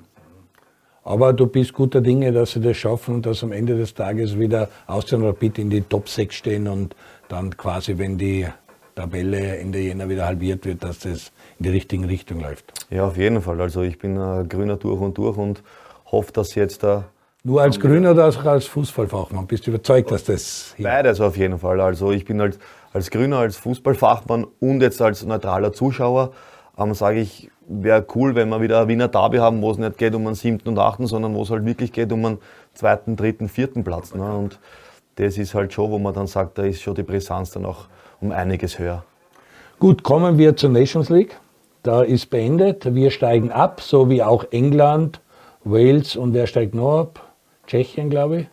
Aber 1.03 1.31
du 1.31 1.47
bist 1.47 1.73
guter 1.73 2.01
Dinge, 2.01 2.33
dass 2.33 2.51
sie 2.51 2.59
das 2.59 2.75
schaffen 2.75 3.15
und 3.15 3.25
dass 3.25 3.41
am 3.41 3.53
Ende 3.53 3.77
des 3.77 3.93
Tages 3.93 4.37
wieder 4.37 4.67
Austria 4.87 5.19
und 5.19 5.25
Rapid 5.25 5.59
in 5.59 5.69
die 5.69 5.81
Top 5.81 6.09
6 6.09 6.35
stehen 6.35 6.67
und 6.67 6.95
dann 7.29 7.55
quasi, 7.55 7.97
wenn 7.97 8.17
die 8.17 8.45
Tabelle 8.93 9.57
Ende 9.57 9.79
Jänner 9.79 10.09
wieder 10.09 10.25
halbiert 10.25 10.65
wird, 10.65 10.83
dass 10.83 10.99
das 10.99 11.31
in 11.59 11.63
die 11.63 11.69
richtige 11.69 12.09
Richtung 12.09 12.41
läuft. 12.41 12.73
Ja, 12.89 13.05
auf 13.07 13.15
jeden 13.15 13.41
Fall. 13.41 13.61
Also 13.61 13.83
ich 13.83 13.99
bin 13.99 14.17
ein 14.17 14.49
Grüner 14.49 14.75
durch 14.75 14.99
und 14.99 15.17
durch 15.17 15.37
und 15.37 15.63
hoffe, 16.11 16.33
dass 16.33 16.55
jetzt 16.55 16.83
da 16.83 17.05
Nur 17.43 17.61
als 17.61 17.79
Grüner 17.79 18.11
oder 18.11 18.27
auch 18.27 18.45
als 18.45 18.65
Fußballfachmann 18.65 19.47
bist 19.47 19.65
du 19.67 19.71
überzeugt, 19.71 20.11
dass 20.11 20.25
das 20.25 20.75
beides 20.77 21.21
auf 21.21 21.37
jeden 21.37 21.59
Fall. 21.59 21.79
Also 21.79 22.11
ich 22.11 22.25
bin 22.25 22.41
als, 22.41 22.59
als 22.91 23.11
Grüner, 23.11 23.37
als 23.37 23.55
Fußballfachmann 23.57 24.45
und 24.59 24.81
jetzt 24.81 25.01
als 25.01 25.23
neutraler 25.23 25.71
Zuschauer, 25.71 26.33
ähm, 26.77 26.93
sage 26.93 27.19
ich, 27.19 27.49
wäre 27.67 28.05
cool, 28.15 28.35
wenn 28.35 28.49
wir 28.49 28.61
wieder 28.61 28.81
ein 28.81 28.87
Wiener 28.87 29.07
Derby 29.07 29.37
haben, 29.37 29.61
wo 29.61 29.71
es 29.71 29.77
nicht 29.77 29.97
geht 29.97 30.15
um 30.15 30.25
einen 30.25 30.35
siebten 30.35 30.69
und 30.69 30.79
achten, 30.79 31.07
sondern 31.07 31.35
wo 31.35 31.43
es 31.43 31.49
halt 31.49 31.65
wirklich 31.65 31.91
geht 31.91 32.11
um 32.11 32.25
einen 32.25 32.37
zweiten, 32.73 33.15
dritten, 33.15 33.49
vierten 33.49 33.83
Platz. 33.83 34.13
Ne? 34.13 34.35
Und 34.35 34.59
das 35.15 35.37
ist 35.37 35.53
halt 35.53 35.73
schon, 35.73 35.91
wo 35.91 35.99
man 35.99 36.13
dann 36.13 36.27
sagt, 36.27 36.57
da 36.57 36.63
ist 36.63 36.81
schon 36.81 36.95
die 36.95 37.03
Brisanz 37.03 37.51
dann 37.51 37.65
auch 37.65 37.85
um 38.21 38.31
einiges 38.31 38.79
höher. 38.79 39.03
Gut, 39.79 40.03
kommen 40.03 40.37
wir 40.37 40.55
zur 40.55 40.69
Nations 40.69 41.09
League. 41.09 41.39
Da 41.83 42.01
ist 42.01 42.29
beendet. 42.29 42.93
Wir 42.95 43.11
steigen 43.11 43.51
ab, 43.51 43.81
so 43.81 44.09
wie 44.09 44.23
auch 44.23 44.45
England, 44.51 45.21
Wales 45.63 46.15
und 46.15 46.33
wer 46.33 46.47
steigt 46.47 46.73
noch 46.73 46.99
ab? 46.99 47.33
Tschechien, 47.67 48.09
glaube 48.09 48.41
ich. 48.41 48.47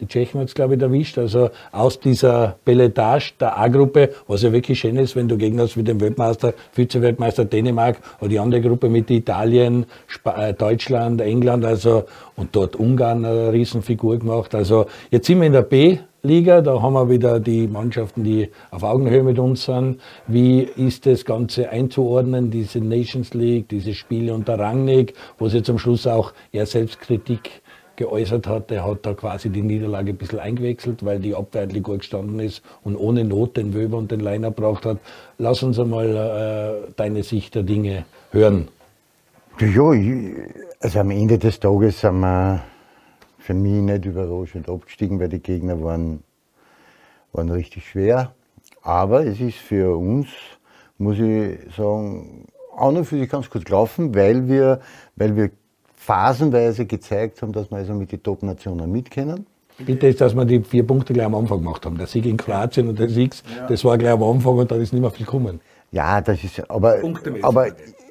Die 0.00 0.06
Tschechen 0.06 0.40
hat 0.40 0.48
es, 0.48 0.54
glaube 0.54 0.74
ich, 0.74 0.82
erwischt. 0.82 1.18
Also 1.18 1.50
aus 1.70 2.00
dieser 2.00 2.56
Belletage 2.64 3.34
der 3.38 3.58
A-Gruppe, 3.58 4.10
was 4.26 4.42
ja 4.42 4.52
wirklich 4.52 4.80
schön 4.80 4.96
ist, 4.96 5.14
wenn 5.14 5.28
du 5.28 5.36
Gegner 5.36 5.64
hast 5.64 5.76
wie 5.76 5.82
den 5.82 6.00
Weltmeister, 6.00 6.54
Vize-Weltmeister 6.72 7.44
Dänemark 7.44 7.98
oder 8.20 8.30
die 8.30 8.38
andere 8.38 8.62
Gruppe 8.62 8.88
mit 8.88 9.10
Italien, 9.10 9.86
Spa 10.06 10.48
äh, 10.48 10.54
Deutschland, 10.54 11.20
England, 11.20 11.64
also 11.64 12.04
und 12.36 12.56
dort 12.56 12.76
Ungarn 12.76 13.24
eine 13.24 13.52
Riesenfigur 13.52 14.18
gemacht. 14.18 14.54
Also 14.54 14.86
jetzt 15.10 15.26
sind 15.26 15.40
wir 15.40 15.46
in 15.46 15.52
der 15.52 15.62
B-Liga, 15.62 16.62
da 16.62 16.80
haben 16.80 16.94
wir 16.94 17.08
wieder 17.08 17.38
die 17.38 17.68
Mannschaften, 17.68 18.24
die 18.24 18.48
auf 18.70 18.82
Augenhöhe 18.82 19.22
mit 19.22 19.38
uns 19.38 19.66
sind. 19.66 20.00
Wie 20.26 20.62
ist 20.62 21.06
das 21.06 21.24
Ganze 21.24 21.68
einzuordnen, 21.68 22.50
diese 22.50 22.80
Nations 22.80 23.34
League, 23.34 23.68
diese 23.68 23.94
Spiele 23.94 24.34
unter 24.34 24.58
Rangnick, 24.58 25.14
wo 25.38 25.46
jetzt 25.46 25.70
am 25.70 25.78
Schluss 25.78 26.06
auch 26.06 26.32
eher 26.50 26.66
Selbstkritik 26.66 27.61
geäußert 27.96 28.46
hat, 28.46 28.70
er 28.70 28.86
hat 28.86 29.04
da 29.04 29.14
quasi 29.14 29.50
die 29.50 29.62
Niederlage 29.62 30.12
ein 30.12 30.16
bisschen 30.16 30.38
eingewechselt, 30.38 31.04
weil 31.04 31.18
die 31.20 31.34
Abwehr 31.34 31.62
eigentlich 31.62 31.82
gut 31.82 32.00
gestanden 32.00 32.40
ist 32.40 32.62
und 32.82 32.96
ohne 32.96 33.24
Not 33.24 33.56
den 33.56 33.74
Wöber 33.74 33.98
und 33.98 34.10
den 34.10 34.20
Leiner 34.20 34.50
braucht 34.50 34.86
hat. 34.86 34.98
Lass 35.38 35.62
uns 35.62 35.78
einmal 35.78 36.86
äh, 36.86 36.92
deine 36.96 37.22
Sicht 37.22 37.54
der 37.54 37.62
Dinge 37.62 38.04
hören. 38.30 38.68
Ja, 39.60 39.90
also 40.80 41.00
am 41.00 41.10
Ende 41.10 41.38
des 41.38 41.60
Tages 41.60 42.00
sind 42.00 42.20
wir 42.20 42.62
für 43.38 43.54
mich 43.54 43.82
nicht 43.82 44.04
überraschend 44.04 44.68
abgestiegen, 44.68 45.20
weil 45.20 45.28
die 45.28 45.40
Gegner 45.40 45.82
waren, 45.82 46.22
waren 47.32 47.50
richtig 47.50 47.88
schwer. 47.88 48.34
Aber 48.82 49.26
es 49.26 49.40
ist 49.40 49.58
für 49.58 49.96
uns, 49.96 50.28
muss 50.98 51.18
ich 51.18 51.58
sagen, 51.76 52.46
auch 52.76 52.92
noch 52.92 53.04
für 53.04 53.18
sich 53.18 53.28
ganz 53.28 53.50
gut 53.50 53.64
gelaufen, 53.64 54.14
weil 54.14 54.48
wir, 54.48 54.80
weil 55.16 55.36
wir 55.36 55.50
phasenweise 56.04 56.86
gezeigt 56.86 57.42
haben, 57.42 57.52
dass 57.52 57.70
wir 57.70 57.78
also 57.78 57.94
mit 57.94 58.10
den 58.10 58.22
Top-Nationen 58.22 58.90
mitkennen. 58.90 59.46
Bitte 59.78 60.08
ist, 60.08 60.20
dass 60.20 60.34
wir 60.34 60.44
die 60.44 60.60
vier 60.60 60.86
Punkte 60.86 61.12
gleich 61.12 61.26
am 61.26 61.34
Anfang 61.34 61.58
gemacht 61.58 61.86
haben. 61.86 61.96
Der 61.96 62.06
Sieg 62.06 62.26
in 62.26 62.36
Kroatien 62.36 62.88
und 62.88 62.98
der 62.98 63.08
Sieg, 63.08 63.34
ja. 63.56 63.66
das 63.66 63.84
war 63.84 63.96
gleich 63.98 64.12
am 64.12 64.22
Anfang 64.22 64.58
und 64.58 64.70
dann 64.70 64.80
ist 64.80 64.92
nicht 64.92 65.00
mehr 65.00 65.10
viel 65.10 65.24
gekommen. 65.24 65.60
Ja, 65.92 66.20
das 66.20 66.42
ist, 66.42 66.68
aber, 66.70 66.96
punktemäßig, 66.96 67.44
aber 67.44 67.68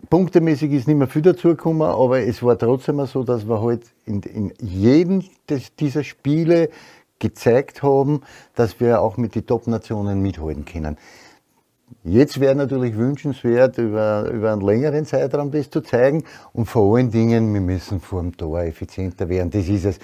punktemäßig 0.09 0.71
ist 0.71 0.87
nicht 0.87 0.97
mehr 0.97 1.07
viel 1.07 1.21
dazugekommen, 1.21 1.81
aber 1.81 2.19
es 2.19 2.41
war 2.41 2.57
trotzdem 2.57 3.05
so, 3.05 3.23
dass 3.23 3.47
wir 3.47 3.61
halt 3.61 3.83
in, 4.05 4.21
in 4.21 4.53
jedem 4.59 5.23
des, 5.49 5.75
dieser 5.75 6.03
Spiele 6.03 6.69
gezeigt 7.19 7.83
haben, 7.83 8.21
dass 8.55 8.79
wir 8.79 9.01
auch 9.01 9.17
mit 9.17 9.35
den 9.35 9.45
Top-Nationen 9.45 10.21
mithalten 10.21 10.65
können. 10.65 10.97
Jetzt 12.03 12.39
wäre 12.39 12.55
natürlich 12.55 12.97
wünschenswert, 12.97 13.77
über, 13.77 14.29
über 14.29 14.53
einen 14.53 14.61
längeren 14.61 15.05
Zeitraum 15.05 15.51
das 15.51 15.69
zu 15.69 15.81
zeigen. 15.81 16.23
Und 16.53 16.65
vor 16.65 16.95
allen 16.95 17.11
Dingen, 17.11 17.53
wir 17.53 17.61
müssen 17.61 17.99
vor 17.99 18.21
dem 18.21 18.35
Tor 18.35 18.61
effizienter 18.61 19.29
werden. 19.29 19.51
Das 19.51 19.67
ist 19.67 19.85
es. 19.85 19.99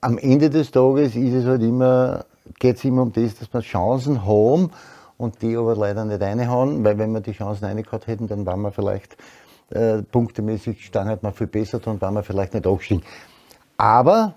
Am 0.00 0.18
Ende 0.18 0.50
des 0.50 0.70
Tages 0.70 1.14
ist 1.14 1.34
es 1.34 1.44
halt 1.44 1.62
immer, 1.62 2.24
geht 2.58 2.76
es 2.76 2.84
immer 2.84 3.02
um 3.02 3.12
das, 3.12 3.36
dass 3.38 3.52
wir 3.52 3.60
Chancen 3.60 4.26
haben 4.26 4.70
und 5.16 5.40
die 5.42 5.56
aber 5.56 5.76
leider 5.76 6.04
nicht 6.04 6.20
reinhauen, 6.20 6.84
weil 6.84 6.98
wenn 6.98 7.12
wir 7.12 7.20
die 7.20 7.32
Chancen 7.32 7.64
reingehauen 7.64 8.02
hätten, 8.04 8.26
dann 8.26 8.44
waren 8.44 8.60
wir 8.62 8.72
vielleicht 8.72 9.16
äh, 9.70 10.02
punktemäßig, 10.02 10.84
stand 10.84 11.08
halt 11.08 11.22
mal 11.22 11.32
viel 11.32 11.46
besser, 11.46 11.78
dann 11.78 12.00
waren 12.00 12.14
wir 12.14 12.22
vielleicht 12.22 12.54
nicht 12.54 12.66
aufgestiegen. 12.66 13.02
Aber 13.76 14.34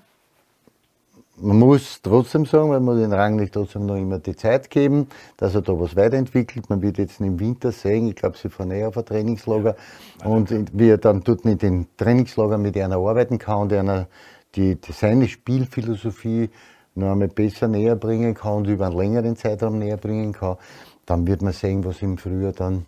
man 1.42 1.60
muss 1.60 2.02
trotzdem 2.02 2.46
sagen, 2.46 2.70
weil 2.70 2.80
man 2.80 2.98
den 2.98 3.14
Rang 3.14 3.36
nicht 3.36 3.54
trotzdem 3.54 3.86
noch 3.86 3.96
immer 3.96 4.20
die 4.20 4.36
Zeit 4.36 4.70
geben, 4.70 5.08
dass 5.38 5.56
er 5.56 5.62
da 5.62 5.80
was 5.80 5.96
weiterentwickelt. 5.96 6.70
Man 6.70 6.82
wird 6.82 6.98
jetzt 6.98 7.20
im 7.20 7.40
Winter 7.40 7.72
sehen, 7.72 8.08
ich 8.08 8.16
glaube, 8.16 8.38
sie 8.38 8.50
fahren 8.50 8.72
eh 8.72 8.86
auf 8.86 8.98
ein 8.98 9.06
Trainingslager 9.06 9.76
und 10.24 10.54
wie 10.74 10.90
er 10.90 10.98
dann 10.98 11.24
dort 11.24 11.46
mit 11.46 11.62
den 11.62 11.88
Trainingslager 11.98 12.58
mit 12.58 12.78
einer 12.78 12.98
arbeiten 12.98 13.38
kann 13.38 13.62
und 13.62 13.74
einer 13.74 14.08
die, 14.56 14.76
die 14.76 14.92
seine 14.92 15.28
Spielphilosophie 15.28 16.50
noch 16.96 17.12
einmal 17.12 17.28
besser 17.28 17.68
näher 17.68 17.96
bringen 17.96 18.34
kann 18.34 18.54
und 18.54 18.68
über 18.68 18.88
einen 18.88 18.98
längeren 18.98 19.36
Zeitraum 19.36 19.80
näher 19.80 19.98
bringen 19.98 20.34
kann, 20.34 20.58
dann 21.06 21.26
wird 21.28 21.42
man 21.42 21.54
sehen, 21.54 21.84
was 21.86 22.02
im 22.02 22.18
Frühjahr 22.18 22.52
dann 22.52 22.86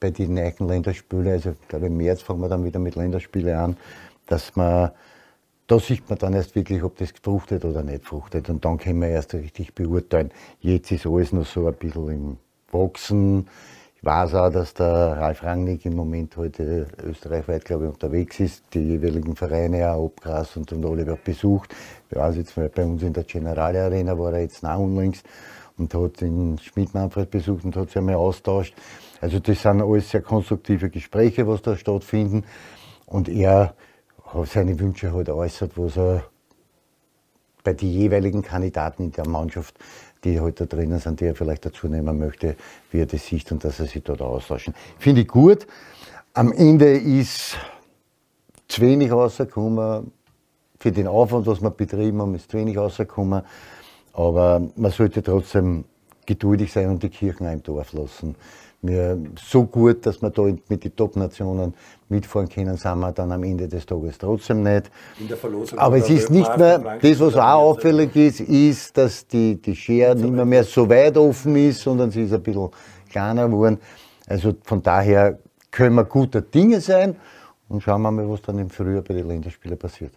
bei 0.00 0.10
den 0.10 0.34
neuen 0.34 0.54
Länderspielen, 0.58 1.32
also 1.32 1.50
ich 1.50 1.68
glaube 1.68 1.86
im 1.86 1.96
März 1.96 2.22
fangen 2.22 2.40
wir 2.40 2.48
dann 2.48 2.64
wieder 2.64 2.78
mit 2.78 2.96
Länderspielen 2.96 3.56
an, 3.56 3.76
dass 4.26 4.56
man 4.56 4.90
da 5.66 5.78
sieht 5.78 6.08
man 6.08 6.18
dann 6.18 6.34
erst 6.34 6.54
wirklich, 6.54 6.82
ob 6.82 6.96
das 6.96 7.12
fruchtet 7.22 7.64
oder 7.64 7.82
nicht 7.82 8.04
fruchtet. 8.04 8.50
Und 8.50 8.64
dann 8.64 8.78
können 8.78 9.00
wir 9.00 9.08
erst 9.08 9.34
richtig 9.34 9.74
beurteilen. 9.74 10.30
Jetzt 10.60 10.90
ist 10.90 11.06
alles 11.06 11.32
noch 11.32 11.46
so 11.46 11.66
ein 11.66 11.74
bisschen 11.74 12.08
im 12.10 12.36
Wachsen. 12.70 13.48
Ich 13.96 14.04
weiß 14.04 14.34
auch, 14.34 14.50
dass 14.50 14.74
der 14.74 15.16
Ralf 15.16 15.44
Rangnick 15.44 15.86
im 15.86 15.94
Moment 15.94 16.36
heute 16.36 16.88
österreichweit, 17.04 17.64
glaube 17.64 17.84
ich, 17.84 17.92
unterwegs 17.92 18.40
ist, 18.40 18.64
die 18.74 18.80
jeweiligen 18.80 19.36
Vereine 19.36 19.92
auch 19.92 20.06
abgrast 20.06 20.56
und, 20.56 20.72
und 20.72 20.84
alle 20.84 21.04
besucht. 21.16 21.72
Ich 22.10 22.16
weiß 22.16 22.36
jetzt, 22.36 22.54
bei 22.56 22.84
uns 22.84 23.02
in 23.04 23.12
der 23.12 23.22
Generale 23.22 23.84
Arena 23.84 24.18
war 24.18 24.32
er 24.32 24.40
jetzt 24.40 24.64
nach 24.64 24.78
unlängst 24.78 25.24
und 25.78 25.94
hat 25.94 26.20
den 26.20 26.58
Schmidt-Manfred 26.58 27.30
besucht 27.30 27.64
und 27.64 27.76
hat 27.76 27.88
sich 27.88 27.98
einmal 27.98 28.16
austauscht. 28.16 28.74
Also 29.20 29.38
das 29.38 29.62
sind 29.62 29.80
alles 29.80 30.10
sehr 30.10 30.22
konstruktive 30.22 30.90
Gespräche, 30.90 31.46
was 31.46 31.62
da 31.62 31.76
stattfinden. 31.76 32.44
Und 33.06 33.28
er 33.28 33.74
seine 34.44 34.78
Wünsche 34.78 35.12
halt 35.12 35.28
äußert, 35.28 35.72
was 35.76 35.96
er 35.96 36.24
bei 37.64 37.72
den 37.74 37.90
jeweiligen 37.90 38.42
Kandidaten 38.42 39.04
in 39.04 39.12
der 39.12 39.26
Mannschaft, 39.28 39.78
die 40.24 40.40
halt 40.40 40.60
da 40.60 40.66
drinnen 40.66 40.98
sind, 40.98 41.20
die 41.20 41.26
er 41.26 41.34
vielleicht 41.34 41.64
dazu 41.64 41.88
nehmen 41.88 42.18
möchte, 42.18 42.56
wie 42.90 43.00
er 43.00 43.06
das 43.06 43.26
sieht 43.26 43.50
und 43.52 43.64
dass 43.64 43.80
er 43.80 43.86
sich 43.86 44.02
dort 44.02 44.20
austauschen. 44.20 44.74
Finde 44.98 45.22
ich 45.22 45.28
gut. 45.28 45.66
Am 46.34 46.52
Ende 46.52 46.96
ist 46.96 47.56
zu 48.68 48.80
wenig 48.80 49.12
rausgekommen. 49.12 50.12
Für 50.78 50.92
den 50.92 51.06
Aufwand, 51.06 51.46
was 51.46 51.60
wir 51.60 51.70
betrieben 51.70 52.20
haben, 52.20 52.34
ist 52.34 52.50
zu 52.50 52.56
wenig 52.56 52.76
rausgekommen. 52.76 53.42
Aber 54.12 54.62
man 54.76 54.90
sollte 54.90 55.22
trotzdem 55.22 55.84
geduldig 56.26 56.72
sein 56.72 56.88
und 56.88 57.02
die 57.02 57.08
Kirchen 57.08 57.46
im 57.46 57.62
Dorf 57.62 57.92
lassen 57.92 58.34
wir 58.82 59.18
so 59.40 59.64
gut, 59.64 60.04
dass 60.04 60.20
wir 60.20 60.30
da 60.30 60.42
mit 60.68 60.84
den 60.84 60.94
Top-Nationen 60.96 61.72
mitfahren 62.08 62.48
können, 62.48 62.76
sind 62.76 62.98
wir 62.98 63.12
dann 63.12 63.30
am 63.30 63.44
Ende 63.44 63.68
des 63.68 63.86
Tages 63.86 64.18
trotzdem 64.18 64.64
nicht. 64.64 64.90
Aber 65.76 65.96
es 65.96 66.10
ist 66.10 66.30
nicht 66.30 66.56
mehr, 66.58 66.98
das 67.00 67.20
was 67.20 67.36
auch 67.36 67.76
auffällig 67.76 68.14
ist, 68.16 68.40
ist, 68.40 68.96
dass 68.98 69.26
die, 69.26 69.54
die 69.60 69.76
Schere 69.76 70.16
nicht 70.16 70.32
mehr, 70.32 70.44
mehr 70.44 70.64
so 70.64 70.88
weit 70.88 71.16
offen 71.16 71.54
ist, 71.56 71.80
sondern 71.80 72.10
sie 72.10 72.24
ist 72.24 72.32
ein 72.32 72.42
bisschen 72.42 72.68
kleiner 73.08 73.48
geworden. 73.48 73.78
Also 74.26 74.54
von 74.64 74.82
daher 74.82 75.38
können 75.70 75.94
wir 75.94 76.04
guter 76.04 76.40
Dinge 76.40 76.80
sein 76.80 77.16
und 77.68 77.82
schauen 77.82 78.02
wir 78.02 78.10
mal, 78.10 78.28
was 78.28 78.42
dann 78.42 78.58
im 78.58 78.68
Frühjahr 78.68 79.02
bei 79.02 79.14
den 79.14 79.28
Länderspielen 79.28 79.78
passiert. 79.78 80.12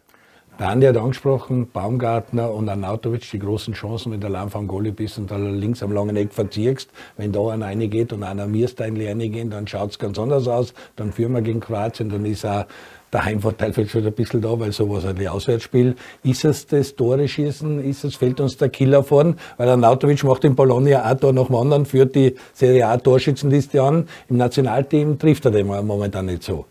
Der 0.58 0.70
Andi 0.70 0.88
hat 0.88 0.96
angesprochen, 0.96 1.70
Baumgartner 1.70 2.50
und 2.50 2.70
Arnautovic, 2.70 3.30
die 3.30 3.40
großen 3.40 3.74
Chancen, 3.74 4.14
wenn 4.14 4.22
du 4.22 4.28
allein 4.28 4.50
vom 4.50 4.68
Goalie 4.68 4.94
bist 4.94 5.18
und 5.18 5.30
da 5.30 5.36
links 5.36 5.84
am 5.84 5.92
langen 5.92 6.16
Eck 6.16 6.34
verziehst. 6.34 6.90
Wenn 7.18 7.34
da 7.34 7.50
einer 7.50 7.66
reingeht 7.66 8.14
und 8.14 8.24
einer 8.24 8.48
mir 8.48 8.70
Steinle 8.70 9.10
reingehen, 9.10 9.50
dann 9.50 9.68
schaut 9.68 9.92
es 9.92 10.00
ganz 10.00 10.18
anders 10.18 10.48
aus. 10.48 10.74
Dann 10.96 11.12
führen 11.12 11.34
wir 11.34 11.42
gegen 11.42 11.60
Kroatien, 11.60 12.10
dann 12.10 12.24
ist 12.24 12.46
auch 12.46 12.64
der 13.12 13.26
Heimvorteil 13.26 13.74
vielleicht 13.74 13.92
schon 13.92 14.06
ein 14.06 14.14
bisschen 14.14 14.42
da, 14.42 14.58
weil 14.58 14.72
sowas 14.72 15.04
ein 15.04 15.28
Auswärtsspiel. 15.28 15.96
Ist 16.24 16.46
es 16.46 16.68
das 16.68 16.96
Tore 16.96 17.28
schießen? 17.28 17.84
Ist 17.84 18.06
es, 18.06 18.16
fällt 18.16 18.40
uns 18.40 18.56
der 18.56 18.70
Killer 18.70 19.04
vorn? 19.04 19.36
Weil 19.58 19.68
Arnautovic 19.68 20.24
macht 20.24 20.46
in 20.46 20.56
Bologna 20.56 21.12
auch 21.12 21.20
Tor 21.20 21.34
nach 21.34 21.48
dem 21.48 21.56
anderen, 21.56 21.86
führt 21.86 22.16
die 22.16 22.34
Serie 22.54 22.88
A 22.88 22.96
Torschützenliste 22.96 23.84
an. 23.84 24.08
Im 24.30 24.38
Nationalteam 24.38 25.20
trifft 25.20 25.44
er 25.44 25.52
den 25.52 25.68
momentan 25.68 26.28
nicht 26.28 26.44
so. 26.44 26.66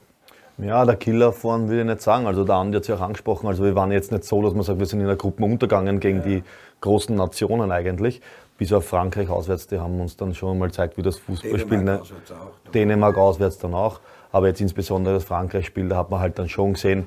Ja, 0.58 0.84
der 0.84 0.96
Killer 0.96 1.32
vorne 1.32 1.68
würde 1.68 1.80
ich 1.80 1.86
nicht 1.86 2.00
sagen. 2.00 2.26
Also 2.26 2.44
der 2.44 2.54
Andi 2.54 2.76
hat 2.76 2.84
sich 2.84 2.94
auch 2.94 3.00
angesprochen. 3.00 3.48
Also 3.48 3.64
wir 3.64 3.74
waren 3.74 3.90
jetzt 3.90 4.12
nicht 4.12 4.24
so, 4.24 4.40
dass 4.42 4.54
man 4.54 4.62
sagt, 4.62 4.78
wir 4.78 4.86
sind 4.86 5.00
in 5.00 5.06
der 5.06 5.16
Gruppe 5.16 5.44
untergegangen 5.44 5.98
gegen 5.98 6.22
die 6.22 6.44
großen 6.80 7.14
Nationen 7.14 7.72
eigentlich. 7.72 8.20
Bis 8.56 8.72
auf 8.72 8.86
Frankreich 8.86 9.28
auswärts, 9.28 9.66
die 9.66 9.80
haben 9.80 10.00
uns 10.00 10.16
dann 10.16 10.32
schon 10.32 10.58
mal 10.58 10.66
gezeigt, 10.66 10.96
wie 10.96 11.02
das 11.02 11.18
Fußballspiel. 11.18 11.78
Dänemark, 11.78 12.00
auswärts 12.02 12.32
auch, 12.32 12.70
Dänemark 12.72 13.16
auswärts 13.18 13.58
dann 13.58 13.74
auch. 13.74 14.00
Aber 14.30 14.46
jetzt 14.46 14.60
insbesondere 14.60 15.14
das 15.14 15.24
Frankreich-Spiel, 15.24 15.88
da 15.88 15.96
hat 15.96 16.10
man 16.10 16.20
halt 16.20 16.38
dann 16.38 16.48
schon 16.48 16.74
gesehen, 16.74 17.06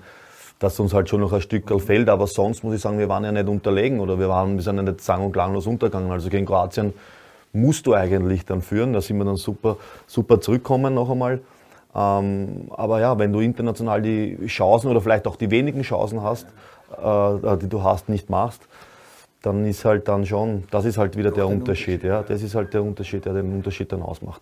dass 0.59 0.77
uns 0.81 0.93
halt 0.93 1.07
schon 1.07 1.21
noch 1.21 1.31
ein 1.31 1.39
Stück 1.39 1.71
fehlt. 1.81 2.09
Aber 2.09 2.27
sonst 2.27 2.63
muss 2.63 2.75
ich 2.75 2.81
sagen, 2.81 2.99
wir 2.99 3.07
waren 3.07 3.23
ja 3.23 3.31
nicht 3.31 3.47
unterlegen 3.47 4.01
oder 4.01 4.19
wir, 4.19 4.27
waren, 4.27 4.55
wir 4.55 4.61
sind 4.61 4.75
ja 4.75 4.83
nicht 4.83 4.99
sang- 4.99 5.23
und 5.23 5.31
klanglos 5.31 5.67
untergegangen. 5.67 6.11
Also 6.11 6.29
gegen 6.29 6.45
Kroatien 6.45 6.93
musst 7.53 7.87
du 7.87 7.93
eigentlich 7.93 8.43
dann 8.45 8.61
führen. 8.61 8.91
Da 8.91 8.99
sind 8.99 9.17
wir 9.17 9.23
dann 9.23 9.37
super, 9.37 9.77
super 10.05 10.41
zurückkommen 10.41 10.93
noch 10.93 11.09
einmal. 11.09 11.39
Ähm, 11.95 12.67
aber 12.69 12.99
ja, 12.99 13.17
wenn 13.17 13.33
du 13.33 13.39
international 13.39 14.01
die 14.01 14.37
Chancen 14.47 14.89
oder 14.89 15.01
vielleicht 15.01 15.27
auch 15.27 15.35
die 15.35 15.51
wenigen 15.51 15.81
Chancen 15.81 16.21
hast, 16.21 16.47
äh, 16.91 17.57
die 17.57 17.69
du 17.69 17.83
hast, 17.83 18.09
nicht 18.09 18.29
machst, 18.29 18.67
dann 19.41 19.65
ist 19.65 19.85
halt 19.85 20.07
dann 20.07 20.25
schon, 20.25 20.63
das 20.71 20.85
ist 20.85 20.97
halt 20.97 21.17
wieder 21.17 21.31
der 21.31 21.47
Unterschied. 21.47 22.03
Ja, 22.03 22.23
das 22.23 22.41
ist 22.41 22.55
halt 22.55 22.73
der 22.73 22.83
Unterschied, 22.83 23.25
der 23.25 23.33
den 23.33 23.53
Unterschied 23.53 23.91
dann 23.91 24.01
ausmacht. 24.01 24.41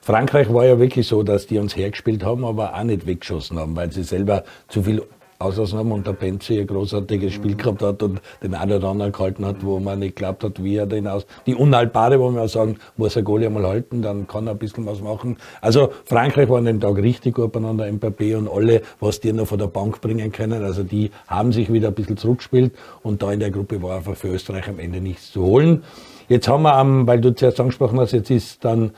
Frankreich 0.00 0.52
war 0.52 0.64
ja 0.64 0.78
wirklich 0.78 1.06
so, 1.06 1.22
dass 1.22 1.46
die 1.46 1.58
uns 1.58 1.76
hergespielt 1.76 2.24
haben, 2.24 2.44
aber 2.44 2.74
auch 2.74 2.82
nicht 2.82 3.06
weggeschossen 3.06 3.58
haben, 3.58 3.76
weil 3.76 3.92
sie 3.92 4.02
selber 4.02 4.42
zu 4.68 4.82
viel 4.82 5.02
Ausnahmen 5.42 5.92
und 5.92 6.06
der 6.06 6.12
Penzi 6.12 6.60
ein 6.60 6.66
großartiges 6.66 7.32
Spiel 7.32 7.56
gehabt 7.56 7.82
hat 7.82 8.02
und 8.02 8.20
den 8.42 8.54
einen 8.54 8.72
oder 8.72 8.88
anderen 8.88 9.12
gehalten 9.12 9.44
hat, 9.44 9.64
wo 9.64 9.78
man 9.78 9.98
nicht 9.98 10.16
glaubt 10.16 10.44
hat, 10.44 10.62
wie 10.62 10.76
er 10.76 10.86
den 10.86 11.06
aus. 11.06 11.26
Die 11.46 11.54
unhaltbare, 11.54 12.18
wo 12.20 12.30
wir 12.30 12.48
sagen, 12.48 12.76
muss 12.96 13.16
er 13.16 13.22
Goalie 13.22 13.46
einmal 13.46 13.66
halten, 13.66 14.02
dann 14.02 14.26
kann 14.26 14.46
er 14.46 14.52
ein 14.52 14.58
bisschen 14.58 14.86
was 14.86 15.00
machen. 15.00 15.36
Also 15.60 15.92
Frankreich 16.04 16.48
war 16.48 16.58
an 16.58 16.66
dem 16.66 16.80
Tag 16.80 16.96
richtig 16.96 17.34
gut 17.34 17.52
beieinander, 17.52 17.86
Mbappé 17.86 18.36
und 18.36 18.48
alle, 18.48 18.82
was 19.00 19.20
die 19.20 19.32
noch 19.32 19.46
von 19.46 19.58
der 19.58 19.66
Bank 19.66 20.00
bringen 20.00 20.32
können. 20.32 20.62
Also 20.62 20.82
die 20.82 21.10
haben 21.26 21.52
sich 21.52 21.72
wieder 21.72 21.88
ein 21.88 21.94
bisschen 21.94 22.16
zurückgespielt 22.16 22.72
und 23.02 23.22
da 23.22 23.32
in 23.32 23.40
der 23.40 23.50
Gruppe 23.50 23.82
war 23.82 23.96
einfach 23.96 24.16
für 24.16 24.28
Österreich 24.28 24.68
am 24.68 24.78
Ende 24.78 25.00
nichts 25.00 25.32
zu 25.32 25.42
holen. 25.42 25.82
Jetzt 26.28 26.48
haben 26.48 26.62
wir, 26.62 27.06
weil 27.06 27.20
du 27.20 27.34
zuerst 27.34 27.60
angesprochen 27.60 28.00
hast, 28.00 28.12
jetzt 28.12 28.30
ist 28.30 28.64
dann 28.64 28.92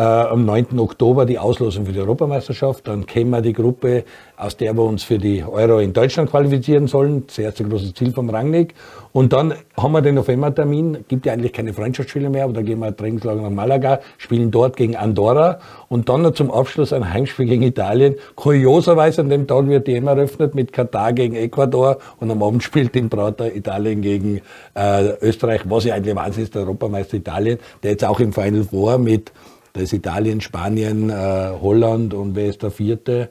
äh, 0.00 0.02
am 0.02 0.46
9. 0.46 0.78
Oktober 0.78 1.26
die 1.26 1.38
Auslosung 1.38 1.84
für 1.84 1.92
die 1.92 2.00
Europameisterschaft. 2.00 2.88
Dann 2.88 3.04
kennen 3.04 3.28
wir 3.28 3.42
die 3.42 3.52
Gruppe, 3.52 4.04
aus 4.34 4.56
der 4.56 4.74
wir 4.74 4.82
uns 4.82 5.02
für 5.02 5.18
die 5.18 5.44
Euro 5.44 5.78
in 5.78 5.92
Deutschland 5.92 6.30
qualifizieren 6.30 6.86
sollen. 6.86 7.26
Das 7.26 7.38
erste 7.38 7.64
große 7.64 7.92
Ziel 7.92 8.10
vom 8.12 8.30
Rangnick. 8.30 8.72
Und 9.12 9.34
dann 9.34 9.52
haben 9.76 9.92
wir 9.92 10.00
den 10.00 10.14
Novembertermin. 10.14 11.04
Gibt 11.06 11.26
ja 11.26 11.34
eigentlich 11.34 11.52
keine 11.52 11.74
Freundschaftsspiele 11.74 12.30
mehr, 12.30 12.44
aber 12.44 12.54
da 12.54 12.62
gehen 12.62 12.78
wir 12.78 12.96
Trainingslager 12.96 13.42
nach 13.42 13.50
Malaga, 13.50 14.00
spielen 14.16 14.50
dort 14.50 14.76
gegen 14.76 14.96
Andorra 14.96 15.58
und 15.88 16.08
dann 16.08 16.22
noch 16.22 16.32
zum 16.32 16.50
Abschluss 16.50 16.94
ein 16.94 17.12
Heimspiel 17.12 17.44
gegen 17.44 17.62
Italien. 17.62 18.14
Kurioserweise 18.36 19.20
an 19.20 19.28
dem 19.28 19.46
Tag 19.46 19.66
wird 19.66 19.86
die 19.86 19.96
EM 19.96 20.06
eröffnet 20.06 20.54
mit 20.54 20.72
Katar 20.72 21.12
gegen 21.12 21.36
Ecuador 21.36 21.98
und 22.20 22.30
am 22.30 22.42
Abend 22.42 22.62
spielt 22.62 22.96
in 22.96 23.10
Prater 23.10 23.54
Italien 23.54 24.00
gegen 24.00 24.40
äh, 24.74 25.10
Österreich, 25.20 25.62
was 25.64 25.84
ja 25.84 25.94
eigentlich 25.94 26.16
Wahnsinn 26.16 26.44
ist, 26.44 26.54
der 26.54 26.62
Europameister 26.62 27.18
Italien, 27.18 27.58
der 27.82 27.90
jetzt 27.90 28.04
auch 28.04 28.20
im 28.20 28.32
Final 28.32 28.64
Four 28.64 28.96
mit 28.96 29.32
da 29.72 29.80
ist 29.80 29.92
Italien, 29.92 30.40
Spanien, 30.40 31.10
äh, 31.10 31.50
Holland 31.60 32.14
und 32.14 32.34
wer 32.34 32.46
ist 32.46 32.62
der 32.62 32.70
vierte 32.70 33.30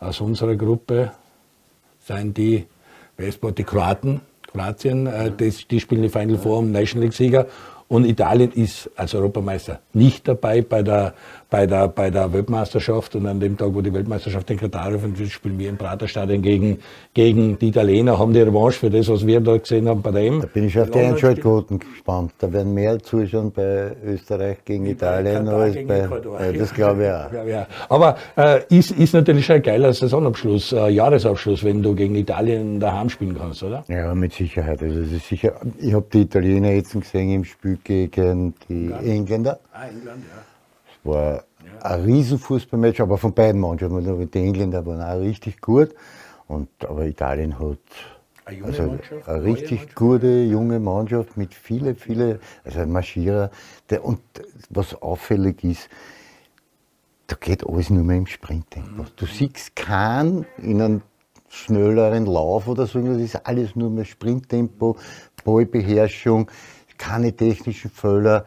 aus 0.00 0.20
unserer 0.20 0.56
Gruppe? 0.56 1.12
Seien 2.00 2.34
die, 2.34 2.66
wer 3.16 3.28
ist 3.28 3.40
die 3.42 3.64
Kroaten? 3.64 4.20
Kroatien, 4.46 5.06
äh, 5.06 5.30
das, 5.36 5.68
die 5.68 5.80
spielen 5.80 6.02
die 6.02 6.08
Final 6.08 6.38
Four 6.38 6.58
um 6.58 6.72
National 6.72 7.04
League 7.04 7.14
Sieger. 7.14 7.46
Und 7.86 8.04
Italien 8.04 8.52
ist 8.52 8.90
als 8.96 9.14
Europameister 9.14 9.80
nicht 9.94 10.28
dabei 10.28 10.60
bei 10.60 10.82
der, 10.82 11.14
bei 11.50 11.66
der, 11.66 11.88
bei 11.88 12.10
der 12.10 12.32
Weltmeisterschaft. 12.32 13.14
Und 13.14 13.26
an 13.26 13.40
dem 13.40 13.56
Tag, 13.56 13.74
wo 13.74 13.80
die 13.80 13.92
Weltmeisterschaft 13.92 14.50
in 14.50 14.58
Katar 14.58 14.90
öffnet 14.92 15.18
spielen 15.30 15.58
wir 15.58 15.68
im 15.68 15.76
Praterstadion 15.76 16.42
gegen, 16.42 16.78
gegen 17.14 17.58
die 17.58 17.68
Italiener, 17.68 18.18
haben 18.18 18.32
die 18.32 18.40
Revanche 18.40 18.78
für 18.78 18.90
das, 18.90 19.08
was 19.08 19.26
wir 19.26 19.40
da 19.40 19.56
gesehen 19.56 19.88
haben 19.88 20.02
bei 20.02 20.10
dem. 20.10 20.40
Da 20.40 20.46
bin 20.46 20.66
ich 20.66 20.78
auf 20.78 20.90
die 20.90 20.98
Einschaltquoten 20.98 21.78
gespannt. 21.78 22.32
Da 22.38 22.52
werden 22.52 22.74
mehr 22.74 22.98
zuschauen 22.98 23.50
bei 23.52 23.92
Österreich 24.04 24.58
gegen 24.64 24.86
Italien 24.86 25.46
bei 25.46 25.52
als 25.52 25.74
gegen 25.74 25.88
bei. 25.88 26.00
Ecuador. 26.00 26.38
das 26.56 26.74
glaube 26.74 27.04
ich 27.04 27.10
auch. 27.10 27.28
Ja, 27.38 27.44
ja. 27.44 27.66
Aber 27.88 28.16
äh, 28.36 28.62
ist, 28.70 28.90
ist 28.90 29.12
natürlich 29.12 29.46
schon 29.46 29.56
ein 29.56 29.62
geiler 29.62 29.92
Saisonabschluss, 29.92 30.72
äh, 30.72 30.88
Jahresabschluss, 30.88 31.62
wenn 31.62 31.82
du 31.82 31.94
gegen 31.94 32.14
Italien 32.14 32.80
daheim 32.80 33.08
spielen 33.10 33.36
kannst, 33.38 33.62
oder? 33.62 33.84
Ja, 33.88 34.14
mit 34.14 34.32
Sicherheit. 34.32 34.82
Also, 34.82 35.00
es 35.00 35.12
ist 35.12 35.28
sicher. 35.28 35.52
Ich 35.78 35.92
habe 35.92 36.06
die 36.12 36.22
Italiener 36.22 36.70
jetzt 36.70 36.92
gesehen 36.92 37.30
im 37.30 37.44
Spiel 37.44 37.78
gegen 37.84 38.54
die 38.68 38.90
Engländer. 38.92 39.60
Ah, 39.72 39.84
England, 39.88 40.24
ja. 40.24 40.47
War 41.08 41.44
ein 41.80 42.00
Riesenfußballmatch, 42.02 43.00
aber 43.00 43.18
von 43.18 43.32
beiden 43.32 43.60
Mannschaften. 43.60 44.30
Die 44.30 44.38
Engländer 44.38 44.84
waren 44.84 45.02
auch 45.02 45.20
richtig 45.20 45.60
gut. 45.60 45.94
Und, 46.46 46.68
aber 46.84 47.06
Italien 47.06 47.58
hat 47.58 47.78
eine, 48.44 48.64
also 48.64 48.98
eine 49.26 49.44
richtig 49.44 49.94
gute 49.94 50.42
junge 50.42 50.80
Mannschaft 50.80 51.36
mit 51.36 51.54
viele, 51.54 51.94
viele, 51.94 52.40
also 52.64 52.80
ein 52.80 52.90
Marschierer. 52.90 53.50
Der, 53.90 54.04
und 54.04 54.20
was 54.70 55.00
auffällig 55.00 55.64
ist, 55.64 55.88
da 57.26 57.36
geht 57.38 57.66
alles 57.66 57.90
nur 57.90 58.04
mehr 58.04 58.16
im 58.16 58.26
Sprinttempo. 58.26 59.04
Du 59.16 59.26
siehst 59.26 59.76
keinen 59.76 60.46
in 60.58 60.80
einem 60.80 61.02
schnelleren 61.48 62.26
Lauf 62.26 62.68
oder 62.68 62.86
so, 62.86 63.00
das 63.00 63.18
ist 63.18 63.46
alles 63.46 63.76
nur 63.76 63.90
mehr 63.90 64.04
Sprinttempo, 64.04 64.96
Ballbeherrschung 65.44 66.50
keine 66.98 67.32
technischen 67.34 67.90
Fehler. 67.90 68.44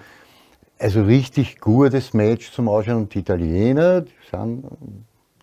Also 0.82 1.04
richtig 1.04 1.60
gutes 1.60 2.12
Match 2.12 2.52
zum 2.52 2.68
Ausschauen. 2.68 3.04
Und 3.04 3.14
die 3.14 3.20
Italiener 3.20 4.02
die 4.02 4.12
sind 4.32 4.66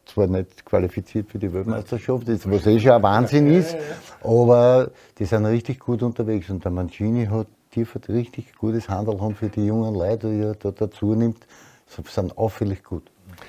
zwar 0.05 0.27
nicht 0.27 0.65
qualifiziert 0.65 1.31
für 1.31 1.39
die 1.39 1.53
Weltmeisterschaft, 1.53 2.27
was 2.27 2.67
eh 2.67 2.81
schon 2.81 2.91
ein 2.91 3.03
Wahnsinn 3.05 3.47
ist, 3.47 3.77
aber 4.25 4.91
die 5.17 5.27
sind 5.27 5.47
richtig 5.47 5.79
gut 5.79 6.03
unterwegs. 6.03 6.51
Und 6.51 6.65
der 6.65 6.73
Mancini 6.73 7.27
hat 7.27 7.47
liefert 7.75 8.09
richtig 8.09 8.57
gutes 8.57 8.89
Handeln 8.89 9.37
für 9.37 9.49
die 9.49 9.67
jungen 9.67 9.95
Leute, 9.95 10.29
die 10.29 10.41
er 10.41 10.55
da 10.55 10.73
dazu 10.73 11.15
nimmt, 11.15 11.47
sind 11.87 12.37
auffällig 12.37 12.83
gut. 12.83 13.05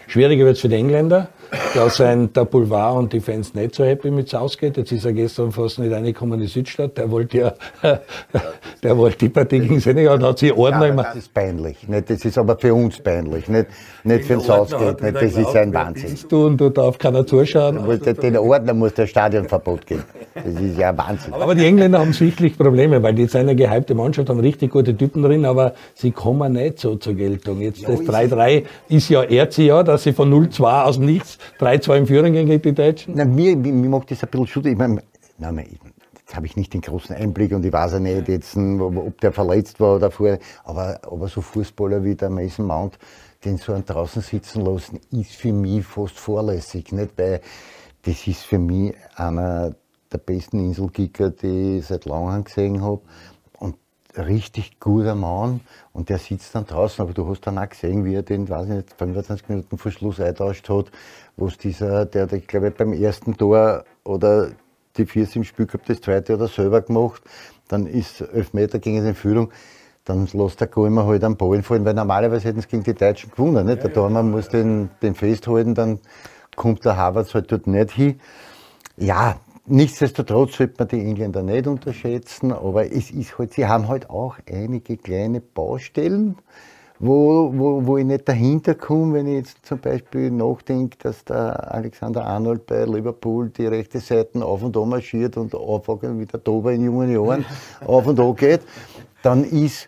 Schwieriger 0.07 0.45
wird 0.45 0.55
es 0.55 0.61
für 0.61 0.69
die 0.69 0.75
Engländer. 0.75 1.29
Da 1.73 1.89
sind 1.89 2.35
der 2.35 2.45
Boulevard 2.45 2.97
und 2.97 3.13
die 3.13 3.19
Fans 3.19 3.53
nicht 3.53 3.73
so 3.73 3.83
happy 3.83 4.11
mit 4.11 4.29
Southgate. 4.29 4.77
Jetzt 4.77 4.91
ist 4.91 5.05
er 5.05 5.13
gestern 5.13 5.51
fast 5.51 5.79
nicht 5.79 5.91
reingekommen 5.91 6.35
in 6.35 6.41
die 6.41 6.51
Südstadt. 6.51 6.97
Der 6.97 7.09
wollte 7.09 7.37
ja, 7.37 7.53
der 8.83 8.97
wollte 8.97 9.17
die 9.17 9.29
Partie 9.29 9.59
gegen 9.59 9.79
Senegal 9.79 10.17
und 10.17 10.23
hat 10.23 10.39
sich 10.39 10.53
Ordner 10.53 10.85
ja, 10.85 10.93
immer. 10.93 11.03
Das 11.03 11.15
ist 11.15 11.33
peinlich. 11.33 11.87
Nicht, 11.87 12.09
das 12.09 12.23
ist 12.23 12.37
aber 12.37 12.57
für 12.57 12.73
uns 12.73 12.99
peinlich. 12.99 13.47
Nicht, 13.47 13.67
nicht 14.03 14.25
für 14.25 14.33
den 14.33 14.41
Southgate. 14.41 15.01
Nicht, 15.01 15.15
das 15.15 15.37
ist 15.37 15.55
ein 15.55 15.73
Wahnsinn. 15.73 16.15
Du 16.29 16.45
und 16.45 16.57
du 16.57 16.69
darf 16.69 16.97
keiner 16.97 17.25
zuschauen. 17.25 17.79
Den 17.99 18.37
Ordner 18.37 18.73
muss 18.73 18.93
der 18.93 19.07
Stadionverbot 19.07 19.87
geben. 19.87 20.03
Das 20.35 20.45
ist 20.45 20.77
ja 20.77 20.95
Wahnsinn. 20.95 21.33
Aber 21.33 21.55
die 21.55 21.65
Engländer 21.65 21.99
haben 21.99 22.13
sichtlich 22.13 22.57
Probleme, 22.57 23.01
weil 23.01 23.13
die 23.13 23.25
sind 23.25 23.41
eine 23.41 23.55
gehypte 23.55 23.95
Mannschaft, 23.95 24.29
haben 24.29 24.39
richtig 24.39 24.71
gute 24.71 24.95
Typen 24.95 25.23
drin, 25.23 25.45
aber 25.45 25.73
sie 25.95 26.11
kommen 26.11 26.53
nicht 26.53 26.79
so 26.79 26.95
zur 26.95 27.15
Geltung. 27.15 27.61
Jetzt 27.61 27.87
das 27.87 27.99
3-3 28.01 28.63
ist 28.89 29.09
ja 29.09 29.23
Dass 29.83 30.03
sie 30.03 30.13
von 30.13 30.31
0-2 30.31 30.83
aus 30.83 30.97
nichts 30.97 31.37
3-2 31.59 31.97
im 31.97 32.07
Führung 32.07 32.33
gegen 32.33 32.61
die 32.61 32.73
Deutschen. 32.73 33.13
Na, 33.15 33.25
mir, 33.25 33.55
mir 33.55 33.89
macht 33.89 34.11
das 34.11 34.23
ein 34.23 34.29
bisschen 34.29 34.47
Schutz. 34.47 34.65
Ich 34.65 34.77
meine, 34.77 35.01
jetzt 36.29 36.35
habe 36.35 36.45
ich 36.45 36.55
nicht 36.55 36.73
den 36.73 36.81
großen 36.81 37.15
Einblick 37.15 37.53
und 37.53 37.65
ich 37.65 37.73
weiß 37.73 37.93
ja 37.93 37.99
nicht 37.99 38.27
jetzt, 38.27 38.55
ob 38.55 39.19
der 39.21 39.31
verletzt 39.31 39.79
war 39.79 39.95
oder 39.95 40.11
vorher, 40.11 40.39
aber, 40.63 40.99
aber 41.03 41.27
so 41.27 41.41
Fußballer 41.41 42.03
wie 42.03 42.15
der 42.15 42.29
Mason 42.29 42.67
Mount, 42.67 42.99
den 43.43 43.57
so 43.57 43.73
an 43.73 43.83
draußen 43.85 44.21
sitzen 44.21 44.63
lassen, 44.63 44.99
ist 45.11 45.31
für 45.31 45.53
mich 45.53 45.85
fast 45.85 46.19
vorlässig. 46.19 46.91
Nicht? 46.91 47.17
Weil 47.17 47.41
das 48.03 48.27
ist 48.27 48.43
für 48.43 48.59
mich 48.59 48.93
einer 49.15 49.75
der 50.11 50.17
besten 50.17 50.59
Inselkicker, 50.59 51.31
die 51.31 51.79
ich 51.79 51.85
seit 51.85 52.05
langem 52.05 52.43
gesehen 52.43 52.81
habe. 52.81 53.01
Richtig 54.17 54.79
guter 54.79 55.15
Mann. 55.15 55.61
Und 55.93 56.09
der 56.09 56.17
sitzt 56.17 56.55
dann 56.55 56.65
draußen, 56.65 57.01
aber 57.01 57.13
du 57.13 57.27
hast 57.27 57.41
dann 57.41 57.57
auch 57.57 57.69
gesehen, 57.69 58.05
wie 58.05 58.15
er 58.15 58.23
den, 58.23 58.49
weiß 58.49 58.67
ich 58.67 58.75
nicht, 58.75 58.93
25 58.97 59.49
Minuten 59.49 59.77
vor 59.77 59.91
Schluss 59.91 60.19
eintauscht 60.19 60.67
hat, 60.69 60.91
wo 61.37 61.47
es 61.47 61.57
dieser, 61.57 62.05
der, 62.05 62.27
der, 62.27 62.39
ich 62.39 62.47
glaube, 62.47 62.71
beim 62.71 62.93
ersten 62.93 63.37
Tor 63.37 63.83
oder 64.03 64.51
die 64.97 65.05
Viers 65.05 65.35
im 65.35 65.43
Spiel 65.43 65.67
gehabt, 65.67 65.89
das 65.89 66.01
zweite 66.01 66.35
oder 66.35 66.47
selber 66.47 66.81
gemacht. 66.81 67.21
Dann 67.67 67.85
ist 67.85 68.21
Elfmeter 68.21 68.79
gegen 68.79 69.03
den 69.03 69.15
Führung 69.15 69.51
dann 70.09 70.27
lässt 70.33 70.59
der 70.59 70.67
Golmer 70.67 71.05
halt 71.05 71.23
am 71.23 71.37
Ball 71.37 71.61
fallen, 71.61 71.85
weil 71.85 71.93
normalerweise 71.93 72.47
hätten 72.47 72.59
es 72.59 72.67
gegen 72.67 72.83
die 72.83 72.95
Deutschen 72.95 73.29
gewonnen. 73.29 73.67
Nicht? 73.67 73.83
Der 73.83 73.91
Dormer 73.91 74.23
muss 74.23 74.49
den, 74.49 74.89
den 75.03 75.13
festhalten, 75.13 75.75
dann 75.75 75.99
kommt 76.55 76.83
der 76.83 76.97
Havertz 76.97 77.35
halt 77.35 77.51
dort 77.51 77.67
nicht 77.67 77.91
hin. 77.91 78.19
Ja, 78.97 79.39
Nichtsdestotrotz 79.71 80.57
sollte 80.57 80.73
man 80.79 80.87
die 80.87 80.99
Engländer 80.99 81.43
nicht 81.43 81.67
unterschätzen, 81.67 82.51
aber 82.51 82.91
es 82.91 83.11
ist 83.11 83.37
halt, 83.37 83.53
sie 83.53 83.67
haben 83.67 83.87
halt 83.87 84.09
auch 84.09 84.37
einige 84.49 84.97
kleine 84.97 85.41
Baustellen, 85.41 86.37
wo, 86.97 87.53
wo, 87.55 87.85
wo 87.85 87.97
ich 87.99 88.05
nicht 88.05 88.27
dahinter 88.27 88.73
komme, 88.73 89.13
wenn 89.13 89.27
ich 89.27 89.35
jetzt 89.35 89.63
zum 89.67 89.77
Beispiel 89.77 90.31
nachdenke, 90.31 90.97
dass 90.97 91.23
der 91.23 91.71
Alexander 91.71 92.25
Arnold 92.25 92.65
bei 92.65 92.83
Liverpool 92.83 93.49
die 93.49 93.67
rechte 93.67 93.99
Seite 93.99 94.43
auf 94.43 94.63
und 94.63 94.75
an 94.75 94.89
marschiert 94.89 95.37
und 95.37 95.53
anfangen 95.53 96.19
wie 96.19 96.25
der 96.25 96.43
Tober 96.43 96.73
in 96.73 96.85
jungen 96.85 97.11
Jahren 97.11 97.45
auf 97.85 98.07
und 98.07 98.19
an 98.19 98.35
geht, 98.35 98.61
dann 99.21 99.43
ist 99.43 99.87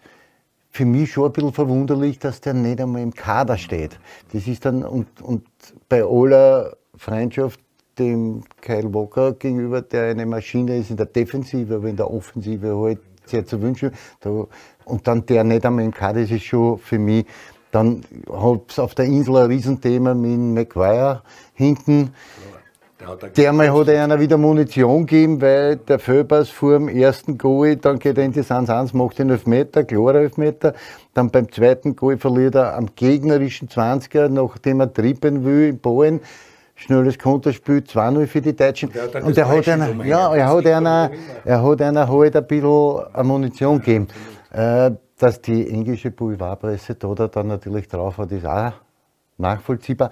für 0.70 0.86
mich 0.86 1.12
schon 1.12 1.26
ein 1.26 1.32
bisschen 1.34 1.54
verwunderlich, 1.54 2.20
dass 2.20 2.40
der 2.40 2.54
nicht 2.54 2.80
einmal 2.80 3.02
im 3.02 3.16
Kader 3.16 3.58
steht. 3.58 4.00
Das 4.32 4.46
ist 4.46 4.64
dann, 4.64 4.84
und, 4.84 5.08
und 5.24 5.44
bei 5.90 6.04
aller 6.04 6.78
Freundschaft 6.96 7.60
dem 8.02 8.44
Kyle 8.62 8.94
Walker 8.94 9.34
gegenüber, 9.34 9.82
der 9.82 10.12
eine 10.12 10.26
Maschine 10.26 10.78
ist 10.78 10.90
in 10.90 10.98
der 10.98 11.06
Defensive, 11.06 11.76
aber 11.76 11.88
in 11.88 11.96
der 11.96 12.12
Offensive 12.12 12.76
halt 12.78 13.00
sehr 13.26 13.46
zu 13.46 13.62
wünschen. 13.62 13.92
und 14.86 15.08
dann 15.08 15.26
der 15.26 15.44
nicht 15.44 15.66
einmal 15.66 15.86
im 15.86 15.94
Kader 15.94 16.22
ist, 16.22 16.44
schon 16.44 16.78
für 16.78 17.00
mich. 17.00 17.26
Dann 17.72 18.02
hat 18.30 18.62
es 18.70 18.80
auf 18.80 18.96
der 18.96 19.06
Insel 19.06 19.38
ein 19.38 19.46
Riesenthema 19.48 20.14
mit 20.14 20.38
McGuire 20.38 21.22
hinten. 21.54 22.14
Der 23.36 23.52
mal 23.52 23.74
hat 23.74 23.90
einer 23.90 24.20
wieder 24.20 24.38
Munition 24.38 25.08
gegeben, 25.08 25.42
weil 25.42 25.78
der 25.78 25.98
Föbers 25.98 26.50
vor 26.50 26.74
dem 26.74 26.88
ersten 26.88 27.38
Goal, 27.38 27.78
dann 27.78 27.98
geht 27.98 28.18
er 28.18 28.26
in 28.26 28.32
die 28.32 28.42
1-1, 28.42 28.96
macht 28.96 29.18
den 29.18 29.32
Elfmeter, 29.32 29.84
klarer 29.84 30.16
Elfmeter. 30.16 30.76
Dann 31.16 31.32
beim 31.32 31.52
zweiten 31.52 31.96
Goal 31.96 32.18
verliert 32.18 32.56
er 32.56 32.76
am 32.76 32.90
gegnerischen 32.96 33.70
20er, 33.70 34.28
nachdem 34.28 34.82
er 34.82 34.94
trippen 34.94 35.44
will, 35.44 35.70
in 35.70 35.80
Polen 35.80 36.20
schnelles 36.82 37.18
Konterspiel, 37.18 37.78
2-0 37.78 38.28
für 38.28 38.42
die 38.42 38.56
Deutschen. 38.56 38.90
Und 39.24 39.38
er 39.38 39.48
hat 39.48 39.68
einer, 39.68 40.06
ja, 40.06 40.34
er 40.34 40.50
hat 40.50 40.66
einer, 40.66 41.12
er 41.46 41.64
hat 41.64 41.82
einer 41.82 42.08
halt 42.08 42.36
ein 42.36 42.48
bisschen 42.48 43.28
Munition 43.28 43.80
gegeben. 43.80 44.08
Äh, 44.52 44.92
dass 45.18 45.40
die 45.40 45.70
englische 45.70 46.10
Boulevardpresse 46.10 46.96
da 46.96 47.28
dann 47.28 47.48
natürlich 47.48 47.88
drauf 47.88 48.18
hat, 48.18 48.32
ist 48.32 48.46
auch 48.46 48.74
nachvollziehbar. 49.38 50.10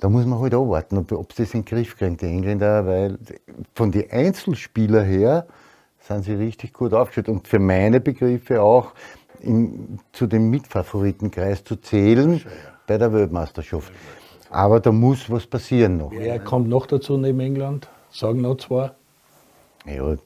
Da 0.00 0.08
muss 0.08 0.26
man 0.26 0.40
halt 0.40 0.54
abwarten, 0.54 0.98
ob, 0.98 1.12
ob 1.12 1.32
sie 1.32 1.44
das 1.44 1.54
in 1.54 1.64
den 1.64 1.66
Griff 1.66 1.96
kriegen, 1.96 2.16
die 2.16 2.26
Engländer, 2.26 2.84
weil 2.84 3.18
von 3.74 3.92
den 3.92 4.10
Einzelspielern 4.10 5.04
her 5.04 5.46
sind 6.00 6.24
sie 6.24 6.34
richtig 6.34 6.72
gut 6.72 6.94
aufgestellt. 6.94 7.28
Und 7.28 7.46
für 7.46 7.60
meine 7.60 8.00
Begriffe 8.00 8.60
auch 8.60 8.92
in, 9.40 10.00
zu 10.12 10.26
dem 10.26 10.50
Mitfavoritenkreis 10.50 11.62
zu 11.62 11.76
zählen 11.76 12.42
bei 12.88 12.98
der 12.98 13.12
Weltmeisterschaft. 13.12 13.92
Aber 14.50 14.80
da 14.80 14.92
muss 14.92 15.30
was 15.30 15.46
passieren 15.46 15.98
noch. 15.98 16.10
Wer 16.10 16.38
kommt 16.38 16.68
noch 16.68 16.86
dazu 16.86 17.16
neben 17.16 17.40
England? 17.40 17.88
Sagen 18.10 18.40
noch 18.40 18.56
zwei. 18.56 18.90
Ja, 19.86 20.16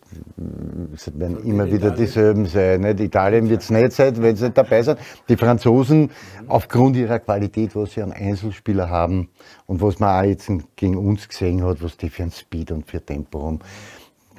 es 0.94 1.18
werden 1.18 1.44
immer 1.44 1.70
wieder 1.70 1.90
dieselben 1.90 2.46
sein. 2.46 2.80
Nicht? 2.80 3.00
Italien 3.00 3.48
wird 3.48 3.62
es 3.62 3.70
nicht 3.70 3.92
sein, 3.92 4.20
wenn 4.20 4.34
sie 4.34 4.44
nicht 4.44 4.58
dabei 4.58 4.82
sind. 4.82 4.98
Die 5.28 5.36
Franzosen, 5.36 6.10
aufgrund 6.48 6.96
ihrer 6.96 7.20
Qualität, 7.20 7.76
was 7.76 7.92
sie 7.92 8.02
an 8.02 8.12
Einzelspieler 8.12 8.88
haben 8.90 9.28
und 9.66 9.80
was 9.80 10.00
man 10.00 10.20
auch 10.20 10.28
jetzt 10.28 10.50
gegen 10.74 10.96
uns 10.96 11.28
gesehen 11.28 11.64
hat, 11.64 11.82
was 11.82 11.96
die 11.96 12.08
für 12.08 12.24
ein 12.24 12.32
Speed 12.32 12.72
und 12.72 12.90
für 12.90 13.04
Tempo 13.04 13.44
haben, 13.44 13.60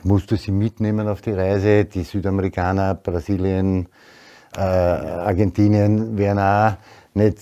musst 0.03 0.29
du 0.31 0.35
sie 0.35 0.51
mitnehmen 0.51 1.07
auf 1.07 1.21
die 1.21 1.31
Reise. 1.31 1.85
Die 1.85 2.03
Südamerikaner, 2.03 2.95
Brasilien, 2.95 3.87
äh, 4.57 4.59
Argentinien 4.59 6.17
werden 6.17 6.39
auch 6.39 6.73
nicht 7.13 7.39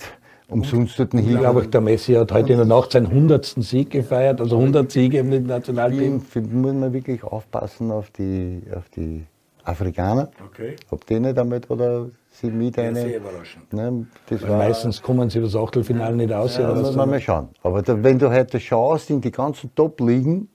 umsonst 0.52 0.98
dort 0.98 1.14
Ich 1.14 1.26
glaube, 1.26 1.66
der 1.66 1.80
Messi 1.80 2.14
hat 2.14 2.32
heute 2.32 2.52
in 2.52 2.58
der 2.58 2.66
Nacht 2.66 2.92
seinen 2.92 3.06
100. 3.06 3.44
Sieg 3.58 3.90
gefeiert, 3.90 4.40
also 4.40 4.58
100 4.58 4.90
Siege 4.90 5.18
im 5.18 5.46
Nationalteam. 5.46 6.22
Muss 6.34 6.74
man 6.74 6.92
wirklich 6.92 7.22
aufpassen 7.24 7.90
auf 7.90 8.10
die, 8.10 8.62
auf 8.76 8.88
die 8.90 9.24
Afrikaner. 9.64 10.30
Okay. 10.46 10.76
Ob 10.90 11.06
die 11.06 11.20
nicht 11.20 11.36
damit 11.36 11.70
oder 11.70 12.06
sie 12.30 12.50
mit 12.50 12.76
Ja, 12.76 12.84
eine. 12.84 13.00
sehr 13.00 13.16
überraschend. 13.18 13.72
Ne, 13.72 14.06
das 14.28 14.42
Weil 14.42 14.50
war, 14.50 14.58
meistens 14.58 15.00
kommen 15.02 15.30
sie 15.30 15.38
über 15.38 15.46
das 15.46 15.56
Achtelfinale 15.56 16.16
nicht 16.16 16.32
aus. 16.32 16.56
ja, 16.56 16.72
muss 16.74 16.94
man 16.96 17.10
mal 17.10 17.20
schauen. 17.20 17.48
Aber 17.62 17.82
da, 17.82 18.02
wenn 18.02 18.18
du 18.18 18.30
heute 18.30 18.58
schaust 18.60 19.10
in 19.10 19.20
die 19.20 19.30
ganzen 19.30 19.74
Top-Ligen, 19.74 20.48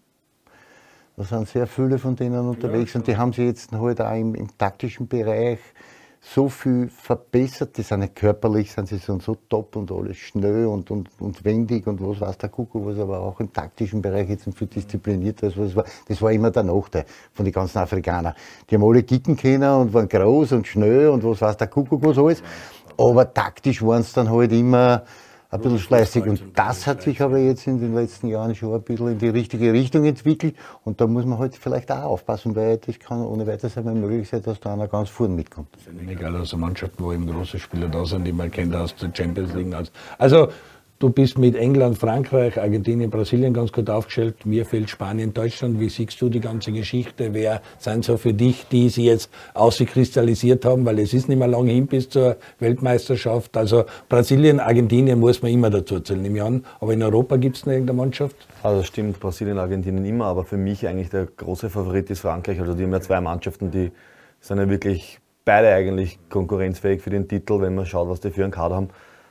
da 1.15 1.23
sind 1.23 1.47
sehr 1.47 1.65
viele 1.65 1.97
von 1.97 2.15
denen 2.15 2.47
unterwegs 2.47 2.93
und 2.95 3.07
die 3.07 3.17
haben 3.17 3.33
sich 3.33 3.45
jetzt 3.45 3.71
halt 3.71 4.01
auch 4.01 4.13
im, 4.15 4.35
im 4.35 4.55
taktischen 4.57 5.07
Bereich 5.07 5.57
so 6.21 6.49
viel 6.49 6.89
verbessert. 6.89 7.77
Die 7.77 7.81
sind 7.81 8.01
nicht 8.01 8.15
körperlich, 8.15 8.71
sind 8.71 8.87
sie 8.87 8.97
so, 8.97 9.19
so 9.19 9.37
top 9.49 9.75
und 9.75 9.91
alles 9.91 10.17
schnell 10.17 10.65
und, 10.65 10.91
und, 10.91 11.09
und 11.19 11.43
wendig 11.45 11.87
und 11.87 12.01
was 12.01 12.21
weiß 12.21 12.37
der 12.37 12.49
Kuckuck, 12.49 12.85
was 12.85 12.99
aber 12.99 13.19
auch 13.19 13.39
im 13.39 13.51
taktischen 13.51 14.01
Bereich 14.01 14.29
jetzt 14.29 14.47
viel 14.55 14.67
disziplinierter 14.67 15.47
als 15.47 15.57
was 15.57 15.75
war. 15.75 15.85
Das 16.07 16.21
war 16.21 16.31
immer 16.31 16.51
der 16.51 16.63
Nachteil 16.63 17.05
von 17.33 17.45
den 17.45 17.53
ganzen 17.53 17.77
Afrikanern. 17.79 18.33
Die 18.69 18.75
haben 18.75 18.83
alle 18.83 19.03
kicken 19.03 19.37
können 19.37 19.69
und 19.69 19.93
waren 19.93 20.07
groß 20.07 20.53
und 20.53 20.67
schnell 20.67 21.09
und 21.09 21.23
was 21.23 21.41
weiß 21.41 21.57
der 21.57 21.67
Kuckuck, 21.67 22.03
was 22.03 22.17
alles. 22.17 22.43
Aber 22.97 23.31
taktisch 23.31 23.83
waren 23.83 24.03
sie 24.03 24.13
dann 24.13 24.29
halt 24.29 24.51
immer 24.51 25.03
ein 25.49 25.61
bisschen 25.61 25.79
fleißig. 25.79 26.25
Und 26.25 26.41
das 26.55 26.85
hat 26.87 27.01
sich 27.03 27.21
aber 27.21 27.37
jetzt 27.37 27.67
in 27.67 27.79
den 27.79 27.93
letzten 27.95 28.27
Jahren 28.27 28.53
schon 28.55 28.73
ein 28.73 28.81
bisschen 28.81 29.07
in 29.13 29.17
die 29.17 29.29
richtige 29.29 29.71
Richtung 29.71 30.05
entwickelt. 30.05 30.55
Und 30.83 30.99
da 30.99 31.07
muss 31.07 31.25
man 31.25 31.39
halt 31.39 31.55
vielleicht 31.55 31.91
auch 31.91 32.03
aufpassen, 32.03 32.55
weil 32.55 32.77
das 32.77 32.99
kann 32.99 33.21
ohne 33.25 33.47
weiteres 33.47 33.77
einmal 33.77 33.95
möglich 33.95 34.27
sein, 34.29 34.41
dass 34.43 34.59
da 34.59 34.73
einer 34.73 34.87
ganz 34.87 35.09
vorne 35.09 35.33
mitkommt. 35.33 35.69
Egal 36.07 36.35
aus 36.35 36.49
der 36.49 36.59
Mannschaft, 36.59 36.93
wo 36.97 37.13
eben 37.13 37.27
große 37.27 37.59
Spieler 37.59 37.87
da 37.87 38.05
sind, 38.05 38.25
die 38.25 38.33
man 38.33 38.51
kennt 38.51 38.75
aus 38.75 38.95
der 38.95 39.11
Champions 39.13 39.53
League. 39.53 39.73
Also- 39.73 39.91
Also 40.17 40.47
du 40.99 41.09
bist 41.09 41.37
mit 41.37 41.55
England, 41.55 41.97
Frankreich, 41.97 42.59
Argentinien, 42.59 43.09
Brasilien 43.09 43.53
ganz 43.53 43.71
gut 43.71 43.89
aufgestellt. 43.89 44.45
Mir 44.45 44.65
fehlt 44.65 44.89
Spanien, 44.89 45.33
Deutschland. 45.33 45.79
Wie 45.79 45.89
siehst 45.89 46.21
du 46.21 46.29
die 46.29 46.39
ganze 46.39 46.71
Geschichte? 46.71 47.33
Wer 47.33 47.61
sind 47.77 48.05
so 48.05 48.17
für 48.17 48.33
dich, 48.33 48.67
die 48.71 48.89
sie 48.89 49.05
jetzt 49.05 49.29
auskristallisiert 49.53 50.65
haben? 50.65 50.85
Weil 50.85 50.99
es 50.99 51.13
ist 51.13 51.29
nicht 51.29 51.37
mehr 51.37 51.47
lange 51.47 51.71
hin 51.71 51.87
bis 51.87 52.09
zur 52.09 52.37
Weltmeisterschaft. 52.59 53.55
Also 53.55 53.85
Brasilien, 54.09 54.59
Argentinien 54.59 55.19
muss 55.19 55.41
man 55.41 55.51
immer 55.51 55.69
dazu 55.69 55.99
zählen, 55.99 56.21
nehme 56.21 56.37
ich 56.37 56.43
an. 56.43 56.65
Aber 56.79 56.93
in 56.93 57.03
Europa 57.03 57.37
gibt 57.37 57.57
es 57.57 57.65
noch 57.65 57.73
irgendeine 57.73 57.97
Mannschaft? 57.97 58.35
Also 58.63 58.83
stimmt, 58.83 59.19
Brasilien, 59.19 59.59
Argentinien 59.59 60.05
immer, 60.05 60.25
aber 60.25 60.43
für 60.43 60.57
mich 60.57 60.87
eigentlich 60.87 61.09
der 61.09 61.25
große 61.25 61.69
Favorit 61.69 62.09
ist 62.09 62.21
Frankreich. 62.21 62.59
Also 62.59 62.73
die 62.73 62.83
haben 62.83 62.91
ja 62.91 63.01
zwei 63.01 63.21
Mannschaften, 63.21 63.71
die 63.71 63.91
sind 64.39 64.57
ja 64.57 64.69
wirklich 64.69 65.19
beide 65.45 65.69
eigentlich 65.69 66.19
konkurrenzfähig 66.29 67.01
für 67.01 67.09
den 67.09 67.27
Titel, 67.27 67.61
wenn 67.61 67.75
man 67.75 67.85
schaut, 67.85 68.09
was 68.09 68.19
die 68.19 68.31
für 68.31 68.43
einen 68.43 68.51
Kader 68.51 68.75
haben. 68.75 68.89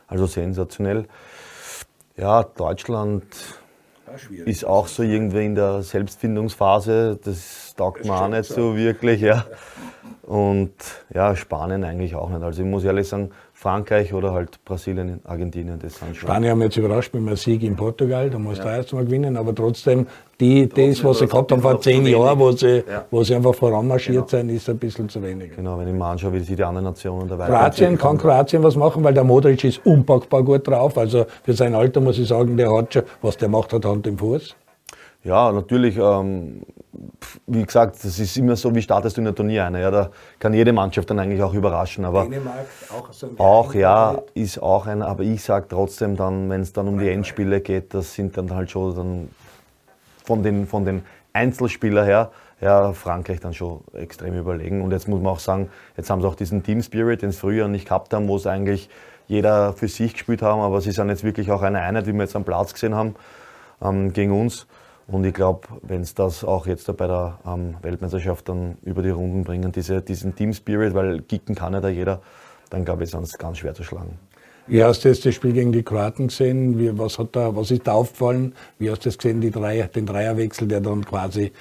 Also 0.09 0.27
sensationell. 0.27 1.07
Ja, 2.17 2.43
Deutschland 2.43 3.25
ist 4.45 4.65
auch 4.65 4.87
so 4.87 5.03
irgendwie 5.03 5.45
in 5.45 5.55
der 5.55 5.83
Selbstfindungsphase. 5.83 7.19
Das 7.23 7.75
taugt 7.77 8.05
mir 8.05 8.13
auch 8.13 8.29
nicht 8.29 8.45
so 8.45 8.77
wirklich. 8.77 9.21
Ja. 9.21 9.45
Und 10.23 10.73
ja, 11.13 11.37
Spanien 11.37 11.85
eigentlich 11.85 12.15
auch 12.15 12.31
nicht. 12.31 12.43
Also 12.43 12.63
ich 12.63 12.69
muss 12.69 12.85
ehrlich 12.85 13.07
sagen, 13.07 13.31
Frankreich 13.53 14.13
oder 14.13 14.33
halt 14.33 14.65
Brasilien, 14.65 15.21
Argentinien, 15.25 15.79
das 15.79 15.97
sind 15.97 16.17
schon. 16.17 16.29
Spanien 16.29 16.51
haben 16.51 16.63
jetzt 16.63 16.77
überrascht 16.77 17.15
mit 17.15 17.27
einem 17.27 17.37
Sieg 17.37 17.63
in 17.63 17.77
Portugal, 17.77 18.29
da 18.29 18.39
musst 18.39 18.63
du 18.63 18.69
erst 18.69 18.93
mal 18.93 19.05
gewinnen, 19.05 19.37
aber 19.37 19.55
trotzdem, 19.55 20.07
die, 20.41 20.69
das, 20.69 21.03
was 21.03 21.19
sie 21.19 21.27
gehabt 21.27 21.51
haben 21.51 21.63
vor 21.63 21.81
zehn 21.81 22.05
Jahren, 22.07 22.39
wo 22.39 22.53
sie, 22.53 22.85
wo 23.11 23.25
sie 23.25 23.35
einfach 23.35 23.55
voranmarschiert 23.55 24.29
sind, 24.29 24.51
ist 24.51 24.69
ein 24.69 24.79
bisschen 24.79 25.09
zu 25.09 25.23
wenig. 25.23 25.57
Genau, 25.57 25.79
wenn 25.79 25.89
ich 25.89 25.95
mir 25.95 26.05
anschaue, 26.05 26.35
wie 26.35 26.41
sich 26.41 26.57
die 26.57 26.65
anderen 26.65 26.85
Nationen 26.85 27.29
dabei 27.29 27.47
Kroatien, 27.47 27.97
kann 27.97 28.19
Kroatien 28.19 28.63
was 28.63 28.77
machen, 28.77 29.03
weil 29.03 29.15
der 29.15 29.25
Modric 29.25 29.65
ist 29.65 29.85
unpackbar 29.87 30.43
gut 30.43 30.69
drauf. 30.69 30.99
Also 30.99 31.25
für 31.43 31.55
sein 31.55 31.75
Alter 31.75 32.01
muss 32.01 32.19
ich 32.19 32.29
sagen, 32.29 32.57
der 32.57 32.71
hat 32.75 32.93
schon, 32.93 33.03
was 33.23 33.37
der 33.39 33.49
macht, 33.49 33.73
hat 33.73 33.85
Hand 33.85 34.07
im 34.07 34.19
Fuß. 34.19 34.55
Ja, 35.25 35.51
natürlich, 35.51 35.97
ähm, 35.97 36.63
wie 37.49 37.65
gesagt, 37.65 37.97
das 38.05 38.19
ist 38.19 38.37
immer 38.37 38.55
so, 38.55 38.73
wie 38.75 38.83
startest 38.83 39.17
du 39.17 39.23
in 39.23 39.27
ein 39.27 39.35
Turnier 39.35 39.65
ein. 39.65 39.75
Ja, 39.75 39.91
da 39.91 40.11
kann 40.39 40.55
jede 40.55 40.73
Mannschaft 40.73 41.11
dann 41.11 41.19
eigentlich 41.19 41.43
auch 41.43 41.53
überraschen. 41.53 42.05
Aber 42.05 42.29
auch 42.97 43.13
so 43.13 43.27
ein 43.27 43.39
auch, 43.39 43.75
ja, 43.75 44.19
ist 44.35 44.63
auch 44.63 44.87
ein, 44.87 45.03
aber 45.03 45.25
ich 45.25 45.43
sage 45.43 45.67
trotzdem 45.69 46.17
dann, 46.17 46.49
wenn 46.49 46.61
es 46.61 46.73
dann 46.73 46.87
um 46.87 46.99
die 46.99 47.09
Endspiele 47.09 47.61
geht, 47.61 47.93
das 47.93 48.15
sind 48.15 48.37
dann 48.37 48.55
halt 48.55 48.71
schon 48.71 48.95
dann 48.95 49.29
von 50.27 50.43
den, 50.43 50.67
von 50.67 50.85
den 50.85 51.03
Einzelspielern 51.33 52.05
her, 52.05 52.31
ja, 52.61 52.93
Frankreich 52.93 53.41
dann 53.41 53.55
schon 53.55 53.81
extrem 53.95 54.37
überlegen. 54.37 54.83
Und 54.83 54.91
jetzt 54.91 55.09
muss 55.09 55.21
man 55.21 55.33
auch 55.33 55.39
sagen, 55.39 55.71
jetzt 55.97 56.11
haben 56.11 56.21
sie 56.21 56.29
auch 56.29 56.35
diesen 56.35 56.63
Team 56.63 56.83
Spirit, 56.83 57.23
den 57.23 57.31
sie 57.31 57.39
früher 57.39 57.69
nicht 57.69 57.87
gehabt 57.87 58.13
haben, 58.13 58.29
wo 58.29 58.37
es 58.37 58.47
eigentlich 58.47 58.89
jeder 59.29 59.73
für 59.73 59.89
sich 59.89 60.15
gespielt 60.15 60.43
haben, 60.43 60.61
aber 60.61 60.81
sie 60.81 60.93
sind 60.93 61.09
jetzt 61.09 61.25
wirklich 61.25 61.51
auch 61.51 61.63
eine 61.63 61.81
Einheit, 61.81 62.07
wie 62.07 62.13
wir 62.13 62.23
jetzt 62.23 62.37
am 62.37 62.45
Platz 62.45 62.73
gesehen 62.73 62.95
haben, 62.95 63.15
ähm, 63.83 64.13
gegen 64.13 64.33
uns. 64.33 64.67
Und 65.09 65.25
ich 65.25 65.35
glaube, 65.35 65.69
wenn 65.83 66.01
es 66.01 66.15
das 66.15 66.45
auch 66.45 66.67
jetzt 66.67 66.95
bei 66.97 67.07
der 67.07 67.39
ähm, 67.47 67.77
Weltmeisterschaft 67.83 68.49
dann 68.49 68.77
über 68.83 69.03
die 69.03 69.11
Runden 69.11 69.45
bringen, 69.45 69.71
diese, 69.73 70.03
diesen 70.03 70.35
Team 70.35 70.53
Spirit, 70.53 70.95
weil 70.95 71.23
kicken 71.23 71.55
kann 71.55 71.75
ja 71.75 71.81
da 71.81 71.89
jeder, 71.89 72.21
dann 72.71 72.85
glaube 72.85 73.05
ich, 73.05 73.13
ist 73.13 73.21
es 73.21 73.39
ganz 73.39 73.59
schwer 73.59 73.75
zu 73.75 73.85
schlagen. 73.85 74.19
Wie 74.69 74.83
hast 74.83 75.05
du 75.05 75.09
jetzt 75.09 75.25
das 75.25 75.35
Spiel 75.35 75.53
gegen 75.53 75.71
die 75.71 75.85
Kroaten 75.85 76.27
gesehen? 76.27 76.77
Wie, 76.77 76.99
was, 76.99 77.21
hat 77.21 77.37
da, 77.37 77.55
was 77.55 77.71
ist 77.71 77.87
da 77.87 77.93
aufgefallen? 77.93 78.53
Wie 78.81 78.91
hast 78.91 79.05
du 79.05 79.11
das 79.11 79.19
gesehen, 79.19 79.41
die 79.41 79.53
Dreier, 79.53 79.87
den 79.87 80.07
Dreierwechsel, 80.07 80.67
der 80.67 80.81
dann 80.81 81.05
quasi 81.05 81.53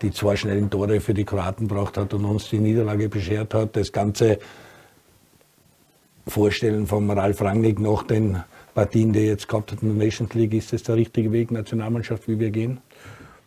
die 0.00 0.12
zwei 0.12 0.36
schnellen 0.36 0.70
Tore 0.70 1.00
für 1.00 1.12
die 1.12 1.24
Kroaten 1.24 1.66
gebracht 1.66 1.96
hat 1.96 2.14
und 2.14 2.24
uns 2.24 2.50
die 2.50 2.60
Niederlage 2.60 3.08
beschert 3.08 3.52
hat? 3.54 3.74
Das 3.74 3.90
ganze 3.90 4.38
Vorstellen 6.28 6.86
von 6.86 7.10
Ralf 7.10 7.42
Rangnick 7.42 7.80
nach 7.80 8.04
den 8.04 8.40
Partien, 8.74 9.12
die 9.12 9.20
er 9.20 9.26
jetzt 9.26 9.48
gehabt 9.48 9.72
hat 9.72 9.82
in 9.82 9.98
der 9.98 10.06
Nations 10.06 10.32
League, 10.34 10.54
ist 10.54 10.72
das 10.72 10.84
der 10.84 10.94
richtige 10.94 11.32
Weg, 11.32 11.50
Nationalmannschaft, 11.50 12.28
wie 12.28 12.38
wir 12.38 12.50
gehen? 12.50 12.78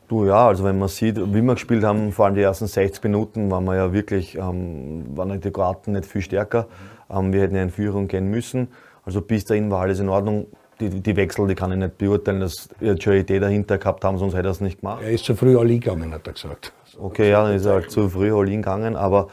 Du 0.09 0.25
ja, 0.25 0.49
also 0.49 0.65
wenn 0.65 0.77
man 0.77 0.89
sieht, 0.89 1.15
wie 1.15 1.41
wir 1.41 1.53
gespielt 1.53 1.85
haben, 1.85 2.11
vor 2.11 2.25
allem 2.25 2.35
die 2.35 2.41
ersten 2.41 2.67
60 2.67 3.01
Minuten, 3.05 3.49
waren 3.49 3.63
wir 3.63 3.75
ja 3.75 3.93
wirklich, 3.93 4.35
ähm, 4.35 5.05
waren 5.15 5.39
die 5.39 5.51
Kroaten 5.51 5.93
nicht 5.93 6.05
viel 6.05 6.21
stärker. 6.21 6.67
Ähm, 7.09 7.31
wir 7.31 7.41
hätten 7.41 7.55
ja 7.55 7.63
in 7.63 7.71
Führung 7.71 8.09
gehen 8.09 8.29
müssen. 8.29 8.67
Also 9.05 9.21
bis 9.21 9.45
dahin 9.45 9.69
war 9.71 9.81
alles 9.81 9.99
in 9.99 10.09
Ordnung. 10.09 10.47
Die, 10.79 10.89
die 10.89 11.15
Wechsel, 11.15 11.47
die 11.47 11.55
kann 11.55 11.71
ich 11.71 11.77
nicht 11.77 11.97
beurteilen, 11.97 12.41
dass 12.41 12.67
wir 12.79 12.99
schon 13.01 13.13
eine 13.13 13.21
Idee 13.21 13.39
dahinter 13.39 13.77
gehabt 13.77 14.03
haben, 14.03 14.17
sonst 14.17 14.33
hätte 14.33 14.49
er 14.49 14.51
es 14.51 14.59
nicht 14.59 14.81
gemacht. 14.81 15.01
Er 15.03 15.11
ist 15.11 15.23
zu 15.23 15.35
früh 15.35 15.57
alle 15.57 15.79
gegangen, 15.79 16.13
hat 16.13 16.27
er 16.27 16.33
gesagt. 16.33 16.73
Okay, 16.99 17.29
ja, 17.29 17.43
dann 17.43 17.55
ist 17.55 17.65
er 17.65 17.73
halt 17.73 17.91
zu 17.91 18.09
früh 18.09 18.33
all 18.33 18.49
in 18.49 18.61
gegangen, 18.61 18.97
aber 18.97 19.29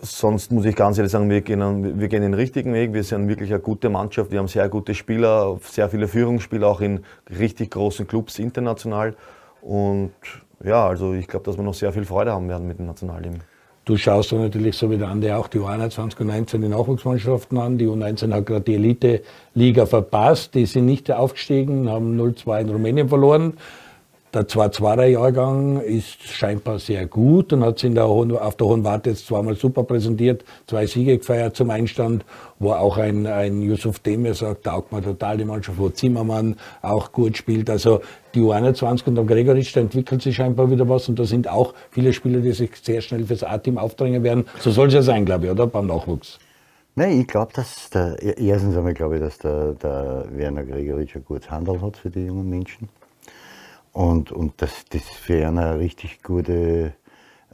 sonst 0.00 0.52
muss 0.52 0.64
ich 0.64 0.76
ganz 0.76 0.98
ehrlich 0.98 1.12
sagen, 1.12 1.28
wir 1.28 1.40
gehen, 1.40 1.98
wir 1.98 2.08
gehen 2.08 2.22
den 2.22 2.34
richtigen 2.34 2.72
Weg. 2.72 2.92
Wir 2.92 3.04
sind 3.04 3.28
wirklich 3.28 3.50
eine 3.50 3.60
gute 3.60 3.88
Mannschaft. 3.88 4.30
Wir 4.30 4.38
haben 4.38 4.48
sehr 4.48 4.68
gute 4.68 4.94
Spieler, 4.94 5.58
sehr 5.62 5.88
viele 5.88 6.08
Führungsspieler, 6.08 6.68
auch 6.68 6.80
in 6.80 7.00
richtig 7.38 7.72
großen 7.72 8.06
Clubs 8.06 8.38
international. 8.38 9.16
Und 9.60 10.12
ja, 10.62 10.86
also 10.86 11.14
ich 11.14 11.26
glaube, 11.26 11.44
dass 11.44 11.56
wir 11.56 11.64
noch 11.64 11.74
sehr 11.74 11.92
viel 11.92 12.04
Freude 12.04 12.32
haben 12.32 12.48
werden 12.48 12.66
mit 12.66 12.78
dem 12.78 12.86
Nationalteam. 12.86 13.34
Du 13.84 13.98
schaust 13.98 14.32
dann 14.32 14.40
natürlich 14.40 14.78
so 14.78 14.90
wie 14.90 14.96
der 14.96 15.08
andere 15.08 15.36
auch 15.36 15.48
die 15.48 15.58
U21 15.58 16.18
und 16.20 16.30
U19 16.30 16.58
die 16.58 16.68
Nachwuchsmannschaften 16.68 17.58
an. 17.58 17.76
Die 17.76 17.86
U19 17.86 18.32
hat 18.32 18.46
gerade 18.46 18.62
die 18.62 18.76
Elite-Liga 18.76 19.84
verpasst. 19.84 20.54
Die 20.54 20.64
sind 20.64 20.86
nicht 20.86 21.12
aufgestiegen, 21.12 21.90
haben 21.90 22.18
0-2 22.18 22.62
in 22.62 22.70
Rumänien 22.70 23.08
verloren. 23.10 23.54
Der 24.34 24.48
2-2er-Jahrgang 24.48 25.80
ist 25.80 26.20
scheinbar 26.24 26.80
sehr 26.80 27.06
gut 27.06 27.52
und 27.52 27.62
hat 27.62 27.78
sich 27.78 27.90
in 27.90 27.94
der 27.94 28.08
Hohen, 28.08 28.36
auf 28.36 28.56
der 28.56 28.66
Hohen 28.66 28.82
Warte 28.82 29.10
jetzt 29.10 29.28
zweimal 29.28 29.54
super 29.54 29.84
präsentiert, 29.84 30.44
zwei 30.66 30.86
Siege 30.88 31.18
gefeiert 31.18 31.54
zum 31.54 31.70
Einstand, 31.70 32.24
wo 32.58 32.72
auch 32.72 32.98
ein, 32.98 33.28
ein 33.28 33.62
Yusuf 33.62 34.00
Demir 34.00 34.34
sagt, 34.34 34.64
taugt 34.64 34.90
mir 34.90 35.02
total 35.02 35.36
die 35.36 35.44
Mannschaft, 35.44 35.78
wo 35.78 35.88
Zimmermann 35.88 36.56
auch 36.82 37.12
gut 37.12 37.36
spielt. 37.36 37.70
Also 37.70 38.00
die 38.34 38.40
U21 38.40 39.06
und 39.06 39.14
der 39.14 39.24
Gregoritsch, 39.24 39.76
da 39.76 39.80
entwickelt 39.80 40.20
sich 40.20 40.34
scheinbar 40.34 40.68
wieder 40.68 40.88
was 40.88 41.08
und 41.08 41.16
da 41.16 41.26
sind 41.26 41.46
auch 41.46 41.72
viele 41.92 42.12
Spieler, 42.12 42.40
die 42.40 42.50
sich 42.50 42.72
sehr 42.82 43.02
schnell 43.02 43.24
fürs 43.26 43.44
A-Team 43.44 43.78
aufdrängen 43.78 44.24
werden. 44.24 44.46
So 44.58 44.72
soll 44.72 44.88
es 44.88 44.94
ja 44.94 45.02
sein, 45.02 45.24
glaube 45.24 45.44
ich, 45.44 45.52
oder? 45.52 45.68
Beim 45.68 45.86
Nachwuchs. 45.86 46.40
Nein, 46.96 47.20
ich 47.20 47.28
glaube, 47.28 47.52
dass 47.54 47.88
der, 47.90 48.20
erstens 48.20 48.76
einmal 48.76 48.94
glaube 48.94 49.14
ich, 49.14 49.20
dass 49.20 49.38
der, 49.38 49.74
der 49.74 50.26
Werner 50.32 50.64
Gregoritsch 50.64 51.14
ein 51.14 51.24
gutes 51.24 51.48
Handel 51.48 51.80
hat 51.80 51.96
für 51.96 52.10
die 52.10 52.26
jungen 52.26 52.50
Menschen. 52.50 52.88
Und, 53.94 54.32
und 54.32 54.60
dass 54.60 54.84
das 54.90 55.02
für 55.02 55.46
eine 55.46 55.78
richtig 55.78 56.22
gute 56.22 56.94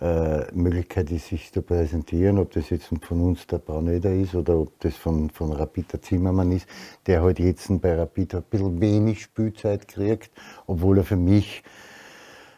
äh, 0.01 0.51
Möglichkeit 0.55 1.11
ist, 1.11 1.29
sich 1.29 1.53
zu 1.53 1.61
präsentieren, 1.61 2.39
ob 2.39 2.51
das 2.53 2.71
jetzt 2.71 2.87
von 3.03 3.21
uns 3.21 3.47
der 3.47 3.59
Braunöder 3.59 4.15
ist 4.15 4.35
oder 4.35 4.57
ob 4.57 4.81
das 4.81 4.97
von, 4.97 5.29
von 5.29 5.53
Rapid 5.53 5.93
der 5.93 6.01
Zimmermann 6.01 6.51
ist, 6.51 6.67
der 7.07 7.23
halt 7.23 7.39
jetzt 7.39 7.69
bei 7.83 7.95
Rapid 7.95 8.37
ein 8.37 8.43
bisschen 8.45 8.81
wenig 8.81 9.21
Spielzeit 9.21 9.87
kriegt, 9.87 10.31
obwohl 10.67 10.97
er 10.97 11.05
für 11.05 11.17
mich 11.17 11.63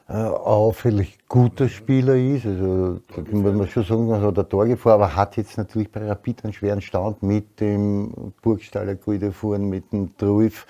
äh, 0.09 0.13
auffällig 0.13 1.19
guter 1.27 1.69
Spieler 1.69 2.15
ist. 2.15 2.47
Also, 2.47 3.01
da 3.17 3.23
muss 3.33 3.55
man 3.55 3.67
schon 3.67 3.83
sagen, 3.83 4.23
hat 4.23 4.39
ein 4.39 4.49
Tor 4.49 4.67
gefahren, 4.67 5.03
aber 5.03 5.17
hat 5.17 5.37
jetzt 5.37 5.59
natürlich 5.59 5.91
bei 5.91 6.07
Rapid 6.07 6.45
einen 6.45 6.53
schweren 6.53 6.81
Stand 6.81 7.25
mit 7.25 7.59
dem 7.59 8.33
Burgstaller 8.43 8.95
Guidefuhren, 8.95 9.69
mit 9.69 9.93
dem 9.93 10.17
Truif, 10.17 10.67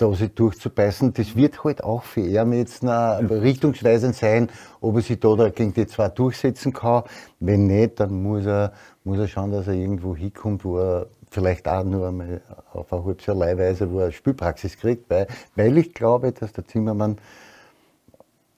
da 0.00 0.12
sich 0.14 0.34
durchzubeißen. 0.34 1.12
Das 1.12 1.36
wird 1.36 1.62
halt 1.64 1.84
auch 1.84 2.02
für 2.02 2.20
ihn 2.20 2.52
jetzt 2.52 2.82
richtungsweisend 2.82 4.14
sein, 4.14 4.48
ob 4.80 4.96
er 4.96 5.02
sich 5.02 5.20
da, 5.20 5.48
gegen 5.50 5.74
die 5.74 5.86
zwei 5.86 6.08
durchsetzen 6.08 6.72
kann. 6.72 7.04
Wenn 7.38 7.66
nicht, 7.66 8.00
dann 8.00 8.22
muss 8.22 8.46
er, 8.46 8.72
muss 9.04 9.18
er 9.18 9.28
schauen, 9.28 9.52
dass 9.52 9.66
er 9.66 9.74
irgendwo 9.74 10.16
hinkommt, 10.16 10.64
wo 10.64 10.78
er 10.78 11.06
vielleicht 11.30 11.68
auch 11.68 11.84
nur 11.84 12.08
einmal 12.08 12.40
auf 12.72 12.92
eine 12.92 13.04
halbes 13.04 13.26
Jahr 13.26 13.36
Leihweise, 13.36 13.90
wo 13.90 14.00
er 14.00 14.12
Spielpraxis 14.12 14.78
kriegt, 14.78 15.08
weil, 15.10 15.26
weil 15.54 15.76
ich 15.78 15.94
glaube, 15.94 16.32
dass 16.32 16.52
der 16.52 16.66
Zimmermann 16.66 17.18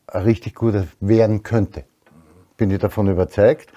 ein 0.07 0.23
richtig 0.23 0.55
guter 0.55 0.87
werden 1.01 1.43
könnte. 1.43 1.85
Bin 2.57 2.71
ich 2.71 2.79
davon 2.79 3.09
überzeugt. 3.09 3.73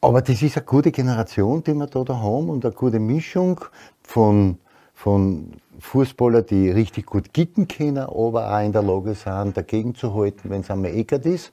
Aber 0.00 0.20
das 0.20 0.42
ist 0.42 0.56
eine 0.56 0.66
gute 0.66 0.90
Generation, 0.90 1.62
die 1.62 1.74
wir 1.74 1.86
da, 1.86 2.02
da 2.02 2.18
haben 2.18 2.48
und 2.48 2.64
eine 2.64 2.74
gute 2.74 2.98
Mischung 2.98 3.60
von, 4.02 4.58
von 4.94 5.52
Fußballer, 5.78 6.42
die 6.42 6.70
richtig 6.70 7.06
gut 7.06 7.32
kicken 7.32 7.68
können, 7.68 7.98
aber 7.98 8.52
auch 8.54 8.64
in 8.64 8.72
der 8.72 8.82
Lage 8.82 9.14
sind, 9.14 9.56
dagegen 9.56 9.94
zu 9.94 10.14
halten, 10.14 10.50
wenn 10.50 10.60
es 10.60 10.70
einmal 10.70 10.94
eckert 10.94 11.26
ist. 11.26 11.52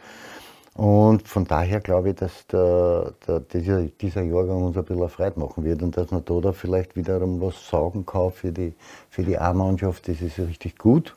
Und 0.75 1.27
von 1.27 1.45
daher 1.45 1.81
glaube 1.81 2.09
ich, 2.09 2.15
dass 2.15 2.47
der, 2.47 3.13
der, 3.27 3.41
dieser, 3.41 3.81
dieser 3.81 4.21
Jahrgang 4.21 4.63
uns 4.63 4.77
ein 4.77 4.85
bisschen 4.85 5.09
Freude 5.09 5.37
machen 5.39 5.65
wird 5.65 5.81
und 5.81 5.97
dass 5.97 6.09
man 6.11 6.23
da, 6.23 6.39
da 6.39 6.51
vielleicht 6.53 6.95
wiederum 6.95 7.41
was 7.41 7.69
sagen 7.69 8.05
kann 8.05 8.31
für 8.31 8.51
die, 8.51 8.73
für 9.09 9.23
die 9.23 9.37
A-Mannschaft. 9.37 10.07
Das 10.07 10.21
ist 10.21 10.39
richtig 10.39 10.77
gut. 10.77 11.15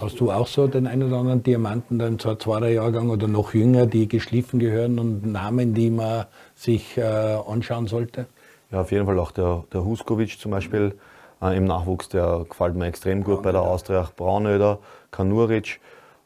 Hast 0.00 0.20
du 0.20 0.30
auch 0.30 0.46
so 0.46 0.66
den 0.66 0.86
einen 0.86 1.04
oder 1.04 1.18
anderen 1.18 1.42
Diamanten, 1.42 1.98
dann 1.98 2.18
zwar 2.18 2.38
zweiter 2.38 2.68
Jahrgang 2.68 3.10
oder 3.10 3.28
noch 3.28 3.54
jünger, 3.54 3.86
die 3.86 4.08
geschliffen 4.08 4.58
gehören 4.58 4.98
und 4.98 5.26
Namen, 5.26 5.74
die 5.74 5.90
man 5.90 6.26
sich 6.54 6.96
äh, 6.96 7.02
anschauen 7.02 7.86
sollte? 7.86 8.26
Ja, 8.70 8.80
auf 8.80 8.92
jeden 8.92 9.06
Fall 9.06 9.18
auch 9.18 9.30
der, 9.30 9.64
der 9.72 9.84
Huskovic 9.84 10.38
zum 10.38 10.50
Beispiel 10.50 10.94
äh, 11.42 11.56
im 11.56 11.64
Nachwuchs, 11.64 12.08
der 12.08 12.46
gefällt 12.48 12.74
mir 12.74 12.86
extrem 12.86 13.24
gut 13.24 13.42
bei 13.42 13.52
der 13.52 13.62
Austria. 13.62 14.08
Braunöder, 14.16 14.78
Kanuric, 15.10 15.80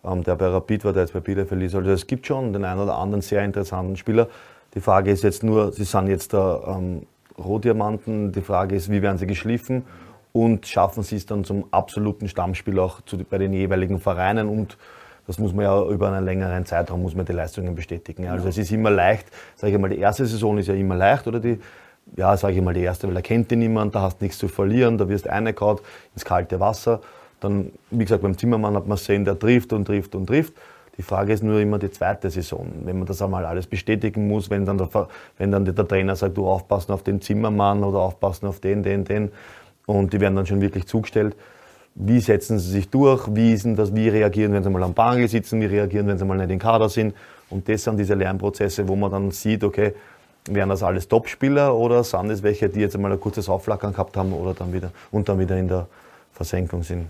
ähm, 0.04 0.22
der 0.24 0.36
bei 0.36 0.48
Rapid 0.48 0.84
war, 0.84 0.92
der 0.92 1.02
jetzt 1.02 1.12
bei 1.12 1.20
Bielefeld 1.20 1.62
ist. 1.62 1.74
Also 1.74 1.90
es 1.90 2.06
gibt 2.06 2.26
schon 2.26 2.52
den 2.52 2.64
einen 2.64 2.80
oder 2.80 2.96
anderen 2.96 3.22
sehr 3.22 3.44
interessanten 3.44 3.96
Spieler. 3.96 4.28
Die 4.74 4.80
Frage 4.80 5.11
ist 5.11 5.22
jetzt 5.22 5.42
nur, 5.42 5.72
sie 5.72 5.84
sind 5.84 6.09
jetzt 6.09 6.32
der 6.32 6.62
ähm, 6.66 7.06
Rohdiamanten, 7.38 8.32
die 8.32 8.42
Frage 8.42 8.76
ist, 8.76 8.90
wie 8.90 9.02
werden 9.02 9.18
sie 9.18 9.26
geschliffen? 9.26 9.84
und 10.32 10.66
schaffen 10.66 11.02
sie 11.02 11.16
es 11.16 11.26
dann 11.26 11.44
zum 11.44 11.64
absoluten 11.70 12.28
Stammspiel 12.28 12.78
auch 12.78 13.00
zu, 13.02 13.18
bei 13.18 13.38
den 13.38 13.52
jeweiligen 13.52 13.98
Vereinen 13.98 14.48
und 14.48 14.76
das 15.26 15.38
muss 15.38 15.52
man 15.52 15.64
ja 15.64 15.84
über 15.84 16.11
einen 16.11 16.24
längeren 16.24 16.64
Zeitraum 16.64 17.02
muss 17.02 17.14
man 17.14 17.26
die 17.26 17.32
Leistungen 17.32 17.74
bestätigen. 17.74 18.28
Also 18.28 18.44
ja. 18.44 18.50
es 18.50 18.59
ist 18.59 18.72
immer 18.72 18.90
leicht, 18.90 19.26
sage 19.56 19.74
ich 19.74 19.78
mal, 19.78 19.90
die 19.90 19.98
erste 19.98 20.24
Saison 20.24 20.56
ist 20.59 20.68
ja 20.68 20.74
immer 20.74 20.96
leicht 20.96 21.26
oder 21.26 21.38
die, 21.40 21.59
ja, 22.16 22.36
sage 22.36 22.54
ich 22.54 22.62
mal, 22.62 22.74
die 22.74 22.82
erste, 22.82 23.06
weil 23.06 23.14
da 23.14 23.22
kennt 23.22 23.50
dich 23.50 23.59
niemand, 23.59 23.94
da 23.94 24.02
hast 24.02 24.20
nichts 24.20 24.38
zu 24.38 24.48
verlieren, 24.48 24.98
da 24.98 25.09
wirst 25.09 25.26
reingehauen 25.26 25.78
ins 26.14 26.24
kalte 26.24 26.61
Wasser. 26.61 27.00
Dann, 27.40 27.70
wie 27.90 28.04
gesagt, 28.04 28.22
beim 28.22 28.36
Zimmermann 28.36 28.74
hat 28.74 28.86
man 28.86 28.98
sehen, 28.98 29.24
der 29.24 29.38
trifft 29.38 29.72
und 29.72 29.84
trifft 29.84 30.14
und 30.14 30.26
trifft. 30.26 30.54
Die 30.96 31.02
Frage 31.02 31.32
ist 31.32 31.44
nur 31.44 31.61
immer 31.61 31.78
die 31.78 31.92
zweite 31.92 32.28
Saison, 32.28 32.66
wenn 32.84 32.98
man 32.98 33.06
das 33.06 33.22
einmal 33.22 33.46
alles 33.46 33.68
bestätigen 33.68 34.26
muss, 34.26 34.50
wenn 34.50 34.66
dann 34.66 34.78
der, 34.78 34.88
wenn 35.38 35.52
dann 35.52 35.64
der 35.64 35.86
Trainer 35.86 36.16
sagt, 36.16 36.36
du 36.36 36.48
aufpassen 36.48 36.90
auf 36.90 37.04
den 37.04 37.20
Zimmermann 37.20 37.84
oder 37.84 37.98
aufpassen 37.98 38.46
auf 38.46 38.59
den, 38.59 38.82
den, 38.82 39.04
den, 39.04 39.30
und 39.86 40.12
die 40.12 40.20
werden 40.20 40.34
dann 40.34 40.44
schon 40.44 40.61
wirklich 40.61 40.86
zugestellt. 40.86 41.36
Wie 41.94 42.20
setzen 42.20 42.59
sie 42.59 42.70
sich 42.70 42.90
durch? 42.90 43.26
Wie, 43.34 43.52
ist 43.52 43.66
das, 43.76 43.94
wie 43.94 44.09
reagieren, 44.09 44.52
wenn 44.52 44.62
sie 44.62 44.70
mal 44.70 44.82
am 44.82 44.92
Bangel 44.92 45.28
sitzen? 45.28 45.61
Wie 45.61 45.66
reagieren, 45.66 46.06
wenn 46.06 46.18
sie 46.18 46.24
mal 46.24 46.36
nicht 46.36 46.50
in 46.50 46.59
Kader 46.59 46.88
sind? 46.88 47.14
Und 47.48 47.68
das 47.68 47.84
sind 47.84 47.98
diese 47.98 48.14
Lernprozesse, 48.14 48.86
wo 48.86 48.94
man 48.94 49.11
dann 49.11 49.30
sieht, 49.30 49.64
okay, 49.64 49.94
wären 50.55 50.68
das 50.68 50.82
alles 50.82 51.09
Topspieler 51.09 51.74
oder 51.74 52.05
sind 52.05 52.30
es 52.30 52.42
welche, 52.42 52.68
die 52.68 52.80
jetzt 52.80 52.94
einmal 52.94 53.12
ein 53.12 53.20
kurzes 53.20 53.49
Aufflackern 53.49 53.92
gehabt 53.92 54.16
haben 54.16 54.32
oder 54.32 54.55
dann 54.55 54.72
wieder, 54.72 54.90
und 55.11 55.28
dann 55.28 55.38
wieder 55.38 55.57
in 55.57 55.68
der 55.68 55.86
Versenkung 56.32 56.82
sind? 56.82 57.07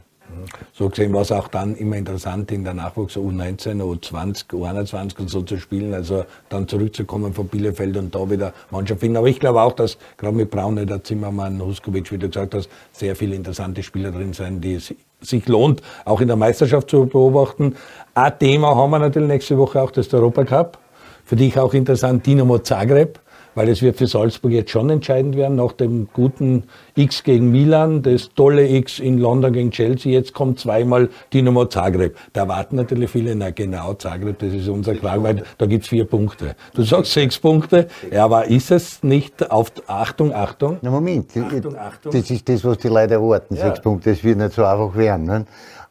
So 0.73 0.89
gesehen 0.89 1.13
war 1.13 1.23
es 1.23 1.33
auch 1.33 1.49
dann 1.49 1.75
immer 1.77 1.97
interessant, 1.97 2.53
in 2.53 2.63
der 2.63 2.75
Nachwuchs 2.75 3.17
U19, 3.17 3.81
U20, 3.81 4.51
U21 4.51 5.19
und 5.21 5.31
so 5.31 5.43
zu 5.43 5.57
spielen, 5.57 5.95
also 5.95 6.25
dann 6.49 6.69
zurückzukommen 6.69 7.33
von 7.33 7.49
Bielefeld 7.49 7.97
und 7.97 8.15
da 8.15 8.31
wieder 8.31 8.53
Mannschaft 8.71 9.01
finden. 9.01 9.17
Aber 9.17 9.29
ich 9.29 9.41
glaube 9.41 9.63
auch, 9.63 9.73
dass 9.73 9.97
gerade 10.17 10.37
mit 10.37 10.51
Braune, 10.51 10.87
der 10.87 11.03
Zimmermann, 11.03 11.61
Huskovic, 11.61 12.13
wie 12.13 12.19
du 12.19 12.29
gesagt 12.29 12.55
hast, 12.55 12.69
sehr 12.93 13.17
viele 13.17 13.35
interessante 13.35 13.83
Spieler 13.83 14.13
drin 14.13 14.33
sein, 14.33 14.61
die 14.61 14.75
es 14.75 14.95
sich 15.21 15.49
lohnt, 15.49 15.83
auch 16.05 16.21
in 16.21 16.29
der 16.29 16.37
Meisterschaft 16.37 16.91
zu 16.91 17.07
beobachten. 17.07 17.75
Ein 18.15 18.39
Thema 18.39 18.77
haben 18.77 18.91
wir 18.91 18.99
natürlich 18.99 19.29
nächste 19.29 19.59
Woche 19.59 19.81
auch, 19.81 19.91
das 19.91 20.13
Europacup. 20.13 20.79
Für 21.25 21.37
dich 21.37 21.59
auch 21.59 21.75
interessant, 21.75 22.25
Dinamo 22.25 22.59
Zagreb 22.59 23.19
weil 23.55 23.69
es 23.69 23.83
wird 23.83 23.97
für 23.97 24.07
Salzburg 24.07 24.53
jetzt 24.53 24.71
schon 24.71 24.91
entscheidend 24.91 25.37
werden, 25.37 25.57
nach 25.57 25.73
dem 25.73 26.09
guten 26.13 26.65
X 26.95 27.25
gegen 27.25 27.51
Milan, 27.51 28.03
das 28.03 28.31
tolle 28.35 28.69
X 28.69 28.99
in 28.99 29.19
London 29.19 29.53
gegen 29.53 29.71
Chelsea, 29.71 30.13
jetzt 30.13 30.33
kommt 30.33 30.61
zweimal 30.61 31.09
Dinamo 31.33 31.67
Zagreb. 31.67 32.17
Da 32.33 32.49
warten 32.49 32.77
natürlich 32.77 33.11
viele, 33.11 33.35
na 33.35 33.51
genau, 33.51 33.95
Zagreb, 33.95 34.39
das 34.39 34.53
ist 34.53 34.69
unser 34.69 34.95
Klang, 34.95 35.23
weil 35.23 35.43
da 35.59 35.67
gibt's 35.67 35.89
vier 35.89 36.05
Punkte. 36.05 36.55
Du 36.75 36.83
sagst 36.83 37.13
sechs 37.13 37.39
Punkte, 37.39 37.89
ja, 38.11 38.25
aber 38.25 38.47
ist 38.47 38.71
es 38.71 39.03
nicht 39.03 39.51
auf, 39.51 39.73
Achtung, 39.87 40.33
Achtung. 40.33 40.79
Na 40.83 40.91
Moment, 40.91 41.31
Achtung, 41.37 41.77
Achtung. 41.77 42.13
das 42.13 42.31
ist 42.31 42.49
das, 42.49 42.65
was 42.65 42.79
die 42.79 42.89
Leute 42.89 43.15
erwarten, 43.15 43.55
ja. 43.55 43.67
sechs 43.67 43.81
Punkte, 43.81 44.11
das 44.11 44.23
wird 44.25 44.39
nicht 44.39 44.53
so 44.53 44.65
einfach 44.65 44.95
werden. 44.97 45.27
Ne? 45.27 45.45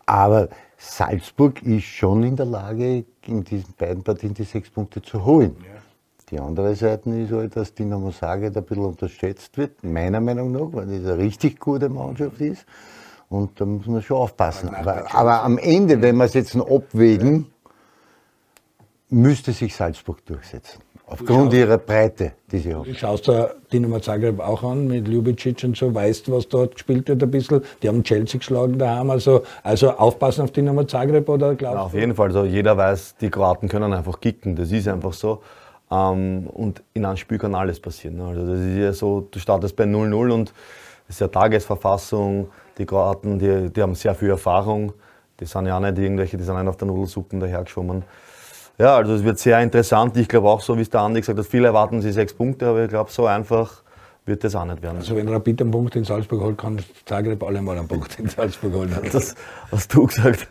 Aber 0.05 0.47
Salzburg 0.77 1.61
ist 1.63 1.85
schon 1.85 2.23
in 2.23 2.35
der 2.35 2.45
Lage, 2.45 3.03
in 3.25 3.43
diesen 3.43 3.73
beiden 3.77 4.03
Partien 4.03 4.33
die 4.33 4.43
sechs 4.43 4.69
Punkte 4.69 5.01
zu 5.01 5.25
holen. 5.25 5.55
Ja. 5.59 5.76
Die 6.29 6.39
andere 6.39 6.75
Seite 6.75 7.09
ist 7.11 7.31
halt, 7.31 7.55
dass 7.55 7.73
Dynamo 7.73 8.11
Zagreb 8.11 8.57
ein 8.57 8.63
bisschen 8.63 8.83
unterschätzt 8.83 9.57
wird, 9.57 9.81
meiner 9.83 10.19
Meinung 10.19 10.51
nach, 10.51 10.67
weil 10.73 10.85
das 10.85 11.09
eine 11.09 11.17
richtig 11.17 11.57
gute 11.59 11.87
Mannschaft 11.87 12.41
ist. 12.41 12.65
Und 13.29 13.59
da 13.59 13.65
muss 13.65 13.87
man 13.87 14.01
schon 14.01 14.17
aufpassen. 14.17 14.73
Aber, 14.75 15.13
aber 15.13 15.43
am 15.43 15.57
Ende, 15.57 16.01
wenn 16.01 16.17
wir 16.17 16.25
es 16.25 16.33
jetzt 16.33 16.55
noch 16.55 16.69
abwägen, 16.69 17.47
müsste 19.09 19.53
sich 19.53 19.73
Salzburg 19.73 20.25
durchsetzen. 20.25 20.81
Aufgrund 21.09 21.53
ihrer 21.53 21.77
Breite, 21.77 22.33
die 22.51 22.57
sie 22.57 22.75
haben. 22.75 22.83
Du 22.83 22.93
schaust 22.93 23.29
da 23.29 23.51
Dinamo 23.71 23.99
Zagreb 24.01 24.41
auch 24.41 24.61
an 24.63 24.87
mit 24.87 25.07
Ljubicic 25.07 25.63
und 25.63 25.77
so, 25.77 25.95
weißt, 25.95 26.29
was 26.29 26.49
dort 26.49 26.73
gespielt 26.73 27.07
wird 27.07 27.23
ein 27.23 27.31
bisschen. 27.31 27.61
Die 27.81 27.87
haben 27.87 28.03
Chelsea 28.03 28.39
geschlagen 28.39 28.77
daheim, 28.77 29.09
also, 29.09 29.43
also 29.63 29.91
aufpassen 29.91 30.41
auf 30.41 30.51
Dinamo 30.51 30.83
Zagreb 30.83 31.29
oder 31.29 31.55
glaubst 31.55 31.77
ja, 31.77 31.81
Auf 31.83 31.93
jeden 31.93 32.13
Fall, 32.13 32.27
also 32.27 32.43
jeder 32.43 32.75
weiß, 32.75 33.15
die 33.21 33.29
Kroaten 33.29 33.69
können 33.69 33.93
einfach 33.93 34.19
kicken, 34.19 34.57
das 34.57 34.69
ist 34.73 34.89
einfach 34.89 35.13
so. 35.13 35.41
Ähm, 35.89 36.47
und 36.47 36.83
in 36.93 37.05
einem 37.05 37.17
Spiel 37.17 37.37
kann 37.37 37.55
alles 37.55 37.79
passieren. 37.79 38.19
Also 38.21 38.45
das 38.45 38.59
ist 38.59 38.77
ja 38.77 38.93
so, 38.93 39.27
du 39.31 39.39
startest 39.39 39.75
bei 39.75 39.85
0-0 39.85 40.31
und 40.31 40.53
das 41.07 41.15
ist 41.15 41.19
ja 41.21 41.27
Tagesverfassung. 41.27 42.49
Die 42.77 42.85
Kroaten, 42.85 43.39
die, 43.39 43.69
die 43.69 43.81
haben 43.81 43.95
sehr 43.95 44.13
viel 44.13 44.29
Erfahrung. 44.29 44.93
Die 45.39 45.45
sind 45.45 45.67
ja 45.67 45.77
auch 45.77 45.81
nicht 45.81 45.97
irgendwelche, 45.97 46.37
die 46.37 46.43
sind 46.43 46.57
nicht 46.57 46.67
auf 46.67 46.77
der 46.77 46.87
Nudelsuppe 46.87 47.37
dahergeschwommen. 47.37 48.03
Ja, 48.77 48.97
also 48.97 49.13
es 49.15 49.23
wird 49.23 49.39
sehr 49.39 49.59
interessant. 49.61 50.15
Ich 50.17 50.27
glaube 50.27 50.49
auch, 50.49 50.61
so 50.61 50.77
wie 50.77 50.81
es 50.81 50.89
der 50.89 51.01
Andi 51.01 51.21
gesagt 51.21 51.39
hat, 51.39 51.45
viele 51.45 51.67
erwarten 51.67 52.01
sie 52.01 52.11
sechs 52.11 52.33
Punkte, 52.33 52.67
aber 52.67 52.83
ich 52.83 52.89
glaube, 52.89 53.09
so 53.11 53.25
einfach 53.25 53.81
wird 54.25 54.43
das 54.43 54.55
auch 54.55 54.65
nicht 54.65 54.81
werden. 54.81 54.97
Also 54.97 55.15
wenn 55.15 55.27
Rapid 55.27 55.61
einen 55.61 55.71
Punkt 55.71 55.95
in 55.95 56.03
Salzburg 56.03 56.41
holt, 56.41 56.57
kann 56.57 56.79
Zagreb 57.05 57.41
alle 57.43 57.61
mal 57.61 57.77
einen 57.77 57.87
Punkt 57.87 58.19
in 58.19 58.27
Salzburg 58.29 58.73
holen. 58.73 58.95
Das 59.11 59.35
hast 59.71 59.93
du 59.93 60.05
gesagt. 60.05 60.47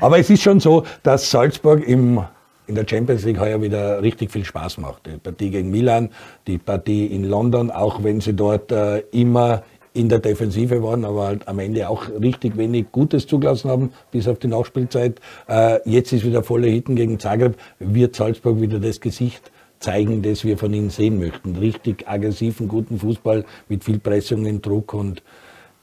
Aber 0.00 0.18
es 0.18 0.28
ist 0.28 0.42
schon 0.42 0.60
so, 0.60 0.84
dass 1.02 1.30
Salzburg 1.30 1.86
im 1.86 2.22
in 2.70 2.76
der 2.76 2.86
Champions 2.88 3.24
League 3.24 3.40
heuer 3.40 3.60
wieder 3.60 4.00
richtig 4.00 4.30
viel 4.30 4.44
Spaß 4.44 4.78
macht. 4.78 5.06
Die 5.06 5.18
Partie 5.18 5.50
gegen 5.50 5.70
Milan, 5.70 6.10
die 6.46 6.56
Partie 6.56 7.06
in 7.06 7.24
London, 7.24 7.70
auch 7.70 8.02
wenn 8.04 8.20
sie 8.20 8.32
dort 8.32 8.70
äh, 8.72 9.00
immer 9.10 9.64
in 9.92 10.08
der 10.08 10.20
Defensive 10.20 10.82
waren, 10.84 11.04
aber 11.04 11.26
halt 11.26 11.48
am 11.48 11.58
Ende 11.58 11.88
auch 11.88 12.08
richtig 12.08 12.56
wenig 12.56 12.92
Gutes 12.92 13.26
zugelassen 13.26 13.70
haben, 13.70 13.92
bis 14.12 14.28
auf 14.28 14.38
die 14.38 14.46
Nachspielzeit. 14.46 15.20
Äh, 15.48 15.80
jetzt 15.84 16.12
ist 16.12 16.24
wieder 16.24 16.44
volle 16.44 16.68
Hitten 16.68 16.94
gegen 16.94 17.18
Zagreb, 17.18 17.56
wird 17.80 18.14
Salzburg 18.14 18.60
wieder 18.60 18.78
das 18.78 19.00
Gesicht 19.00 19.50
zeigen, 19.80 20.22
das 20.22 20.44
wir 20.44 20.58
von 20.58 20.72
ihnen 20.72 20.90
sehen 20.90 21.18
möchten. 21.18 21.56
Richtig 21.56 22.06
aggressiven, 22.06 22.68
guten 22.68 23.00
Fußball 23.00 23.44
mit 23.68 23.82
viel 23.82 23.98
Pressung 23.98 24.46
und 24.46 24.64
Druck 24.64 24.94
und 24.94 25.22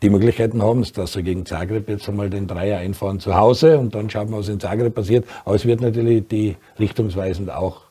die 0.02 0.10
Möglichkeiten 0.10 0.62
haben 0.62 0.82
es, 0.82 0.92
dass 0.92 1.14
sie 1.14 1.24
gegen 1.24 1.46
Zagreb 1.46 1.90
jetzt 1.90 2.08
einmal 2.08 2.30
den 2.30 2.48
Dreier 2.48 2.80
einfahren 2.80 3.20
zu 3.20 3.36
Hause 3.36 3.80
und 3.80 3.96
dann 3.96 4.10
schauen 4.10 4.30
wir, 4.30 4.38
was 4.38 4.48
in 4.48 4.60
Zagreb 4.60 4.94
passiert. 4.94 5.26
Aber 5.44 5.56
es 5.56 5.66
wird 5.66 5.82
natürlich 5.82 6.28
die 6.28 6.56
richtungsweisend 6.78 7.50
auch, 7.50 7.82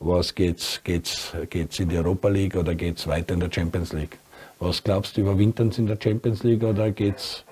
was 0.00 0.34
geht's, 0.34 0.80
geht's, 0.82 1.32
geht's 1.50 1.78
in 1.78 1.90
die 1.90 1.96
Europa 1.96 2.28
League 2.28 2.56
oder 2.56 2.74
geht's 2.74 3.06
weiter 3.06 3.34
in 3.34 3.40
der 3.40 3.50
Champions 3.52 3.92
League? 3.92 4.18
Was 4.58 4.82
glaubst 4.82 5.16
du, 5.16 5.20
überwintern 5.20 5.70
sie 5.70 5.82
in 5.82 5.88
der 5.88 5.98
Champions 6.02 6.42
League 6.42 6.62
oder 6.62 6.90
geht's 6.90 7.44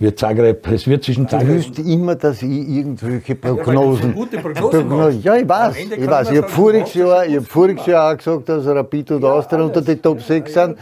wird 0.00 0.18
Zagreb, 0.18 0.66
es 0.68 0.86
wird 0.86 1.04
zwischen 1.04 1.28
Zagreb. 1.28 1.48
Du 1.48 1.54
wüsst 1.54 1.78
immer, 1.78 2.14
dass 2.14 2.40
ich 2.42 2.48
irgendwelche 2.48 3.34
Prognosen. 3.34 4.10
Ja, 4.10 4.14
gute 4.14 4.38
Prognosen 4.38 5.22
ja, 5.22 5.36
ich 5.36 5.48
weiß. 5.48 5.76
Ich 5.76 6.06
weiß. 6.06 6.30
Ich 6.30 6.38
habe 6.38 6.48
voriges, 6.48 6.94
Jahr, 6.94 7.26
ich 7.26 7.36
hab 7.36 7.46
voriges 7.46 7.86
Jahr 7.86 8.12
auch 8.12 8.16
gesagt, 8.16 8.48
dass 8.48 8.66
Rapid 8.66 9.10
und 9.12 9.24
Austria 9.24 9.62
unter 9.62 9.82
die 9.82 9.96
Top 9.96 10.22
6 10.22 10.52
sind. 10.52 10.78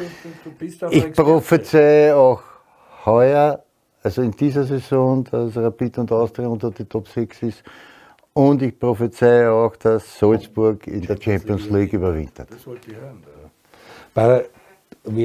Ich 0.91 1.13
prophezeie 1.13 2.17
auch 2.17 2.43
heuer, 3.05 3.63
also 4.03 4.23
in 4.23 4.31
dieser 4.31 4.65
Saison, 4.65 5.25
dass 5.25 5.57
Rapid 5.57 5.99
und 5.99 6.13
Austria 6.13 6.47
unter 6.47 6.71
die 6.71 6.85
Top 6.85 7.09
6 7.09 7.43
ist. 7.43 7.63
Und 8.33 8.63
ich 8.63 8.79
prophezeie 8.79 9.51
auch, 9.51 9.75
dass 9.75 10.17
Salzburg 10.17 10.87
in 10.87 11.03
der 11.03 11.21
Champions 11.21 11.69
League 11.71 11.93
überwintert. 11.93 12.49
Das 12.53 12.65
wollte 12.69 12.93
ich 12.93 12.97
hören. 12.97 13.21
Bei, 14.15 14.45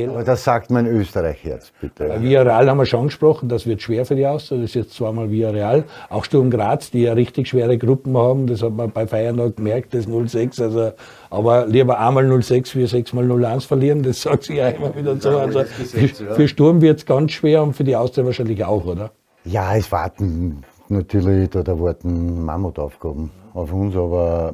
aber 0.09 0.23
das 0.23 0.43
sagt 0.43 0.71
mein 0.71 0.85
Österreich-Herz, 0.85 1.71
bitte. 1.79 2.07
Bei 2.07 2.21
Villarreal 2.21 2.69
haben 2.69 2.77
wir 2.77 2.85
schon 2.85 3.05
gesprochen, 3.05 3.49
das 3.49 3.65
wird 3.65 3.81
schwer 3.81 4.05
für 4.05 4.15
die 4.15 4.25
Austria. 4.25 4.59
Das 4.59 4.71
ist 4.71 4.75
jetzt 4.75 4.93
zweimal 4.93 5.29
Villarreal. 5.29 5.85
Auch 6.09 6.25
Sturm 6.25 6.49
Graz, 6.49 6.91
die 6.91 7.03
ja 7.03 7.13
richtig 7.13 7.47
schwere 7.47 7.77
Gruppen 7.77 8.17
haben, 8.17 8.47
das 8.47 8.61
hat 8.61 8.73
man 8.73 8.91
bei 8.91 9.07
Feyenoord 9.07 9.57
gemerkt, 9.57 9.93
das 9.93 10.07
0-6. 10.07 10.61
Also, 10.61 10.91
aber 11.29 11.67
lieber 11.67 11.99
einmal 11.99 12.25
0-6 12.25 12.75
wie 12.75 12.85
6 12.85 13.13
mal 13.13 13.25
0-1 13.25 13.67
verlieren, 13.67 14.03
das 14.03 14.21
sagt 14.21 14.43
sie 14.43 14.57
ja 14.57 14.69
immer 14.69 14.95
wieder 14.95 15.15
so. 15.17 15.37
Also, 15.37 15.63
für, 15.63 16.07
für 16.07 16.47
Sturm 16.47 16.81
wird 16.81 16.99
es 16.99 17.05
ganz 17.05 17.31
schwer 17.31 17.63
und 17.63 17.73
für 17.73 17.83
die 17.83 17.95
Austria 17.95 18.25
wahrscheinlich 18.25 18.63
auch, 18.65 18.85
oder? 18.85 19.11
Ja, 19.45 19.75
es 19.75 19.91
warten 19.91 20.63
natürlich, 20.89 21.49
da, 21.49 21.63
da 21.63 21.79
warten 21.79 22.43
Mammutaufgaben 22.43 23.31
auf 23.53 23.71
uns, 23.71 23.95
aber 23.95 24.53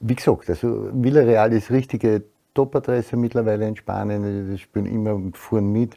wie 0.00 0.14
gesagt, 0.14 0.48
also 0.48 0.88
Villarreal 0.92 1.52
ist 1.52 1.70
richtige 1.70 2.22
Top-Adresse 2.54 3.16
mittlerweile 3.16 3.66
in 3.66 3.76
Spanien, 3.76 4.50
die 4.50 4.58
spielen 4.58 4.86
immer 4.86 5.20
vorn 5.34 5.72
mit. 5.72 5.96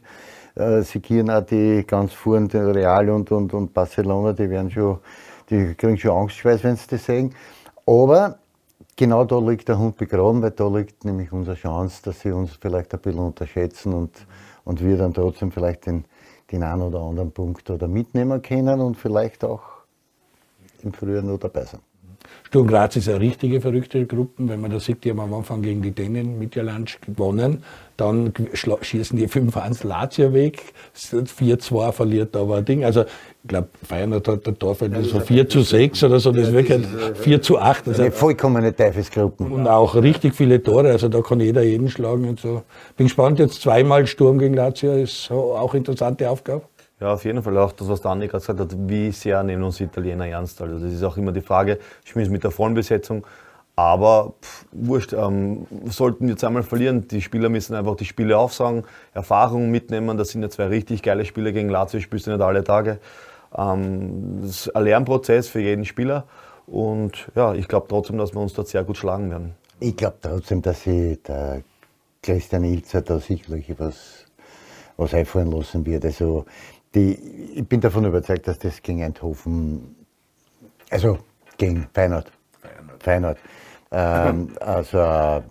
Äh, 0.54 0.82
sie 0.82 1.00
gehen 1.00 1.30
auch 1.30 1.46
die 1.46 1.84
ganz 1.86 2.12
vorn, 2.12 2.48
Real 2.48 3.08
und, 3.10 3.30
und, 3.30 3.54
und 3.54 3.72
Barcelona, 3.72 4.32
die 4.32 4.50
werden 4.50 4.70
schon, 4.70 4.98
die 5.48 5.74
kriegen 5.74 5.96
schon 5.96 6.10
Angstschweiß, 6.10 6.64
wenn 6.64 6.76
sie 6.76 6.88
das 6.88 7.04
sehen. 7.04 7.34
Aber 7.86 8.38
genau 8.96 9.24
da 9.24 9.38
liegt 9.38 9.68
der 9.68 9.78
Hund 9.78 9.96
begraben, 9.96 10.42
weil 10.42 10.50
da 10.50 10.68
liegt 10.68 11.04
nämlich 11.04 11.32
unsere 11.32 11.56
Chance, 11.56 12.02
dass 12.02 12.20
sie 12.20 12.32
uns 12.32 12.58
vielleicht 12.60 12.92
ein 12.92 13.00
bisschen 13.00 13.20
unterschätzen 13.20 13.94
und, 13.94 14.26
und 14.64 14.84
wir 14.84 14.98
dann 14.98 15.14
trotzdem 15.14 15.52
vielleicht 15.52 15.86
den, 15.86 16.04
den 16.50 16.62
einen 16.62 16.82
oder 16.82 17.00
anderen 17.00 17.30
Punkt 17.30 17.70
oder 17.70 17.88
mitnehmen 17.88 18.42
können 18.42 18.80
und 18.80 18.96
vielleicht 18.96 19.44
auch 19.44 19.62
im 20.82 20.92
Frühjahr 20.92 21.22
noch 21.22 21.38
dabei 21.38 21.64
sind. 21.64 21.82
Sturm 22.48 22.66
Graz 22.66 22.96
ist 22.96 23.10
eine 23.10 23.20
richtige 23.20 23.60
verrückte 23.60 24.06
Gruppe. 24.06 24.48
Wenn 24.48 24.62
man 24.62 24.70
da 24.70 24.80
sieht, 24.80 25.04
die 25.04 25.10
haben 25.10 25.20
am 25.20 25.34
Anfang 25.34 25.60
gegen 25.60 25.82
die 25.82 25.90
Dänen 25.90 26.38
mit 26.38 26.56
Jalansch 26.56 26.98
gewonnen. 27.02 27.62
Dann 27.98 28.32
schießen 28.54 29.18
die 29.18 29.28
5-1 29.28 29.86
Lazio 29.86 30.32
weg. 30.32 30.62
4-2 30.96 31.92
verliert 31.92 32.34
aber 32.34 32.56
ein 32.56 32.64
Ding. 32.64 32.86
Also, 32.86 33.02
ich 33.02 33.48
glaube, 33.48 33.68
Feyenoord 33.86 34.28
hat 34.28 34.46
der 34.46 34.58
Torfeld 34.58 34.94
ja, 34.94 35.02
so 35.02 35.20
4 35.20 35.46
zu 35.46 35.60
6 35.60 36.04
oder 36.04 36.20
so. 36.20 36.32
Das 36.32 36.48
ist 36.48 36.54
wirklich 36.54 36.86
4 37.20 37.42
zu 37.42 37.58
8. 37.58 37.88
Also, 37.88 38.00
eine 38.00 38.12
vollkommene 38.12 38.74
Teufelsgruppen. 38.74 39.52
Und 39.52 39.68
auch 39.68 39.94
richtig 39.94 40.34
viele 40.34 40.62
Tore. 40.62 40.88
Also, 40.88 41.10
da 41.10 41.20
kann 41.20 41.40
jeder 41.40 41.62
jeden 41.62 41.90
schlagen 41.90 42.26
und 42.30 42.40
so. 42.40 42.62
Bin 42.96 43.08
gespannt, 43.08 43.40
jetzt 43.40 43.60
zweimal 43.60 44.06
Sturm 44.06 44.38
gegen 44.38 44.54
Lazio 44.54 44.94
ist 44.94 45.30
auch 45.30 45.72
eine 45.72 45.78
interessante 45.80 46.30
Aufgabe. 46.30 46.62
Ja, 47.00 47.14
auf 47.14 47.24
jeden 47.24 47.42
Fall 47.42 47.56
auch 47.58 47.72
das, 47.72 47.88
was 47.88 48.00
der 48.00 48.16
gerade 48.16 48.28
gesagt 48.28 48.58
hat, 48.58 48.74
wie 48.76 49.12
sehr 49.12 49.42
nehmen 49.44 49.62
uns 49.62 49.80
Italiener 49.80 50.26
ernst. 50.26 50.60
Also 50.60 50.78
das 50.78 50.92
ist 50.92 51.04
auch 51.04 51.16
immer 51.16 51.30
die 51.30 51.40
Frage, 51.40 51.78
spielen 52.04 52.24
sie 52.24 52.30
mit 52.30 52.42
der 52.42 52.50
vollen 52.50 52.74
Besetzung, 52.74 53.24
aber 53.76 54.34
pff, 54.42 54.66
wurscht, 54.72 55.12
ähm, 55.12 55.68
sollten 55.86 56.24
wir 56.24 56.30
jetzt 56.30 56.42
einmal 56.42 56.64
verlieren, 56.64 57.06
die 57.06 57.20
Spieler 57.20 57.48
müssen 57.48 57.76
einfach 57.76 57.94
die 57.94 58.04
Spiele 58.04 58.36
aufsagen, 58.36 58.82
Erfahrungen 59.14 59.70
mitnehmen, 59.70 60.18
das 60.18 60.30
sind 60.30 60.42
ja 60.42 60.50
zwei 60.50 60.66
richtig 60.66 61.02
geile 61.02 61.24
Spiele 61.24 61.52
gegen 61.52 61.68
Lazio, 61.68 62.00
spielst 62.00 62.26
du 62.26 62.32
nicht 62.32 62.40
alle 62.40 62.64
Tage. 62.64 62.98
Ähm, 63.56 64.40
das 64.42 64.66
ist 64.66 64.74
ein 64.74 64.82
Lernprozess 64.82 65.46
für 65.46 65.60
jeden 65.60 65.84
Spieler 65.84 66.24
und 66.66 67.28
ja, 67.36 67.54
ich 67.54 67.68
glaube 67.68 67.86
trotzdem, 67.88 68.18
dass 68.18 68.34
wir 68.34 68.40
uns 68.40 68.54
dort 68.54 68.66
sehr 68.66 68.82
gut 68.82 68.96
schlagen 68.96 69.30
werden. 69.30 69.54
Ich 69.78 69.96
glaube 69.96 70.16
trotzdem, 70.20 70.60
dass 70.60 70.82
sie 70.82 71.16
der 71.18 71.62
Christian 72.20 72.64
Ilzer 72.64 73.02
da 73.02 73.20
sicherlich 73.20 73.72
was, 73.78 74.24
was 74.96 75.14
einfallen 75.14 75.52
lassen 75.52 75.86
wird. 75.86 76.04
Also 76.04 76.46
die, 76.94 77.14
ich 77.54 77.66
bin 77.66 77.80
davon 77.80 78.04
überzeugt, 78.04 78.48
dass 78.48 78.58
das 78.58 78.82
gegen 78.82 79.02
Eindhoven, 79.02 79.94
also 80.90 81.18
gegen 81.56 81.86
Feyenoord, 81.92 82.30
Feyenoord, 83.00 83.38
ähm, 83.90 84.50
also 84.60 85.42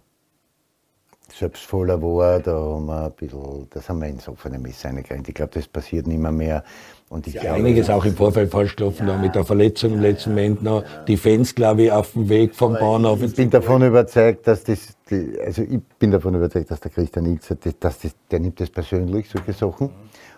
selbst 1.37 1.63
voller 1.63 2.01
war, 2.01 2.39
da 2.39 2.51
haben 2.51 2.85
wir 2.85 3.05
ein 3.05 3.11
bisschen, 3.11 3.67
das 3.69 3.87
haben 3.89 4.01
wir 4.01 4.07
ins 4.07 4.27
offene 4.27 4.57
Messer 4.57 4.89
reingekriegt. 4.89 5.27
Ich 5.27 5.35
glaube, 5.35 5.51
das 5.53 5.67
passiert 5.67 6.07
nicht 6.07 6.19
mehr. 6.19 6.31
mehr. 6.31 6.63
Und 7.09 7.27
ich 7.27 7.35
ja, 7.35 7.41
glaube, 7.41 7.57
einiges 7.57 7.89
auch 7.89 8.03
im 8.05 8.15
Vorfeld 8.15 8.51
falsch 8.51 8.75
gelaufen, 8.75 9.07
ja, 9.07 9.17
mit 9.17 9.35
der 9.35 9.45
Verletzung 9.45 9.93
im 9.93 10.01
letzten 10.01 10.31
Moment 10.31 10.63
noch. 10.63 10.83
Die 11.07 11.15
Fans, 11.15 11.53
glaube 11.53 11.83
ich, 11.83 11.91
auf 11.91 12.13
dem 12.13 12.27
Weg 12.27 12.55
vom 12.55 12.73
Bahnhof. 12.73 13.21
Ich 13.21 13.35
bin 13.35 13.49
davon 13.49 13.81
überzeugt, 13.83 14.47
dass 14.47 14.63
das, 14.63 14.97
die, 15.09 15.37
also 15.39 15.61
ich 15.61 15.81
bin 15.99 16.11
davon 16.11 16.35
überzeugt, 16.35 16.71
dass 16.71 16.79
der 16.79 16.91
Christian 16.91 17.25
Ilzer, 17.25 17.55
dass 17.55 17.99
das, 17.99 18.15
der 18.31 18.39
nimmt 18.39 18.59
das 18.59 18.69
persönlich, 18.69 19.29
solche 19.29 19.53
Sachen. 19.53 19.89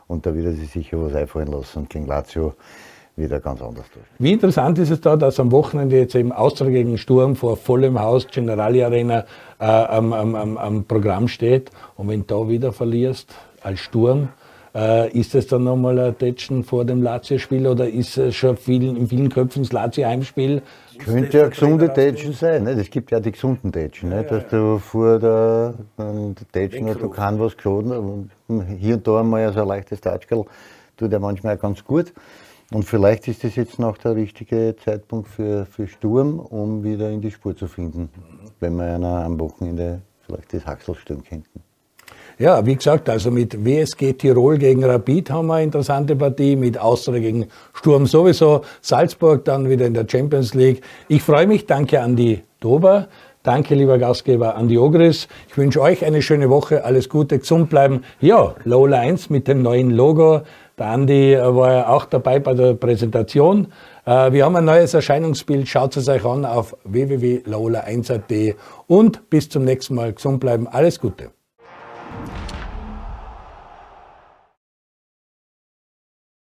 Und 0.09 0.25
da 0.25 0.33
wird 0.33 0.47
er 0.47 0.53
sich 0.53 0.71
sicher 0.71 0.99
was 1.01 1.13
einfallen 1.13 1.47
lassen 1.47 1.79
und 1.79 1.89
gegen 1.89 2.07
Lazio 2.07 2.55
wieder 3.15 3.39
ganz 3.39 3.61
anders 3.61 3.85
durch. 3.93 4.05
Wie 4.17 4.33
interessant 4.33 4.79
ist 4.79 4.89
es 4.89 5.01
da, 5.01 5.15
dass 5.15 5.39
am 5.39 5.51
Wochenende 5.51 5.97
jetzt 5.97 6.15
eben 6.15 6.31
Austria 6.31 6.71
gegen 6.71 6.97
Sturm 6.97 7.35
vor 7.35 7.57
vollem 7.57 7.99
Haus, 7.99 8.25
Generali 8.27 8.83
Arena, 8.83 9.25
äh, 9.59 9.65
am, 9.65 10.11
am, 10.13 10.57
am, 10.57 10.83
Programm 10.85 11.27
steht. 11.27 11.69
Und 11.95 12.07
wenn 12.07 12.21
du 12.21 12.25
da 12.25 12.49
wieder 12.49 12.73
verlierst 12.73 13.35
als 13.61 13.81
Sturm, 13.81 14.29
äh, 14.75 15.09
ist 15.11 15.35
es 15.35 15.47
dann 15.47 15.63
nochmal 15.63 15.99
ein 15.99 16.17
Tätschen 16.17 16.63
vor 16.63 16.85
dem 16.85 17.01
Lazio-Spiel 17.01 17.67
oder 17.67 17.87
ist 17.87 18.17
es 18.17 18.35
schon 18.35 18.57
viel, 18.57 18.97
in 18.97 19.07
vielen 19.07 19.29
Köpfen 19.29 19.63
das 19.63 19.71
Lazio-Heimspiel? 19.71 20.61
Könnte 20.97 21.37
ja 21.37 21.47
gesunde 21.47 21.91
Tätschen 21.93 22.33
sein. 22.33 22.63
Ne? 22.63 22.71
Es 22.71 22.89
gibt 22.89 23.11
ja 23.11 23.19
die 23.19 23.31
gesunden 23.31 23.71
Tätschen, 23.71 24.09
ne? 24.09 24.23
dass 24.23 24.47
du 24.47 24.79
vor 24.79 25.19
der, 25.19 25.73
Tätschen, 26.51 26.85
du 26.87 27.09
kannst 27.09 27.39
was 27.39 27.55
geschoden 27.55 28.29
hier 28.77 28.95
und 28.95 29.07
da 29.07 29.19
einmal 29.19 29.51
so 29.53 29.61
ein 29.61 29.67
leichtes 29.67 30.01
Touchgirl 30.01 30.45
tut 30.97 31.11
ja 31.11 31.19
manchmal 31.19 31.55
auch 31.55 31.61
ganz 31.61 31.83
gut. 31.83 32.13
Und 32.71 32.83
vielleicht 32.83 33.27
ist 33.27 33.43
das 33.43 33.55
jetzt 33.55 33.79
noch 33.79 33.97
der 33.97 34.15
richtige 34.15 34.75
Zeitpunkt 34.75 35.27
für, 35.27 35.65
für 35.65 35.87
Sturm, 35.87 36.39
um 36.39 36.83
wieder 36.83 37.09
in 37.09 37.19
die 37.19 37.31
Spur 37.31 37.55
zu 37.55 37.67
finden, 37.67 38.09
wenn 38.59 38.75
wir 38.75 38.93
einer 38.93 39.25
am 39.25 39.39
Wochenende 39.39 40.03
vielleicht 40.21 40.53
das 40.53 40.65
Haxel 40.67 40.93
stellen 40.93 41.23
könnten. 41.23 41.63
Ja, 42.39 42.65
wie 42.65 42.77
gesagt, 42.77 43.09
also 43.09 43.31
mit 43.31 43.65
WSG 43.65 44.13
Tirol 44.13 44.57
gegen 44.57 44.85
Rapid 44.85 45.29
haben 45.29 45.47
wir 45.47 45.55
eine 45.55 45.65
interessante 45.65 46.15
Partie, 46.15 46.55
mit 46.55 46.79
Austria 46.79 47.19
gegen 47.19 47.47
Sturm 47.73 48.05
sowieso, 48.05 48.61
Salzburg 48.79 49.43
dann 49.43 49.69
wieder 49.69 49.85
in 49.85 49.93
der 49.93 50.05
Champions 50.09 50.53
League. 50.53 50.81
Ich 51.09 51.21
freue 51.21 51.47
mich, 51.47 51.65
danke 51.65 51.99
an 51.99 52.15
die 52.15 52.41
Dober. 52.61 53.09
Danke, 53.43 53.75
lieber 53.75 53.97
Gastgeber 53.97 54.55
Andi 54.55 54.77
Ogris. 54.77 55.27
Ich 55.49 55.57
wünsche 55.57 55.81
euch 55.81 56.05
eine 56.05 56.21
schöne 56.21 56.49
Woche, 56.49 56.85
alles 56.85 57.09
Gute, 57.09 57.39
gesund 57.39 57.69
bleiben. 57.69 58.03
Ja, 58.21 58.55
Lola 58.63 58.99
1 58.99 59.29
mit 59.29 59.49
dem 59.49 59.61
neuen 59.61 59.91
Logo. 59.91 60.41
Der 60.77 60.87
Andi 60.87 61.37
war 61.37 61.73
ja 61.73 61.89
auch 61.89 62.05
dabei 62.05 62.39
bei 62.39 62.53
der 62.53 62.73
Präsentation. 62.73 63.67
Äh, 64.05 64.31
wir 64.31 64.45
haben 64.45 64.55
ein 64.55 64.65
neues 64.65 64.93
Erscheinungsbild. 64.93 65.67
Schaut 65.67 65.97
es 65.97 66.07
euch 66.07 66.23
an 66.23 66.45
auf 66.45 66.75
www.lola1.at 66.85 68.55
und 68.87 69.29
bis 69.29 69.49
zum 69.49 69.65
nächsten 69.65 69.95
Mal. 69.95 70.13
Gesund 70.13 70.39
bleiben. 70.39 70.67
Alles 70.67 70.99
Gute. 71.01 71.31